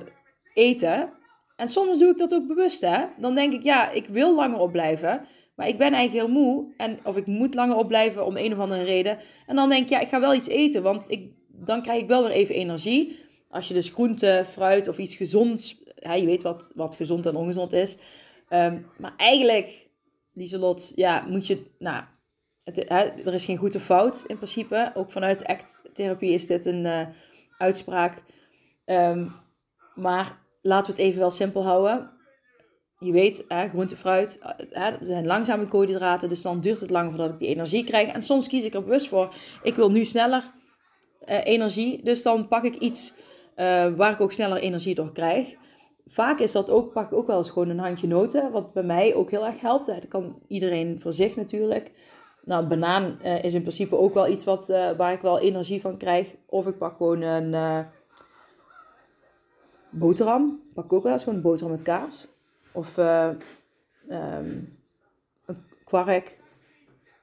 eten. 0.53 1.13
En 1.55 1.67
soms 1.67 1.99
doe 1.99 2.09
ik 2.09 2.17
dat 2.17 2.33
ook 2.33 2.47
bewust, 2.47 2.81
hè. 2.81 3.05
Dan 3.17 3.35
denk 3.35 3.53
ik, 3.53 3.63
ja, 3.63 3.89
ik 3.89 4.07
wil 4.07 4.35
langer 4.35 4.59
opblijven. 4.59 5.27
Maar 5.59 5.67
ik 5.67 5.77
ben 5.77 5.93
eigenlijk 5.93 6.25
heel 6.25 6.43
moe. 6.43 6.73
En, 6.77 6.99
of 7.03 7.17
ik 7.17 7.25
moet 7.25 7.53
langer 7.53 7.75
opblijven 7.75 8.25
om 8.25 8.37
een 8.37 8.53
of 8.53 8.59
andere 8.59 8.83
reden. 8.83 9.19
En 9.47 9.55
dan 9.55 9.69
denk 9.69 9.83
ik, 9.83 9.89
ja, 9.89 9.99
ik 9.99 10.07
ga 10.07 10.19
wel 10.19 10.33
iets 10.33 10.47
eten. 10.47 10.83
Want 10.83 11.05
ik, 11.11 11.31
dan 11.47 11.81
krijg 11.81 12.01
ik 12.01 12.07
wel 12.07 12.23
weer 12.23 12.31
even 12.31 12.55
energie. 12.55 13.19
Als 13.49 13.67
je 13.67 13.73
dus 13.73 13.89
groente, 13.89 14.45
fruit 14.51 14.87
of 14.87 14.97
iets 14.97 15.15
gezonds... 15.15 15.83
Hè, 15.95 16.13
je 16.13 16.25
weet 16.25 16.41
wat, 16.41 16.71
wat 16.75 16.95
gezond 16.95 17.25
en 17.25 17.35
ongezond 17.35 17.73
is. 17.73 17.97
Um, 18.49 18.85
maar 18.97 19.13
eigenlijk, 19.17 19.87
Lieselot, 20.33 20.91
ja, 20.95 21.25
moet 21.27 21.47
je... 21.47 21.65
Nou, 21.79 22.03
het, 22.63 22.75
hè, 22.75 23.03
er 23.03 23.33
is 23.33 23.45
geen 23.45 23.57
goed 23.57 23.75
of 23.75 23.83
fout 23.83 24.23
in 24.27 24.35
principe. 24.35 24.91
Ook 24.93 25.11
vanuit 25.11 25.45
ACT-therapie 25.45 26.33
is 26.33 26.47
dit 26.47 26.65
een 26.65 26.85
uh, 26.85 27.07
uitspraak. 27.57 28.23
Um, 28.85 29.31
maar 29.95 30.37
laten 30.61 30.91
we 30.91 30.97
het 30.97 31.07
even 31.07 31.19
wel 31.19 31.31
simpel 31.31 31.63
houden. 31.63 32.17
Je 33.01 33.11
weet, 33.11 33.45
hè, 33.47 33.67
groente, 33.67 33.95
fruit, 33.95 34.39
zijn 35.01 35.25
langzame 35.25 35.67
koolhydraten, 35.67 36.29
dus 36.29 36.41
dan 36.41 36.59
duurt 36.59 36.79
het 36.79 36.89
lang 36.89 37.09
voordat 37.09 37.29
ik 37.29 37.37
die 37.39 37.47
energie 37.47 37.83
krijg. 37.83 38.13
En 38.13 38.21
soms 38.21 38.47
kies 38.47 38.63
ik 38.63 38.73
er 38.73 38.83
bewust 38.83 39.07
voor, 39.07 39.33
ik 39.63 39.75
wil 39.75 39.91
nu 39.91 40.05
sneller 40.05 40.51
uh, 41.25 41.45
energie, 41.45 42.03
dus 42.03 42.23
dan 42.23 42.47
pak 42.47 42.63
ik 42.63 42.75
iets 42.75 43.13
uh, 43.55 43.95
waar 43.95 44.11
ik 44.11 44.21
ook 44.21 44.31
sneller 44.31 44.57
energie 44.57 44.95
door 44.95 45.11
krijg. 45.11 45.55
Vaak 46.07 46.39
is 46.39 46.51
dat 46.51 46.69
ook, 46.69 46.93
pak 46.93 47.11
ik 47.11 47.17
ook 47.17 47.27
wel 47.27 47.37
eens 47.37 47.49
gewoon 47.49 47.69
een 47.69 47.79
handje 47.79 48.07
noten, 48.07 48.51
wat 48.51 48.73
bij 48.73 48.83
mij 48.83 49.15
ook 49.15 49.31
heel 49.31 49.45
erg 49.45 49.61
helpt. 49.61 49.85
Dat 49.85 50.07
kan 50.07 50.41
iedereen 50.47 50.99
voor 51.01 51.13
zich 51.13 51.35
natuurlijk. 51.35 51.91
Nou, 52.43 52.67
banaan 52.67 53.19
uh, 53.23 53.43
is 53.43 53.53
in 53.53 53.61
principe 53.61 53.97
ook 53.97 54.13
wel 54.13 54.27
iets 54.27 54.45
wat, 54.45 54.67
waar 54.97 55.13
ik 55.13 55.21
wel 55.21 55.39
energie 55.39 55.81
van 55.81 55.97
krijg. 55.97 56.35
Of 56.45 56.67
ik 56.67 56.77
pak 56.77 56.97
gewoon 56.97 57.21
een 57.21 57.85
boterham. 59.89 60.61
Pak 60.73 60.85
ik 60.85 60.93
ook 60.93 61.03
wel 61.03 61.11
eens 61.11 61.23
gewoon 61.23 61.37
een 61.37 61.43
boterham 61.43 61.71
met 61.71 61.81
kaas. 61.81 62.37
Of 62.71 62.97
uh, 62.97 63.29
um, 64.09 64.77
een 65.45 65.63
kwark. 65.85 66.37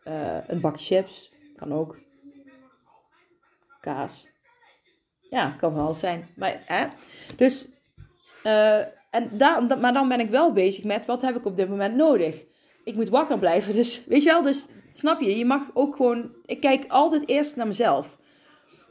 Uh, 0.04 0.48
een 0.48 0.60
bakje 0.60 0.84
chips. 0.84 1.32
Kan 1.56 1.72
ook. 1.72 1.98
Kaas. 3.80 4.28
Ja, 5.20 5.50
kan 5.50 5.74
wel 5.74 5.84
alles 5.84 5.98
zijn. 5.98 6.28
Maar, 6.36 6.62
hè? 6.64 6.86
Dus, 7.36 7.68
uh, 8.44 8.78
en 9.10 9.28
daar, 9.32 9.78
maar 9.78 9.92
dan 9.92 10.08
ben 10.08 10.20
ik 10.20 10.30
wel 10.30 10.52
bezig 10.52 10.84
met 10.84 11.06
wat 11.06 11.22
heb 11.22 11.36
ik 11.36 11.44
op 11.44 11.56
dit 11.56 11.68
moment 11.68 11.94
nodig. 11.94 12.44
Ik 12.84 12.94
moet 12.94 13.08
wakker 13.08 13.38
blijven. 13.38 13.74
Dus, 13.74 14.04
weet 14.06 14.22
je 14.22 14.28
wel, 14.28 14.42
dus 14.42 14.66
snap 14.92 15.20
je, 15.20 15.36
je 15.36 15.44
mag 15.44 15.62
ook 15.74 15.96
gewoon. 15.96 16.34
Ik 16.44 16.60
kijk 16.60 16.84
altijd 16.88 17.28
eerst 17.28 17.56
naar 17.56 17.66
mezelf. 17.66 18.18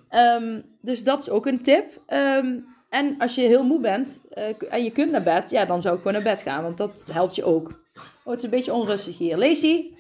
Um, 0.10 0.78
dus 0.82 1.04
dat 1.04 1.22
is 1.22 1.30
ook 1.30 1.46
een 1.46 1.62
tip. 1.62 2.02
Um, 2.08 2.75
en 2.96 3.16
als 3.18 3.36
je 3.36 3.42
heel 3.42 3.64
moe 3.64 3.80
bent 3.80 4.22
uh, 4.38 4.74
en 4.74 4.84
je 4.84 4.92
kunt 4.92 5.12
naar 5.12 5.24
bed, 5.24 5.50
ja, 5.50 5.66
dan 5.66 5.82
zou 5.82 5.96
ik 5.96 6.02
gewoon 6.02 6.24
naar 6.24 6.34
bed 6.34 6.42
gaan, 6.42 6.64
want 6.64 6.78
dat 6.78 7.06
helpt 7.12 7.36
je 7.36 7.44
ook. 7.44 7.84
Oh, 7.96 8.32
het 8.32 8.38
is 8.38 8.44
een 8.44 8.50
beetje 8.50 8.74
onrustig 8.74 9.18
hier. 9.18 9.38
Lacey? 9.38 9.98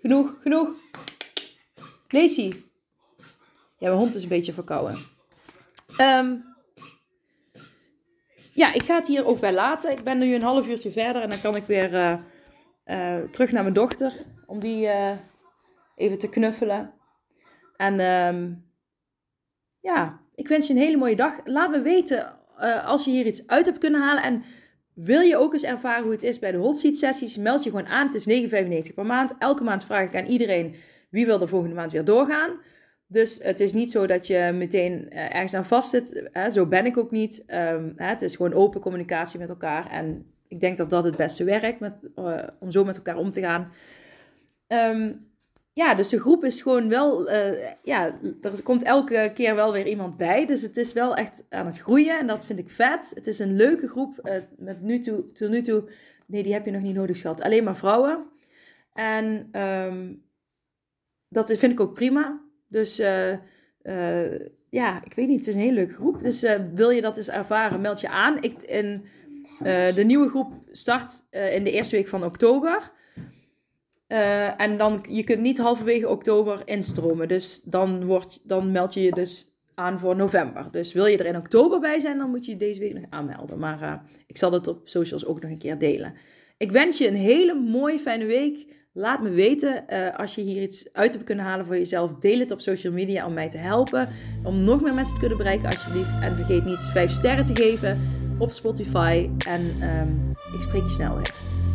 Genoeg, 0.00 0.36
genoeg. 0.40 0.68
Lacey? 2.08 2.64
Ja, 3.78 3.88
mijn 3.88 4.00
hond 4.00 4.14
is 4.14 4.22
een 4.22 4.28
beetje 4.28 4.52
verkouden. 4.52 4.98
Um, 6.00 6.44
ja, 8.54 8.72
ik 8.72 8.82
ga 8.82 8.94
het 8.94 9.06
hier 9.06 9.26
ook 9.26 9.40
bij 9.40 9.52
laten. 9.52 9.90
Ik 9.90 10.02
ben 10.02 10.18
nu 10.18 10.34
een 10.34 10.42
half 10.42 10.66
uurtje 10.66 10.92
verder 10.92 11.22
en 11.22 11.30
dan 11.30 11.40
kan 11.40 11.56
ik 11.56 11.64
weer 11.64 11.92
uh, 11.92 12.18
uh, 12.86 13.28
terug 13.30 13.52
naar 13.52 13.62
mijn 13.62 13.74
dochter. 13.74 14.12
Om 14.46 14.60
die 14.60 14.88
even 15.96 16.18
te 16.18 16.28
knuffelen. 16.28 16.94
En 17.76 18.00
um, 18.00 18.70
ja, 19.80 20.21
ik 20.34 20.48
wens 20.48 20.66
je 20.66 20.72
een 20.72 20.78
hele 20.78 20.96
mooie 20.96 21.16
dag. 21.16 21.40
Laat 21.44 21.70
me 21.70 21.80
weten 21.80 22.32
uh, 22.60 22.86
als 22.86 23.04
je 23.04 23.10
hier 23.10 23.26
iets 23.26 23.46
uit 23.46 23.66
hebt 23.66 23.78
kunnen 23.78 24.00
halen. 24.00 24.22
En 24.22 24.42
wil 24.94 25.20
je 25.20 25.36
ook 25.36 25.52
eens 25.52 25.62
ervaren 25.62 26.02
hoe 26.02 26.12
het 26.12 26.22
is 26.22 26.38
bij 26.38 26.52
de 26.52 26.58
hot 26.58 26.78
seat 26.78 26.96
sessies? 26.96 27.36
Meld 27.36 27.62
je 27.62 27.70
gewoon 27.70 27.86
aan. 27.86 28.06
Het 28.06 28.26
is 28.26 28.86
9,95 28.88 28.94
per 28.94 29.06
maand. 29.06 29.34
Elke 29.38 29.64
maand 29.64 29.84
vraag 29.84 30.06
ik 30.06 30.16
aan 30.16 30.26
iedereen 30.26 30.74
wie 31.10 31.26
wil 31.26 31.38
de 31.38 31.48
volgende 31.48 31.74
maand 31.74 31.92
weer 31.92 32.04
doorgaan. 32.04 32.50
Dus 33.06 33.38
het 33.42 33.60
is 33.60 33.72
niet 33.72 33.90
zo 33.90 34.06
dat 34.06 34.26
je 34.26 34.50
meteen 34.54 35.06
uh, 35.08 35.34
ergens 35.34 35.54
aan 35.54 35.64
vast 35.64 35.90
zit. 35.90 36.30
Zo 36.48 36.66
ben 36.66 36.86
ik 36.86 36.96
ook 36.96 37.10
niet. 37.10 37.42
Hè? 37.46 37.78
Het 37.96 38.22
is 38.22 38.36
gewoon 38.36 38.52
open 38.52 38.80
communicatie 38.80 39.38
met 39.38 39.48
elkaar. 39.48 39.90
En 39.90 40.26
ik 40.48 40.60
denk 40.60 40.76
dat 40.76 40.90
dat 40.90 41.04
het 41.04 41.16
beste 41.16 41.44
werkt 41.44 41.80
met, 41.80 42.10
uh, 42.16 42.42
om 42.60 42.70
zo 42.70 42.84
met 42.84 42.96
elkaar 42.96 43.16
om 43.16 43.32
te 43.32 43.40
gaan. 43.40 43.72
Um, 44.68 45.18
ja, 45.74 45.94
dus 45.94 46.08
de 46.08 46.20
groep 46.20 46.44
is 46.44 46.62
gewoon 46.62 46.88
wel, 46.88 47.30
uh, 47.30 47.68
ja, 47.82 48.18
er 48.42 48.62
komt 48.62 48.82
elke 48.82 49.30
keer 49.34 49.54
wel 49.54 49.72
weer 49.72 49.86
iemand 49.86 50.16
bij. 50.16 50.46
Dus 50.46 50.62
het 50.62 50.76
is 50.76 50.92
wel 50.92 51.16
echt 51.16 51.46
aan 51.48 51.66
het 51.66 51.78
groeien 51.78 52.18
en 52.18 52.26
dat 52.26 52.46
vind 52.46 52.58
ik 52.58 52.70
vet. 52.70 53.12
Het 53.14 53.26
is 53.26 53.38
een 53.38 53.56
leuke 53.56 53.88
groep. 53.88 54.20
Uh, 54.22 54.34
met 54.56 54.82
nu 54.82 54.98
toe, 54.98 55.32
tot 55.32 55.50
nu 55.50 55.60
toe, 55.60 55.84
nee, 56.26 56.42
die 56.42 56.52
heb 56.52 56.64
je 56.64 56.70
nog 56.70 56.82
niet 56.82 56.94
nodig 56.94 57.20
gehad. 57.20 57.42
Alleen 57.42 57.64
maar 57.64 57.76
vrouwen. 57.76 58.26
En 58.92 59.48
um, 59.60 60.22
dat 61.28 61.52
vind 61.56 61.72
ik 61.72 61.80
ook 61.80 61.94
prima. 61.94 62.40
Dus 62.68 63.00
uh, 63.00 63.34
ja, 64.68 65.04
ik 65.04 65.14
weet 65.14 65.28
niet, 65.28 65.38
het 65.38 65.48
is 65.48 65.54
een 65.54 65.60
hele 65.60 65.74
leuke 65.74 65.94
groep. 65.94 66.22
Dus 66.22 66.46
wil 66.74 66.90
je 66.90 67.00
dat 67.00 67.16
eens 67.16 67.28
ervaren, 67.28 67.80
meld 67.80 68.00
je 68.00 68.08
aan. 68.08 68.42
Ik, 68.42 68.62
in, 68.62 69.04
de 69.94 70.02
nieuwe 70.06 70.28
groep 70.28 70.52
start 70.70 71.24
in 71.30 71.64
de 71.64 71.70
eerste 71.70 71.96
week 71.96 72.08
van 72.08 72.24
oktober. 72.24 72.92
Uh, 74.12 74.60
en 74.60 74.78
dan, 74.78 75.04
je 75.08 75.24
kunt 75.24 75.40
niet 75.40 75.58
halverwege 75.58 76.08
oktober 76.08 76.62
instromen. 76.64 77.28
Dus 77.28 77.60
dan, 77.64 78.04
wordt, 78.04 78.40
dan 78.44 78.72
meld 78.72 78.94
je 78.94 79.02
je 79.02 79.12
dus 79.12 79.46
aan 79.74 79.98
voor 79.98 80.16
november. 80.16 80.68
Dus 80.70 80.92
wil 80.92 81.06
je 81.06 81.16
er 81.16 81.26
in 81.26 81.36
oktober 81.36 81.80
bij 81.80 81.98
zijn, 81.98 82.18
dan 82.18 82.30
moet 82.30 82.46
je 82.46 82.56
deze 82.56 82.80
week 82.80 82.94
nog 82.94 83.04
aanmelden. 83.10 83.58
Maar 83.58 83.82
uh, 83.82 83.92
ik 84.26 84.38
zal 84.38 84.52
het 84.52 84.66
op 84.66 84.80
socials 84.84 85.26
ook 85.26 85.40
nog 85.40 85.50
een 85.50 85.58
keer 85.58 85.78
delen. 85.78 86.14
Ik 86.56 86.72
wens 86.72 86.98
je 86.98 87.08
een 87.08 87.14
hele 87.14 87.54
mooie, 87.54 87.98
fijne 87.98 88.24
week. 88.24 88.66
Laat 88.92 89.22
me 89.22 89.30
weten 89.30 89.84
uh, 89.88 90.18
als 90.18 90.34
je 90.34 90.40
hier 90.40 90.62
iets 90.62 90.92
uit 90.92 91.12
hebt 91.12 91.24
kunnen 91.24 91.44
halen 91.44 91.66
voor 91.66 91.76
jezelf. 91.76 92.14
Deel 92.14 92.38
het 92.38 92.50
op 92.50 92.60
social 92.60 92.92
media 92.92 93.26
om 93.26 93.32
mij 93.32 93.48
te 93.48 93.58
helpen. 93.58 94.08
Om 94.44 94.64
nog 94.64 94.82
meer 94.82 94.94
mensen 94.94 95.14
te 95.14 95.20
kunnen 95.20 95.38
bereiken, 95.38 95.66
alsjeblieft. 95.66 96.10
En 96.22 96.36
vergeet 96.36 96.64
niet 96.64 96.84
5 96.84 97.10
sterren 97.10 97.44
te 97.44 97.56
geven 97.56 98.00
op 98.38 98.50
Spotify. 98.50 99.30
En 99.48 99.60
um, 99.82 100.30
ik 100.54 100.62
spreek 100.62 100.82
je 100.82 100.90
snel 100.90 101.14
weer. 101.14 101.51